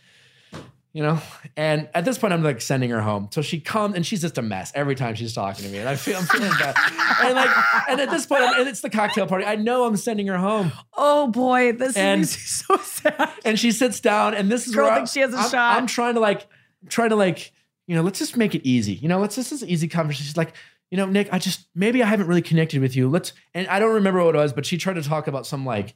[0.98, 1.22] You know,
[1.56, 3.30] and at this point, I'm like sending her home.
[3.32, 5.88] So she comes, and she's just a mess every time she's talking to me, and
[5.88, 6.74] I feel I'm feeling bad.
[7.22, 7.50] And like,
[7.88, 9.46] and at this point, and it's the cocktail party.
[9.46, 13.30] I know I'm sending her home, Oh boy, this And- is so sad.
[13.46, 15.78] and she sits down, and this is Girl where thinks she has a I'm, shot.
[15.78, 16.48] I'm trying to like,
[16.90, 17.52] try to like,
[17.86, 18.94] you know, let's just make it easy.
[18.96, 20.26] You know, let's this is an easy conversation.
[20.26, 20.54] She's like,
[20.90, 23.08] you know, Nick, I just maybe I haven't really connected with you.
[23.08, 25.64] Let's, and I don't remember what it was, but she tried to talk about some
[25.64, 25.94] like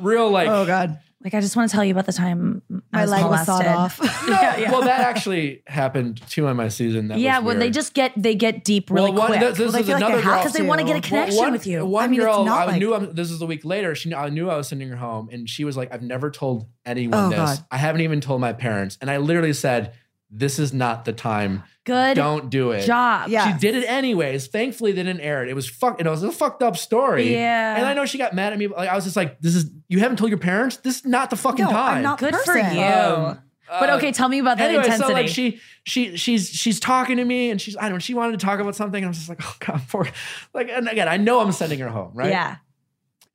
[0.00, 0.48] real like.
[0.48, 2.62] Oh God, Like, I just want to tell you about the time
[2.92, 3.98] I my was leg was sawed off.
[4.28, 4.70] No, Yeah, yeah.
[4.70, 7.08] well, that actually happened too on my season.
[7.08, 9.54] That yeah, was when they just get they get deep really Well, one- quick th-
[9.56, 10.38] this Well, is feel like they another have girl.
[10.38, 11.84] because they want to get a Well, connection one, with you.
[11.84, 12.94] One I mean, it's girl, not I like- knew.
[12.94, 13.96] I'm, this is a week later.
[13.96, 16.68] She, I knew I was sending her home, and she was like, "I've never told
[16.86, 17.36] anyone Oh, this.
[17.38, 17.64] God.
[17.70, 19.94] I haven't even told my parents." And I literally said,
[20.30, 21.62] "This is not the time.
[21.84, 23.28] Good Don't do it." job.
[23.30, 23.52] Yeah.
[23.52, 24.48] She did it anyways.
[24.48, 25.48] Thankfully, they didn't air it.
[25.48, 26.00] It was fuck.
[26.00, 27.32] It was a fucked up story.
[27.32, 27.76] Yeah.
[27.76, 28.66] And I know she got mad at me.
[28.66, 30.76] But like, I was just like, "This is you haven't told your parents.
[30.78, 32.82] This is not the fucking No, time." I'm not Good the for you.
[32.82, 33.38] Um,
[33.70, 35.08] but uh, okay, tell me about that anyway, intensity.
[35.08, 38.14] so like she she she's she's talking to me and she's I don't know she
[38.14, 40.08] wanted to talk about something and I'm just like oh god poor
[40.54, 42.56] like and again I know I'm sending her home right Yeah.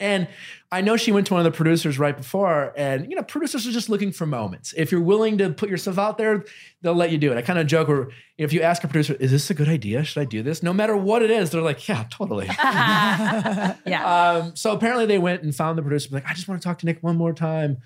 [0.04, 0.28] And
[0.72, 3.68] I know she went to one of the producers right before and you know producers
[3.68, 6.46] are just looking for moments if you're willing to put yourself out there
[6.82, 9.14] they'll let you do it I kind of joke where if you ask a producer
[9.20, 11.62] is this a good idea should I do this no matter what it is they're
[11.62, 12.48] like yeah totally
[13.86, 14.42] yeah.
[14.44, 16.10] um, so apparently they went and found the producer.
[16.12, 17.78] Like, I just want to talk to Nick one more time.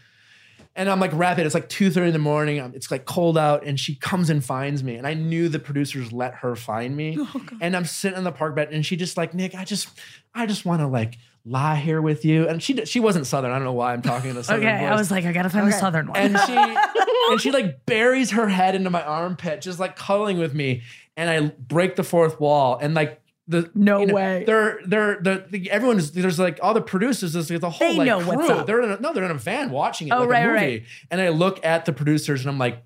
[0.75, 1.45] And I'm like, rapid.
[1.45, 2.57] It's like two thirty in the morning.
[2.75, 4.95] It's like cold out, and she comes and finds me.
[4.95, 7.17] And I knew the producers let her find me.
[7.19, 9.89] Oh, and I'm sitting on the park bench, and she just like, Nick, I just,
[10.35, 11.17] I just want to like
[11.47, 12.47] lie here with you.
[12.47, 13.51] And she, she wasn't southern.
[13.51, 14.79] I don't know why I'm talking in a southern okay.
[14.79, 14.89] voice.
[14.91, 15.79] I was like, I gotta find the Okay.
[15.79, 16.17] southern one.
[16.17, 16.53] and she,
[17.31, 20.81] and she like buries her head into my armpit, just like cuddling with me.
[21.15, 23.21] And I break the fourth wall, and like.
[23.49, 24.43] The, No you know, way.
[24.45, 27.91] They're they're the, the everyone is there's like all the producers there's like the whole
[27.93, 28.49] They like know what's crew.
[28.57, 28.67] up.
[28.67, 30.55] They're in a, no they're in a van watching it Oh, like right, a movie.
[30.57, 30.83] right.
[31.09, 32.83] And I look at the producers and I'm like,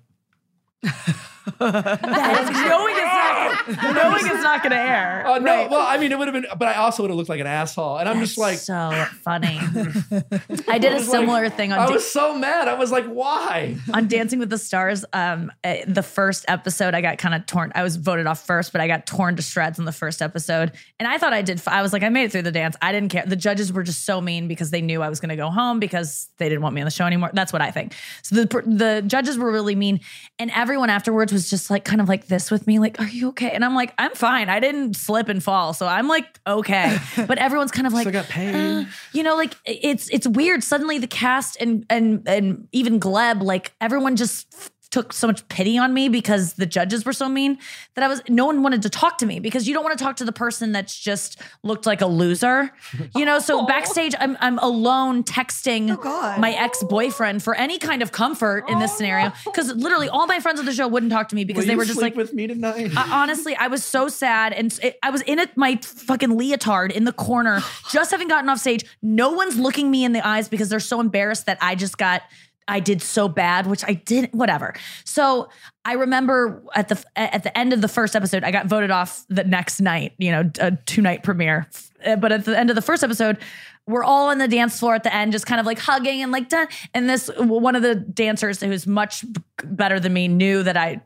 [0.82, 1.18] That's
[1.60, 5.24] knowing it's not knowing it's not gonna air.
[5.26, 5.70] oh no, Right.
[5.70, 7.46] well I mean it would have been, but I also would have looked like an
[7.46, 7.98] asshole.
[7.98, 8.90] And I'm just like, so
[9.22, 9.58] funny.
[10.68, 12.68] I did a was like- similar thing on I Da- was so mad.
[12.68, 13.76] I was like, why?
[13.92, 17.72] on Dancing with the Stars, um, uh, the first episode, I got kind of torn.
[17.74, 20.72] I was voted off first, but I got torn to shreds in the first episode.
[20.98, 21.58] And I thought I did.
[21.58, 22.76] f- I was like, I made it through the dance.
[22.82, 23.24] I didn't care.
[23.26, 25.78] The judges were just so mean because they knew I was going to go home
[25.80, 27.30] because they didn't want me on the show anymore.
[27.32, 27.94] That's what I think.
[28.22, 30.00] So the the judges were really mean,
[30.38, 33.28] and everyone afterwards was just like, kind of like this with me, like, "Are you
[33.30, 33.50] okay.
[33.50, 34.48] And I'm like, I'm fine.
[34.48, 35.72] I didn't slip and fall.
[35.74, 36.98] So I'm like, okay.
[37.26, 38.54] But everyone's kind of like, got paid.
[38.54, 40.62] uh, you know, like it's it's weird.
[40.62, 45.78] Suddenly the cast and and and even Gleb, like everyone just took so much pity
[45.78, 47.58] on me because the judges were so mean
[47.94, 50.04] that I was no one wanted to talk to me because you don't want to
[50.04, 52.72] talk to the person that's just looked like a loser.
[53.16, 56.40] You know, so backstage I'm I'm alone texting oh, God.
[56.40, 60.40] my ex-boyfriend for any kind of comfort in this oh, scenario because literally all my
[60.40, 62.32] friends on the show wouldn't talk to me because Will they were just like with
[62.34, 62.92] me tonight.
[62.96, 66.92] I- honestly, I was so sad, and it, I was in it my fucking leotard
[66.92, 68.84] in the corner, just having gotten off stage.
[69.00, 72.22] No one's looking me in the eyes because they're so embarrassed that I just got.
[72.68, 74.34] I did so bad, which I didn't.
[74.34, 74.74] Whatever.
[75.04, 75.48] So
[75.84, 79.24] I remember at the at the end of the first episode, I got voted off
[79.28, 80.12] the next night.
[80.18, 81.68] You know, a two night premiere.
[82.04, 83.38] Uh, But at the end of the first episode,
[83.86, 86.30] we're all on the dance floor at the end, just kind of like hugging and
[86.30, 86.68] like done.
[86.94, 89.24] And this one of the dancers who's much
[89.64, 91.00] better than me knew that I,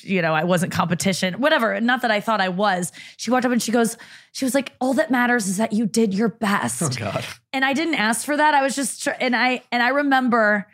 [0.00, 1.78] you know, I wasn't competition, whatever.
[1.80, 2.90] Not that I thought I was.
[3.18, 3.98] She walked up and she goes,
[4.32, 7.22] she was like, "All that matters is that you did your best." oh God.
[7.52, 8.54] and I didn't ask for that.
[8.54, 10.66] I was just, and I, and I remember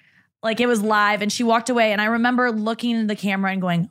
[0.42, 3.50] like it was live and she walked away and I remember looking in the camera
[3.52, 3.90] and going,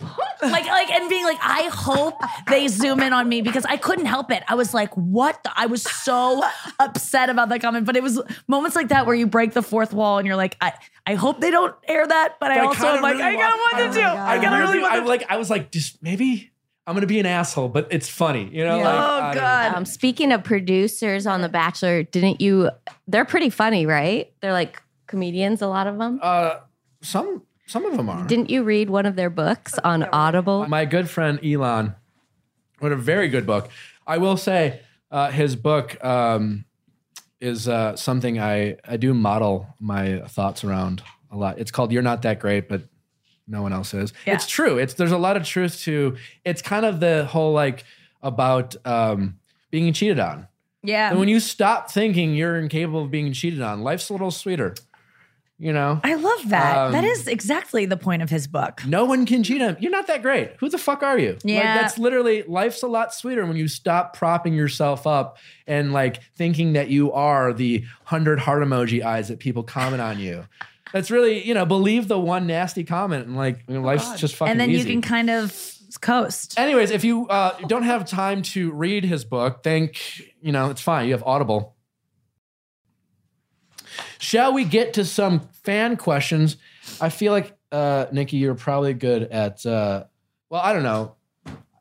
[0.00, 2.14] what like, like, and being like, I hope
[2.48, 4.44] they zoom in on me because I couldn't help it.
[4.46, 5.42] I was like, what?
[5.42, 5.50] The?
[5.56, 6.40] I was so
[6.78, 9.92] upset about that comment, but it was moments like that where you break the fourth
[9.92, 10.72] wall and you're like, I,
[11.04, 13.32] I hope they don't air that, but, I But I also am like, really I
[13.34, 14.00] gotta want- one to Oh do.
[14.02, 16.52] my I I got really, really I want to like, I was like, just maybe
[16.86, 18.78] I'm gonna be an asshole, but it's funny, you know?
[18.78, 18.84] Yeah.
[18.84, 19.42] Like, Oh, I don't.
[19.42, 19.74] God.
[19.74, 22.70] Um, speaking of producers on The Bachelor, didn't you?
[23.08, 24.32] They're pretty funny, right?
[24.40, 26.20] They're like comedians, a lot of them.
[26.22, 26.60] Uh,
[27.02, 28.26] some some of them are.
[28.26, 30.66] Didn't you read one of their books on Audible?
[30.68, 31.94] My good friend Elan
[32.80, 33.68] wrote a very good book.
[34.06, 34.80] I will say
[35.10, 36.64] uh, his book um,
[37.40, 41.58] is uh, something I, I do model my thoughts around a lot.
[41.58, 42.84] It's called You're Not That Great, but
[43.46, 44.12] no one else is.
[44.26, 44.34] Yeah.
[44.34, 44.78] It's true.
[44.78, 47.84] It's there's a lot of truth to it's kind of the whole like
[48.22, 49.38] about um,
[49.70, 50.48] being cheated on.
[50.82, 51.10] Yeah.
[51.10, 54.74] And when you stop thinking you're incapable of being cheated on, life's a little sweeter.
[55.60, 56.00] You know?
[56.04, 56.76] I love that.
[56.76, 58.84] Um, that is exactly the point of his book.
[58.86, 59.76] No one can cheat him.
[59.80, 60.52] You're not that great.
[60.60, 61.32] Who the fuck are you?
[61.32, 61.74] Like Yeah.
[61.82, 66.74] that's literally life's a lot sweeter when you stop propping yourself up and like thinking
[66.74, 70.44] that you are the hundred heart emoji eyes that people comment on you.
[70.92, 74.36] That's really, you know, believe the one nasty comment and like you know, life's just
[74.36, 74.88] fucking and then easy.
[74.88, 76.58] you can kind of coast.
[76.58, 79.98] Anyways, if you uh, don't have time to read his book, think,
[80.40, 81.06] you know, it's fine.
[81.06, 81.74] You have Audible.
[84.18, 86.56] Shall we get to some fan questions?
[87.00, 90.04] I feel like, uh, Nikki, you're probably good at, uh,
[90.50, 91.14] well, I don't know.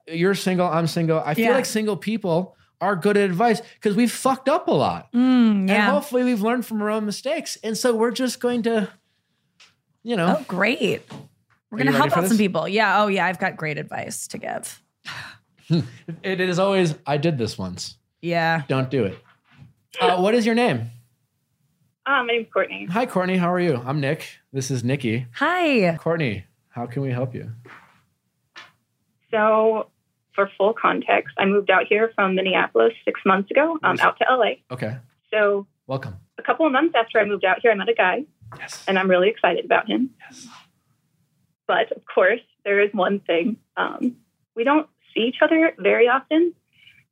[0.07, 1.19] You're single, I'm single.
[1.25, 1.51] I feel Yeah.
[1.55, 5.11] like single people are good at advice because we've fucked up a lot.
[5.13, 5.17] Mm,
[5.61, 5.89] And yeah.
[5.91, 7.57] hopefully we've learned from our own mistakes.
[7.63, 8.89] And so we're just going to,
[10.03, 11.01] you know, Oh, great.
[11.69, 12.29] We're Are you going to ready help for out this?
[12.31, 12.67] some people.
[12.67, 13.01] Yeah.
[13.03, 13.25] Oh, yeah.
[13.25, 14.81] I've got great advice to give.
[16.23, 17.97] it is always, I did this once.
[18.21, 18.61] Yeah.
[18.69, 19.17] Don't do it.
[19.99, 20.91] Uh, what is your name?
[22.07, 22.85] Uh, my name's Courtney.
[22.89, 23.35] Hi, Courtney.
[23.37, 23.81] How are you?
[23.85, 24.25] I'm Nick.
[24.53, 25.27] This is Nikki.
[25.35, 25.97] Hi.
[25.97, 27.51] Courtney, how can we help you?
[29.29, 29.89] So,
[30.33, 34.25] for full context, I moved out here from Minneapolis six months ago, um, out to
[34.29, 34.51] LA.
[34.71, 34.95] Okay.
[35.33, 36.15] So, Welcome.
[36.37, 38.23] a couple of months after I moved out here, I met a guy,
[38.57, 38.85] Yes.
[38.87, 40.11] and I'm really excited about him.
[40.21, 40.47] Yes.
[41.67, 44.15] But of course, there is one thing um,
[44.55, 46.53] we don't see each other very often.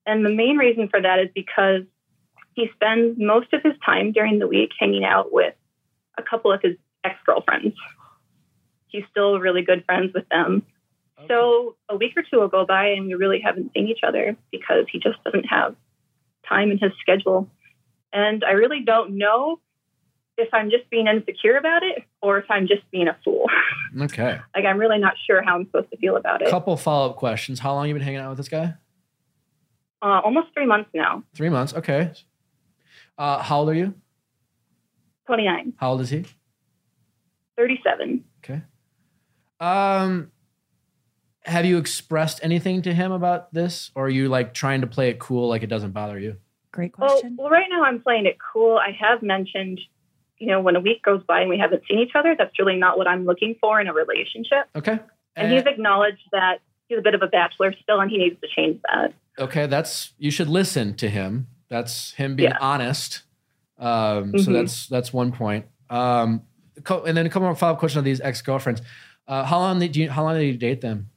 [0.06, 1.82] And the main reason for that is because
[2.56, 5.54] he spends most of his time during the week hanging out with
[6.18, 7.76] a couple of his ex girlfriends.
[8.88, 10.64] He's still really good friends with them.
[11.28, 14.36] So a week or two will go by and we really haven't seen each other
[14.52, 15.76] because he just doesn't have
[16.48, 17.50] time in his schedule.
[18.14, 19.60] And I really don't know
[20.38, 23.48] if I'm just being insecure about it or if I'm just being a fool.
[23.98, 24.42] Okay.
[24.54, 26.50] like I'm really not sure how I'm supposed to feel about it.
[26.50, 27.60] Couple follow up questions.
[27.60, 28.74] How long you been hanging out with this guy?
[30.02, 31.24] Uh, almost three months now.
[31.34, 31.74] Three months.
[31.74, 32.12] Okay.
[33.18, 33.94] Uh, how old are you?
[35.28, 36.26] 29, How old is he?
[37.58, 38.24] 37.
[38.44, 38.62] Okay.
[39.60, 40.32] Um,
[41.46, 45.10] have you expressed anything to him about this, or are you like trying to play
[45.10, 46.36] it cool, like it doesn't bother you?
[46.72, 47.36] Great Well, question.
[47.40, 48.78] well, right now I'm playing it cool.
[48.78, 49.80] I have mentioned,
[50.38, 52.76] you know, when a week goes by and we haven't seen each other, that's really
[52.76, 54.68] not what I'm looking for in a relationship.
[54.76, 55.00] Okay.
[55.38, 58.48] And he's acknowledged that he's a bit of a bachelor still and he needs to
[58.56, 59.14] change that.
[59.40, 61.48] okay, that's you should listen to him.
[61.70, 62.58] That's him being Yeah.
[62.62, 63.24] honest.
[63.78, 64.54] Um, So Mhm.
[64.54, 65.66] that's that's one point.
[65.90, 66.44] Um,
[66.78, 68.82] and then a couple more follow up questions on these ex girlfriends.
[69.28, 71.10] Uh, how long did you how long did you date them?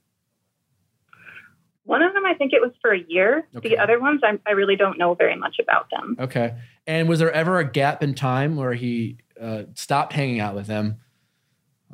[1.85, 3.49] One of them, I think it was for a year.
[3.57, 3.71] Okay.
[3.71, 6.17] The other ones, I'm, I really don't know very much about them.
[6.19, 6.55] Okay.
[6.87, 10.67] And was there ever a gap in time where he uh, stopped hanging out with
[10.67, 10.99] them,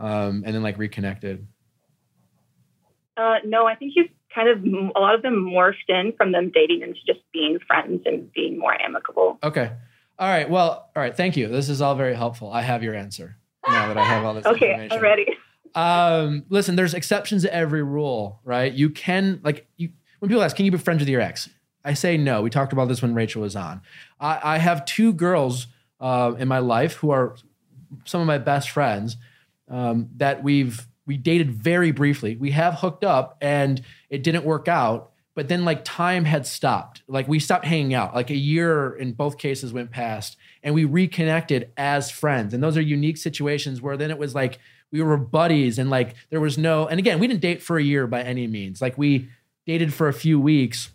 [0.00, 1.46] um, and then like reconnected?
[3.16, 4.64] Uh, no, I think he's kind of
[4.96, 8.58] a lot of them morphed in from them dating into just being friends and being
[8.58, 9.38] more amicable.
[9.42, 9.70] Okay.
[10.18, 10.48] All right.
[10.48, 11.16] Well, all right.
[11.16, 11.48] Thank you.
[11.48, 12.52] This is all very helpful.
[12.52, 13.36] I have your answer
[13.66, 14.96] now that I have all this Okay, information.
[14.96, 15.26] I'm ready.
[15.74, 18.72] Um, listen, there's exceptions to every rule, right?
[18.72, 19.90] You can like you
[20.20, 21.48] when people ask, can you be friends with your ex?
[21.84, 22.42] I say no.
[22.42, 23.82] We talked about this when Rachel was on.
[24.18, 25.66] I, I have two girls
[26.00, 27.36] uh, in my life who are
[28.04, 29.16] some of my best friends
[29.68, 32.36] um, that we've we dated very briefly.
[32.36, 35.10] We have hooked up and it didn't work out.
[35.34, 37.02] But then like time had stopped.
[37.08, 38.14] Like we stopped hanging out.
[38.14, 42.54] Like a year in both cases went past and we reconnected as friends.
[42.54, 44.60] And those are unique situations where then it was like
[44.92, 47.82] we were buddies and like there was no and again, we didn't date for a
[47.82, 48.80] year by any means.
[48.80, 49.28] Like we
[49.66, 50.90] dated for a few weeks.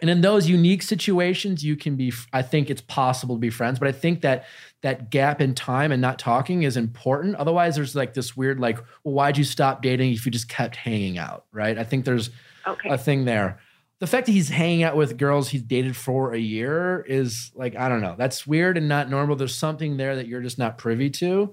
[0.00, 3.78] And in those unique situations, you can be, I think it's possible to be friends,
[3.78, 4.44] but I think that
[4.86, 7.34] that gap in time and not talking is important.
[7.34, 10.76] Otherwise, there's like this weird, like, well, why'd you stop dating if you just kept
[10.76, 11.44] hanging out?
[11.50, 11.76] Right.
[11.76, 12.30] I think there's
[12.64, 12.88] Okay.
[12.88, 13.58] a thing there.
[13.98, 17.74] The fact that he's hanging out with girls he's dated for a year is like,
[17.74, 18.14] I don't know.
[18.16, 19.34] That's weird and not normal.
[19.34, 21.52] There's something there that you're just not privy to.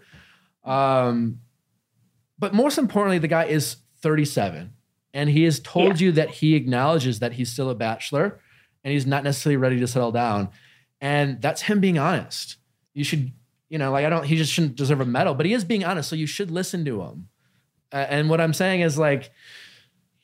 [0.64, 1.39] Um,
[2.38, 4.73] but most importantly, the guy is 37
[5.11, 8.39] and he has told you that he acknowledges that he's still a bachelor
[8.84, 10.49] and he's not necessarily ready to settle down.
[11.01, 12.57] And that's him being honest.
[12.93, 13.31] You should,
[13.69, 15.83] you know, like I don't, he just shouldn't deserve a medal, but he is being
[15.83, 16.09] honest.
[16.09, 17.29] So you should listen to him.
[17.91, 19.31] Uh, and what I'm saying is like,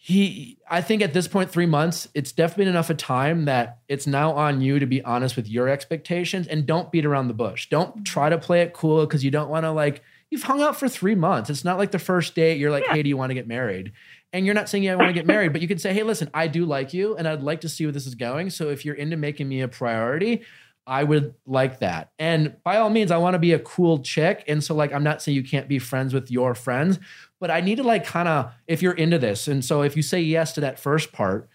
[0.01, 4.07] he, I think at this point, three months, it's definitely enough of time that it's
[4.07, 7.69] now on you to be honest with your expectations and don't beat around the bush.
[7.69, 10.77] Don't try to play it cool because you don't want to like, you've hung out
[10.77, 11.49] for three months.
[11.49, 13.91] It's not like the first date, you're like, hey, do you want to get married?
[14.31, 16.03] And you're not saying, yeah, I want to get married, but you can say, hey,
[16.03, 18.51] listen, I do like you and I'd like to see where this is going.
[18.51, 20.43] So if you're into making me a priority,
[20.87, 22.11] I would like that.
[22.17, 24.43] And by all means, I want to be a cool chick.
[24.47, 26.99] And so, like, I'm not saying you can't be friends with your friends,
[27.39, 29.47] but I need to, like, kind of, if you're into this.
[29.47, 31.47] And so, if you say yes to that first part,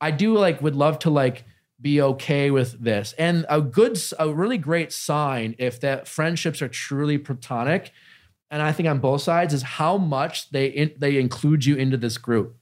[0.00, 1.44] I do, like, would love to, like,
[1.80, 3.14] be okay with this.
[3.18, 7.92] And a good, a really great sign if that friendships are truly platonic,
[8.50, 11.96] and I think on both sides, is how much they in, they include you into
[11.96, 12.56] this group.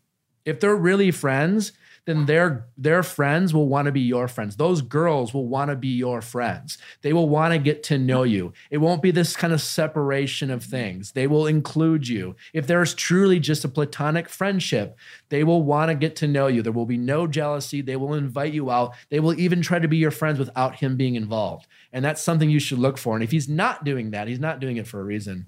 [0.45, 1.73] If they're really friends,
[2.07, 4.57] then their their friends will want to be your friends.
[4.57, 6.79] Those girls will want to be your friends.
[7.03, 8.53] They will want to get to know you.
[8.71, 11.13] It won't be this kind of separation of things.
[11.13, 12.37] They will include you.
[12.55, 14.97] If there's truly just a platonic friendship,
[15.29, 16.63] they will want to get to know you.
[16.63, 17.83] There will be no jealousy.
[17.83, 18.95] They will invite you out.
[19.11, 21.67] They will even try to be your friends without him being involved.
[21.93, 23.17] And that's something you should look for.
[23.17, 25.47] And if he's not doing that, he's not doing it for a reason.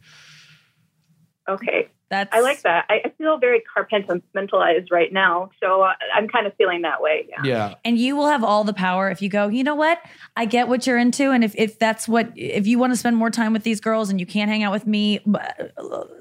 [1.48, 1.88] Okay.
[2.10, 2.86] That's I like that.
[2.88, 5.50] I, I feel very compartmentalized right now.
[5.62, 7.26] So uh, I'm kind of feeling that way.
[7.28, 7.42] Yeah.
[7.44, 7.74] Yeah.
[7.84, 9.98] and you will have all the power if you go you know what
[10.36, 13.16] i get what you're into and if, if that's what if you want to spend
[13.16, 15.20] more time with these girls and you can't hang out with me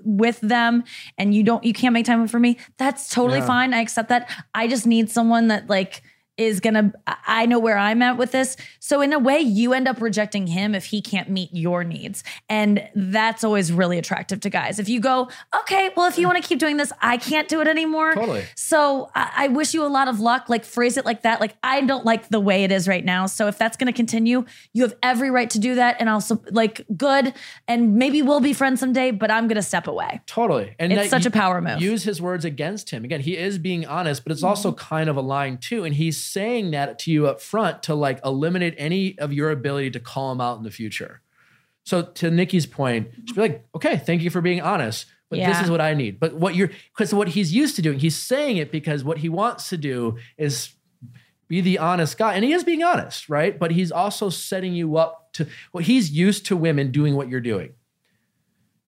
[0.03, 0.83] with them
[1.17, 3.45] and you don't you can't make time for me that's totally Yeah.
[3.47, 6.01] fine i accept that i just need someone that like
[6.37, 6.91] is gonna
[7.25, 10.47] I- know where i'm at with this so in a way you end up rejecting
[10.47, 14.87] him if he can't meet your needs and that's always really attractive to guys if
[14.89, 17.67] you go okay well if you want to keep doing this i can't do it
[17.67, 18.43] anymore Totally.
[18.55, 20.49] so I, I wish you a lot of luck.
[20.49, 21.39] Like phrase it like that.
[21.41, 23.25] Like I don't like the way it is right now.
[23.27, 25.97] So if that's to continue, you have every right to do that.
[25.99, 27.33] And also like good.
[27.67, 29.11] And maybe we'll be friends someday.
[29.11, 30.21] But I'm to step away.
[30.25, 30.75] Totally.
[30.79, 31.81] And It's such you- a power move.
[31.81, 33.03] Use his words against him.
[33.05, 34.77] Again, he is being honest, but it's also Mm-hmm.
[34.95, 35.83] kind of a lying too.
[35.85, 39.91] And he's saying that to you up front to like eliminate any of your ability
[39.91, 41.21] to call him out in the future.
[41.83, 45.05] So to Nikki's point, just be like, okay, thank you for being honest.
[45.29, 46.19] But this is what I need.
[46.19, 49.29] But what you're because what he's used to doing, he's saying it because what he
[49.29, 50.73] wants to do is
[51.47, 52.33] be the honest guy.
[52.33, 53.57] And he is being honest, right?
[53.57, 57.41] But he's also setting you up to well, he's used to women doing what you're
[57.41, 57.73] doing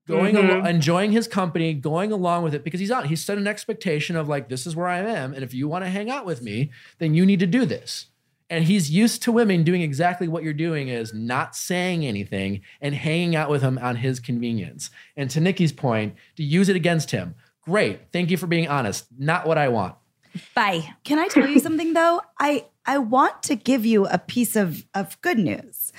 [0.09, 0.49] going Mhm.
[0.61, 3.05] al- enjoying his company, going along with it because he's on.
[3.05, 5.85] He's set an expectation of like, this is where I am, and if you want
[5.85, 8.07] to hang out with me, then you need to do this.
[8.51, 12.95] And he's used to women doing exactly what you're doing is not saying anything and
[12.95, 14.89] hanging out with him on his convenience.
[15.15, 17.99] And to Nikki's point, to use it against him, great.
[18.11, 19.05] Thank you for being honest.
[19.19, 19.93] Not what I want.
[20.55, 20.93] Bye.
[21.03, 22.21] Can I tell you something though?
[22.39, 25.93] I I want to give you a piece of of good news.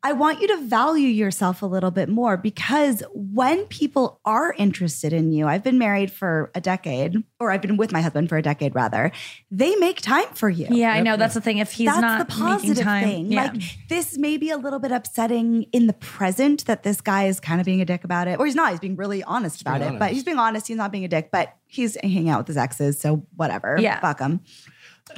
[0.00, 5.12] I want you to value yourself a little bit more because when people are interested
[5.12, 8.36] in you, I've been married for a decade, or I've been with my husband for
[8.36, 9.10] a decade rather.
[9.50, 10.68] They make time for you.
[10.70, 11.16] Yeah, I know.
[11.16, 11.58] That's the thing.
[11.58, 13.32] If he's That's not the making positive time, thing.
[13.32, 13.50] yeah.
[13.52, 17.40] Like this may be a little bit upsetting in the present that this guy is
[17.40, 18.70] kind of being a dick about it, or he's not.
[18.70, 20.68] He's being really honest about being it, but he's being honest.
[20.68, 23.76] He's not being a dick, but he's hanging out with his exes, so whatever.
[23.80, 23.98] Yeah.
[23.98, 24.40] fuck him.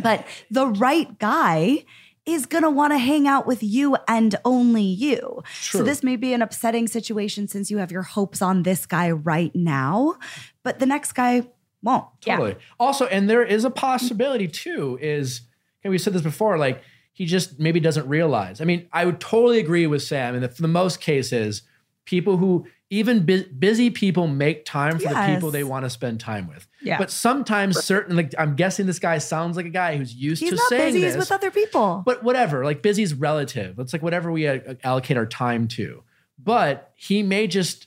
[0.02, 1.84] But the right guy
[2.32, 5.42] is going to want to hang out with you and only you.
[5.60, 9.10] So this may be an upsetting situation since you have your hopes on this guy
[9.10, 10.16] right now,
[10.62, 11.46] but the next guy
[11.82, 12.06] won't.
[12.26, 12.36] Yeah.
[12.36, 12.56] Totally.
[12.78, 15.42] Also, and there is a possibility too, is
[15.82, 16.82] and we said this before, like
[17.12, 18.60] he just maybe doesn't realize.
[18.60, 20.34] I mean, I would totally agree with Sam.
[20.34, 21.62] And for the most cases,
[22.04, 26.18] people who even bu- busy people make time for the people they want to spend
[26.18, 26.66] time with.
[26.82, 26.98] Yeah.
[26.98, 30.50] But sometimes certain like I'm guessing this guy sounds like a guy who's used He's
[30.50, 31.00] to not saying busy.
[31.00, 31.14] this.
[31.14, 32.02] He's with other people.
[32.04, 33.78] But whatever, like busy is relative.
[33.78, 36.02] It's like whatever we uh, allocate our time to.
[36.42, 37.86] But he may just,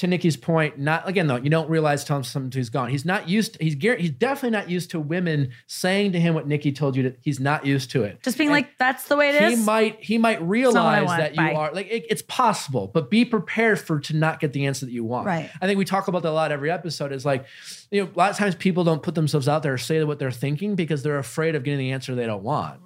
[0.00, 1.36] to Nikki's point, not again though.
[1.36, 2.88] You don't realize till somebody's gone.
[2.88, 3.54] He's not used.
[3.54, 7.02] To, he's he's definitely not used to women saying to him what Nikki told you.
[7.04, 8.22] That he's not used to it.
[8.22, 9.64] Just being And like, that's the way it he is.
[9.64, 11.54] might he might what I realize that you Bye.
[11.54, 14.92] are like it- it's possible, but be prepared for to not get the answer that
[14.92, 15.26] you want.
[15.26, 15.50] Right.
[15.60, 17.12] I think we talk about that a lot every episode.
[17.12, 17.44] Is like,
[17.90, 20.18] you know, a lot of times people don't put themselves out there or say what
[20.18, 22.80] they're thinking because they're afraid of getting the answer they don't want.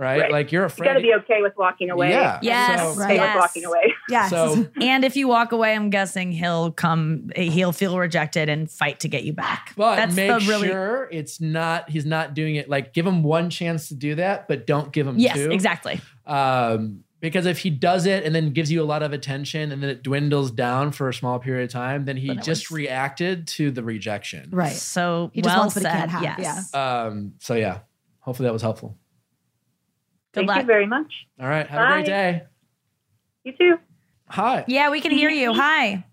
[0.00, 0.20] Right?
[0.22, 0.32] Right.
[0.32, 0.86] Like you're You afraid.
[0.88, 2.08] got to be okay with walking away.
[2.10, 2.38] Yeah.
[2.40, 2.80] Yes.
[2.96, 3.34] So- Okay Yes.
[3.34, 3.94] with walking away.
[4.08, 4.30] yes.
[4.30, 9.00] So and if you walk away, I'm guessing he'll come, he'll feel rejected and fight
[9.00, 9.74] to get you back.
[9.76, 13.22] But That's make the really sure it's not he's not doing it like give him
[13.22, 15.50] one chance to do that, but don't give him yes, two.
[15.50, 16.00] exactly.
[16.26, 19.82] Um, because if he does it and then gives you a lot of attention and
[19.82, 22.76] then it dwindles down for a small period of time, then he Then just was-
[22.78, 24.48] reacted to the rejection.
[24.50, 24.72] right.
[24.72, 25.98] So He just well wants what he said.
[25.98, 26.70] can't have, Yes.
[26.72, 27.02] yeah.
[27.02, 27.80] Um, so yeah,
[28.20, 28.96] hopefully that was helpful.
[30.32, 30.58] Good Thank luck.
[30.58, 31.12] you very much.
[31.40, 32.42] All right, have a great day.
[33.44, 33.76] You too.
[34.28, 34.64] Hi.
[34.68, 35.52] Yeah, we can hear you.
[35.54, 36.04] Hi.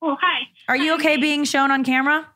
[0.00, 0.42] Oh, hi.
[0.68, 2.26] Are you okay being shown on camera?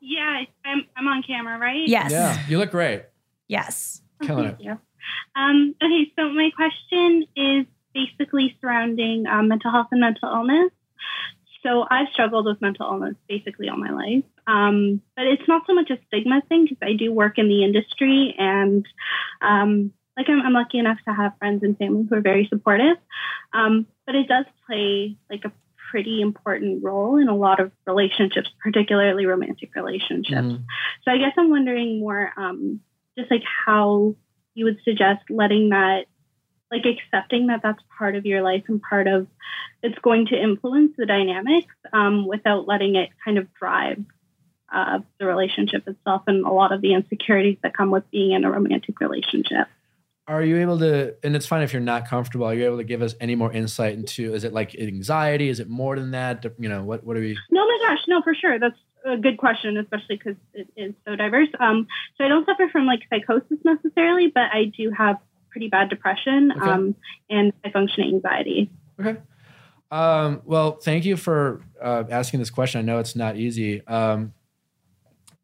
[0.00, 1.88] Yeah, I'm I'm on camera, right?
[1.88, 2.12] Yes.
[2.12, 3.04] Yeah, you look great.
[3.48, 4.00] Yes.
[4.22, 4.64] Killing Thank it.
[4.64, 4.78] you.
[5.34, 10.70] Um, okay, so my question is basically surrounding um, mental health and mental illness.
[11.62, 15.74] So I've struggled with mental illness basically all my life, um, but it's not so
[15.74, 18.86] much a stigma thing because I do work in the industry and
[19.40, 22.96] um, like I'm, I'm lucky enough to have friends and family who are very supportive.
[23.52, 25.52] Um, but it does play like a
[25.90, 30.40] pretty important role in a lot of relationships, particularly romantic relationships.
[30.40, 30.64] Mhm.
[31.04, 32.80] So I guess I'm wondering more, um,
[33.16, 34.16] just like how
[34.54, 36.06] you would suggest letting that,
[36.70, 39.28] like accepting that that's part of your life and part of
[39.82, 44.04] it's going to influence the dynamics um, without letting it kind of drive
[44.74, 48.44] uh, the relationship itself and a lot of the insecurities that come with being in
[48.44, 49.68] a romantic relationship.
[50.26, 51.14] Are you able to?
[51.22, 52.46] And it's fine if you're not comfortable.
[52.46, 54.32] Are you able to give us any more insight into?
[54.34, 55.50] Is it like anxiety?
[55.50, 56.44] Is it more than that?
[56.58, 57.36] You know, what what are we?
[57.50, 58.58] No, my gosh, no, for sure.
[58.58, 61.48] That's a good question, especially because it is so diverse.
[61.60, 61.86] Um,
[62.16, 65.18] so I don't suffer from like psychosis necessarily, but I do have
[65.50, 66.70] pretty bad depression Okay.
[66.70, 66.94] um,
[67.28, 68.70] and high functioning anxiety.
[68.98, 69.20] Okay.
[69.90, 72.80] Um, well, thank you for uh, asking this question.
[72.80, 73.86] I know it's not easy.
[73.86, 74.32] Um,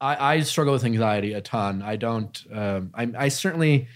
[0.01, 1.83] I, I struggle with anxiety a ton.
[1.83, 2.47] I don't.
[2.53, 3.89] Um, I, I certainly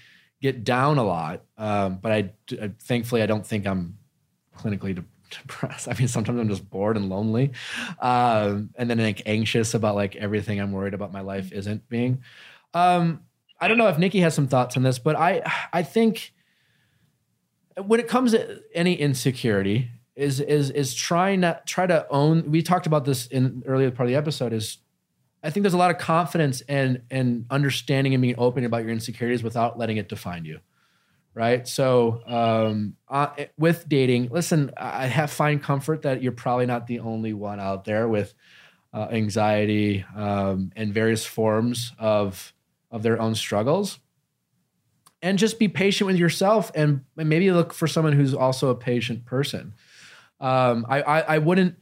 [0.42, 3.96] get down a lot, um, but I, I thankfully I don't think I'm
[4.58, 5.88] clinically de- depressed.
[5.90, 7.52] I mean, sometimes I'm just bored and lonely,
[8.00, 12.22] um, and then like anxious about like everything I'm worried about my life isn't being.
[12.74, 13.22] Um,
[13.60, 16.34] I don't know if Nikki has some thoughts on this, but I I think
[17.82, 22.62] when it comes to any insecurity is is is trying to try to own we
[22.62, 24.78] talked about this in earlier part of the episode is
[25.44, 28.90] i think there's a lot of confidence and and understanding and being open about your
[28.90, 30.58] insecurities without letting it define you
[31.34, 36.86] right so um uh, with dating listen i have find comfort that you're probably not
[36.86, 38.34] the only one out there with
[38.92, 42.52] uh, anxiety um, and various forms of
[42.90, 43.98] of their own struggles
[45.24, 48.74] and just be patient with yourself and, and maybe look for someone who's also a
[48.74, 49.72] patient person.
[50.38, 51.76] Um, I, I, I wouldn't,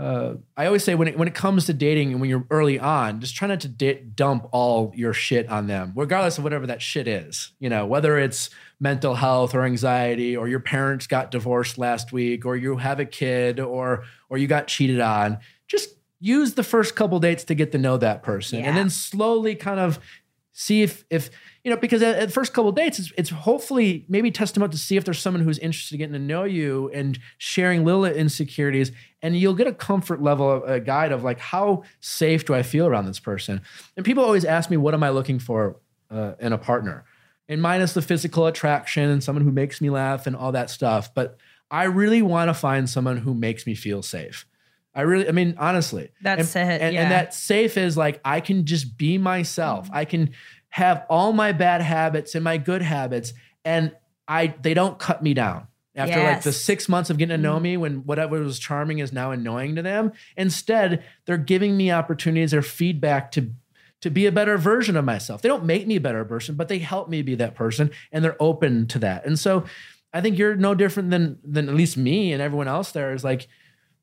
[0.00, 2.78] uh, I always say when it, when it comes to dating and when you're early
[2.78, 6.66] on, just try not to da- dump all your shit on them, regardless of whatever
[6.68, 7.52] that shit is.
[7.60, 8.50] You know, whether it's
[8.80, 13.04] mental health or anxiety, or your parents got divorced last week, or you have a
[13.04, 15.38] kid, or or you got cheated on.
[15.68, 15.90] Just
[16.22, 18.66] use the first couple dates to get to know that person, Yeah.
[18.66, 19.98] and then slowly kind of
[20.52, 21.30] see if if
[21.64, 24.62] you know because at, at the first couple dates it's, it's hopefully maybe test them
[24.62, 27.84] out to see if there's someone who's interested in getting to know you and sharing
[27.84, 28.92] little insecurities.
[29.22, 32.86] And you'll get a comfort level a guide of like how safe do i feel
[32.86, 33.60] around this person?
[33.96, 35.76] And people always ask me what am i looking for
[36.10, 37.04] uh, in a partner?
[37.48, 41.14] And minus the physical attraction and someone who makes me laugh and all that stuff.
[41.14, 41.36] But
[41.70, 44.46] i really want to find someone who makes me feel safe
[44.94, 47.02] i really i mean honestly That's and, it, and, yeah.
[47.02, 49.86] and that safe is like I can just be myself.
[49.86, 49.96] Mm-hmm.
[49.96, 50.30] I can
[50.70, 53.32] have all my bad habits and my good habits,
[53.64, 53.94] and
[54.26, 55.66] I they don't cut me down.
[55.96, 57.62] After like the six months of getting to know mm-hmm.
[57.62, 62.54] me, when whatever was charming is now annoying to them, instead they're giving me opportunities
[62.54, 63.50] or feedback to
[64.00, 65.42] to be a better version of myself.
[65.42, 68.24] They don't make me a better person, but they help me be that person, and
[68.24, 69.26] they're open to that.
[69.26, 69.64] And so,
[70.14, 72.92] I think you're no different than than at least me and everyone else.
[72.92, 73.48] There is like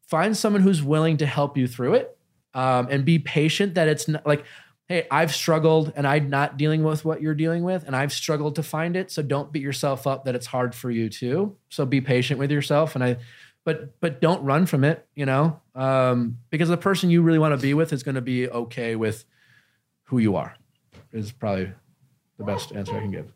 [0.08, 2.18] find someone who's willing to help you through it
[2.54, 4.44] um, and be patient that it's not like,
[4.88, 8.56] hey, I've struggled and I'm not dealing with what you're dealing with, and I've struggled
[8.56, 9.12] to find it.
[9.12, 11.56] So don't beat yourself up that it's hard for you too.
[11.70, 13.18] So be patient with yourself, and I,
[13.64, 17.54] but but don't run from it, you know, um, because the person you really want
[17.54, 19.26] to be with is going to be okay with
[20.04, 20.56] who you are.
[21.12, 21.72] Is probably
[22.38, 23.34] the best answer I can give.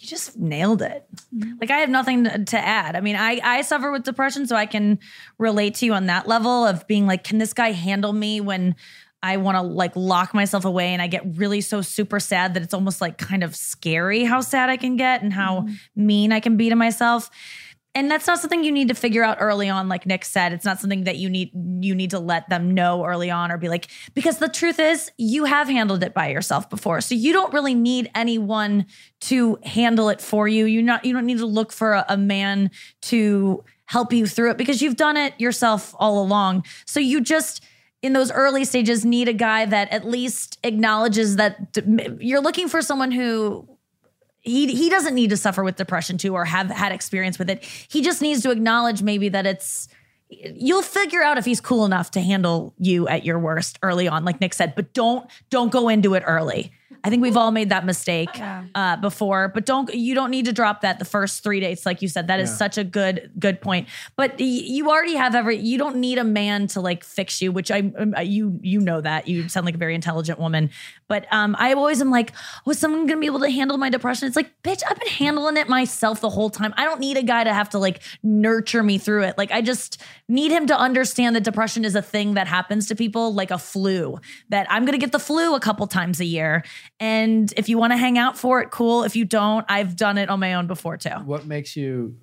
[0.00, 1.06] You just nailed it.
[1.34, 1.52] Mm-hmm.
[1.60, 2.96] Like I have nothing to, add.
[2.96, 4.98] I mean, I I suffer with depression, so I can
[5.38, 8.76] relate to you on that level of being like, can this guy handle me when
[9.22, 12.62] I want to like lock myself away and I get really so super sad that
[12.62, 16.06] it's almost like kind of scary how sad I can get and how mm-hmm.
[16.06, 17.30] mean I can be to myself.
[17.94, 20.52] And that's not something you need to figure out early on like Nick said.
[20.52, 21.50] It's not something that you need
[21.84, 25.10] you need to let them know early on or be like because the truth is
[25.18, 27.00] you have handled it by yourself before.
[27.00, 28.86] So you don't really need anyone
[29.22, 30.66] to handle it for you.
[30.66, 32.70] You not you don't need to look for a, a man
[33.02, 36.64] to help you through it because you've done it yourself all along.
[36.86, 37.64] So you just
[38.02, 41.76] in those early stages need a guy that at least acknowledges that
[42.20, 43.68] you're looking for someone who
[44.42, 47.64] he he doesn't need to suffer with depression too or have had experience with it.
[47.64, 49.88] He just needs to acknowledge maybe that it's
[50.28, 54.24] you'll figure out if he's cool enough to handle you at your worst early on
[54.24, 56.72] like Nick said, but don't don't go into it early.
[57.04, 58.28] I think we've all made that mistake
[58.74, 62.02] uh, before, but don't you don't need to drop that the first three dates, like
[62.02, 62.26] you said.
[62.26, 62.56] That is Yeah.
[62.56, 63.88] such a good good point.
[64.16, 65.56] But y- you already have every.
[65.58, 69.00] You don't need a man to like fix you, which I um, you you know
[69.00, 70.70] that you sound like a very intelligent woman.
[71.08, 72.32] But um, I always am like,
[72.66, 74.26] was someone gonna be able to handle my depression?
[74.26, 76.74] It's like, bitch, I've been handling it myself the whole time.
[76.76, 79.38] I don't need a guy to have to like nurture me through it.
[79.38, 82.94] Like I just need him to understand that depression is a thing that happens to
[82.96, 84.18] people like a flu.
[84.50, 86.62] That I'm gonna get the flu a couple times a year.
[86.98, 89.04] And if you want to hang out for it, cool.
[89.04, 91.10] If you don't, I've done it on my own before too.
[91.24, 92.16] What makes you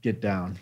[0.00, 0.58] get down?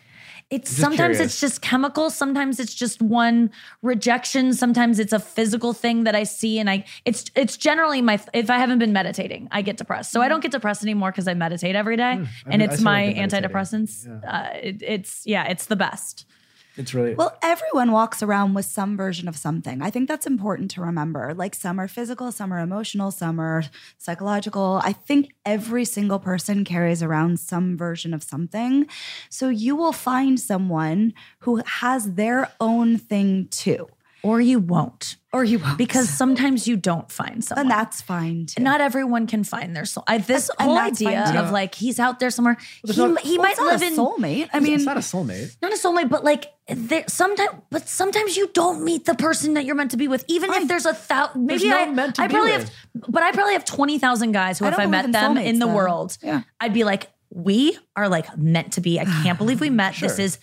[0.50, 1.20] It's sometimes curious.
[1.20, 3.52] it's just chemical, sometimes it's just one
[3.82, 8.20] rejection, sometimes it's a physical thing that I see and I it's it's generally my
[8.34, 10.10] if I haven't been meditating, I get depressed.
[10.10, 12.02] So I don't get depressed anymore cuz I meditate every day.
[12.02, 14.08] I and mean, it's my antidepressants.
[14.26, 16.26] Uh, it, it's yeah, it's the best.
[16.76, 19.82] It's really Well, everyone walks around with some version of something.
[19.82, 21.34] I think that's important to remember.
[21.34, 23.64] Like some are physical, some are emotional, some are
[23.98, 24.80] psychological.
[24.82, 28.86] I think every single person carries around some version of something.
[29.28, 33.88] So you will find someone who has their own thing too,
[34.22, 35.16] Or you won't.
[35.32, 35.78] Or you won't.
[35.78, 37.66] Because sometimes you don't find someone.
[37.66, 38.62] and that's fine too.
[38.62, 40.02] not everyone can find their soul.
[40.08, 42.56] I, this And whole idea of like he's out there somewhere.
[42.84, 44.48] He, not- he Well, might it's not live a in soulmate.
[44.52, 45.56] I mean, it's mean, not a soulmate.
[45.62, 49.64] not a soulmate, but like there sometimes, but sometimes you don't meet the person that
[49.64, 50.24] you're meant to be with.
[50.28, 52.62] Even if there's a thousand, maybe no I, meant to I be probably with.
[52.94, 55.36] have, but I probably have twenty thousand guys who, I if I met in them
[55.36, 55.74] in the though.
[55.74, 56.42] world, Yeah.
[56.60, 58.98] I'd be like, we are like meant to be.
[58.98, 59.94] I can't believe we met.
[60.00, 60.38] This is,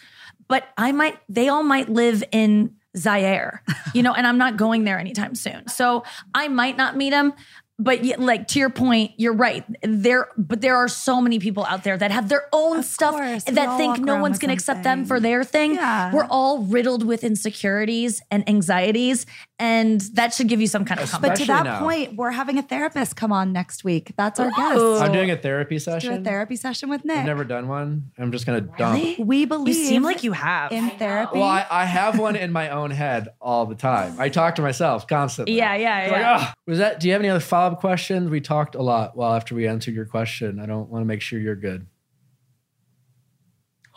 [0.48, 3.64] but I might, they all might live in Zaire,
[3.94, 5.68] you know, and I'm not going there anytime soon.
[5.68, 6.04] So
[6.34, 7.34] I might not meet him.
[7.80, 9.64] But yet, like to your point, you're right.
[9.84, 13.44] There, but there are so many people out there that have their own stuff course.
[13.44, 15.76] That think no one's going to accept them for their thing.
[15.76, 16.12] Yeah.
[16.12, 19.28] We're all riddled with insecurities and anxieties,
[19.60, 21.80] and that should give you some kind of but to that now.
[21.80, 24.12] point, we're having a therapist come on next week.
[24.16, 24.52] That's our Ooh.
[24.56, 25.02] guest.
[25.02, 26.00] I'm doing a therapy session.
[26.00, 26.22] Do session.
[26.22, 27.18] a therapy session with Nick.
[27.18, 28.12] I've never done one.
[28.20, 28.96] I'm just gonna dump.
[28.96, 29.16] Really?
[29.24, 30.72] we You seem like you have.
[30.72, 31.40] in therapy.
[31.40, 34.16] Well, I, I have one in my own head all the time.
[34.20, 35.56] I talk to myself constantly.
[35.56, 36.38] yeah, yeah, Like, yeah.
[36.40, 37.00] "Ah." was that?
[37.00, 38.30] Do you have any other follow up questions?
[38.30, 39.18] We talked a lot.
[39.18, 41.88] Well, after we answered your question, I don't want to make sure you're good.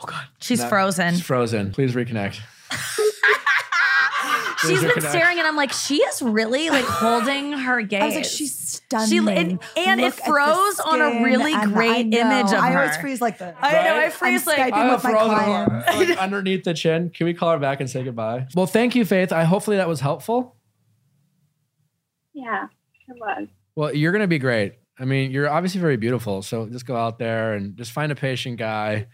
[0.03, 1.09] Oh God, She's Not- frozen.
[1.15, 1.73] It's frozen.
[1.73, 2.41] Please reconnect.
[4.63, 5.11] She's Please been reconnect.
[5.11, 8.03] staring, and I'm like, she is really like holding her gaze.
[8.03, 9.09] I was like, she's stunning.
[9.09, 12.19] She- and- and it Look at the froze on a really great I know.
[12.19, 12.59] image of her.
[12.59, 13.57] I always freeze like this.
[13.61, 13.79] I know.
[13.79, 14.13] I Right?
[14.13, 14.73] freeze I'm like.
[14.73, 16.09] Skyping I with my frozen clients.
[16.11, 17.11] like, underneath the chin.
[17.11, 18.47] Can we call her back and say goodbye?
[18.55, 19.33] Well, thank you, Faith.
[19.33, 20.57] I hopefully that was helpful.
[22.33, 22.65] Yeah,
[23.09, 23.49] it was.
[23.75, 24.75] Well, you're gonna be great.
[24.99, 26.43] I mean, you're obviously very beautiful.
[26.43, 29.07] So just go out there and just find a patient guy.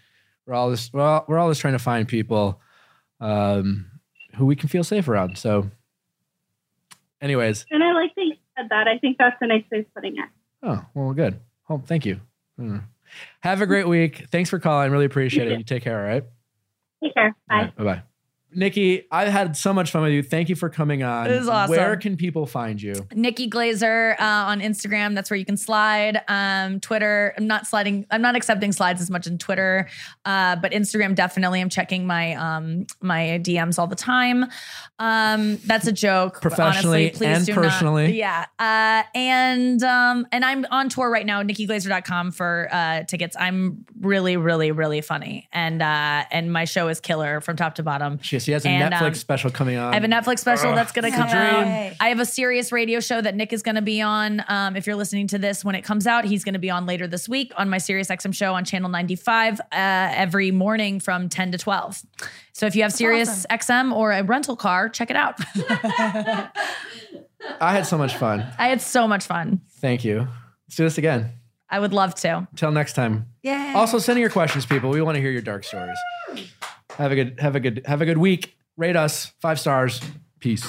[0.46, 2.60] We're all just we're all, we're all just trying to find people
[3.20, 3.90] um,
[4.36, 5.38] who we can feel safe around.
[5.38, 5.70] So,
[7.20, 8.88] anyways, And I like that you said that.
[8.88, 10.28] I think that's a nice way of putting it.
[10.62, 11.40] oh well, good.
[11.68, 12.20] Oh, thank you.
[12.58, 12.78] Hmm.
[13.40, 14.24] Have a great week.
[14.30, 14.90] Thanks for calling.
[14.90, 15.58] Really appreciate it.
[15.58, 16.00] You take care.
[16.00, 16.24] All right.
[17.02, 17.36] Take care.
[17.48, 17.72] Bye.
[17.76, 18.02] Bye bye.
[18.56, 20.22] Nikki, I had so much fun with you.
[20.22, 21.30] Thank you for coming on.
[21.30, 21.76] It was awesome.
[21.76, 22.94] Where can people find you?
[23.14, 25.14] Nikki Glaser uh, on Instagram.
[25.14, 26.22] That's where you can slide.
[26.26, 27.34] Um, Twitter.
[27.36, 28.06] I'm not sliding.
[28.10, 29.88] I'm not accepting slides as much in Twitter,
[30.24, 31.60] uh, but Instagram definitely.
[31.60, 34.46] I'm checking my um, my DMs all the time.
[34.98, 36.40] Um, that's a joke.
[36.40, 37.26] Professionally honestly.
[37.26, 38.06] Please and personally.
[38.06, 38.46] Not, yeah.
[38.58, 41.42] Uh, and um, and I'm on tour right now.
[41.42, 43.36] NikkiGlaser.com for uh, tickets.
[43.38, 47.82] I'm really, really, really funny, and uh, and my show is killer from top to
[47.82, 48.18] bottom.
[48.46, 49.90] She has He has a And, Netflix um, special coming on.
[49.90, 51.66] I have a Netflix special that's going to come out.
[51.98, 54.44] I have a Sirius radio show that Nick is going to be on.
[54.46, 56.86] Um, if you're listening to this when it comes out, he's going to be on
[56.86, 61.28] later this week on my Sirius XM show on Channel 95 uh, every morning from
[61.28, 62.02] 10 to 12.
[62.52, 65.40] So if you have Sirius XM or a rental car, check it out.
[67.60, 68.46] I had so much fun.
[68.60, 69.60] I had so much fun.
[69.80, 70.28] Thank you.
[70.68, 71.32] Let's do this again.
[71.68, 72.46] I would love to.
[72.54, 73.26] Till next time.
[73.42, 73.72] Yeah.
[73.74, 74.90] Also, send in your questions, people.
[74.90, 75.98] We want to hear your dark stories.
[76.96, 78.56] Have a good, have a good, have a good week.
[78.76, 80.00] Rate us five stars.
[80.40, 80.64] Peace.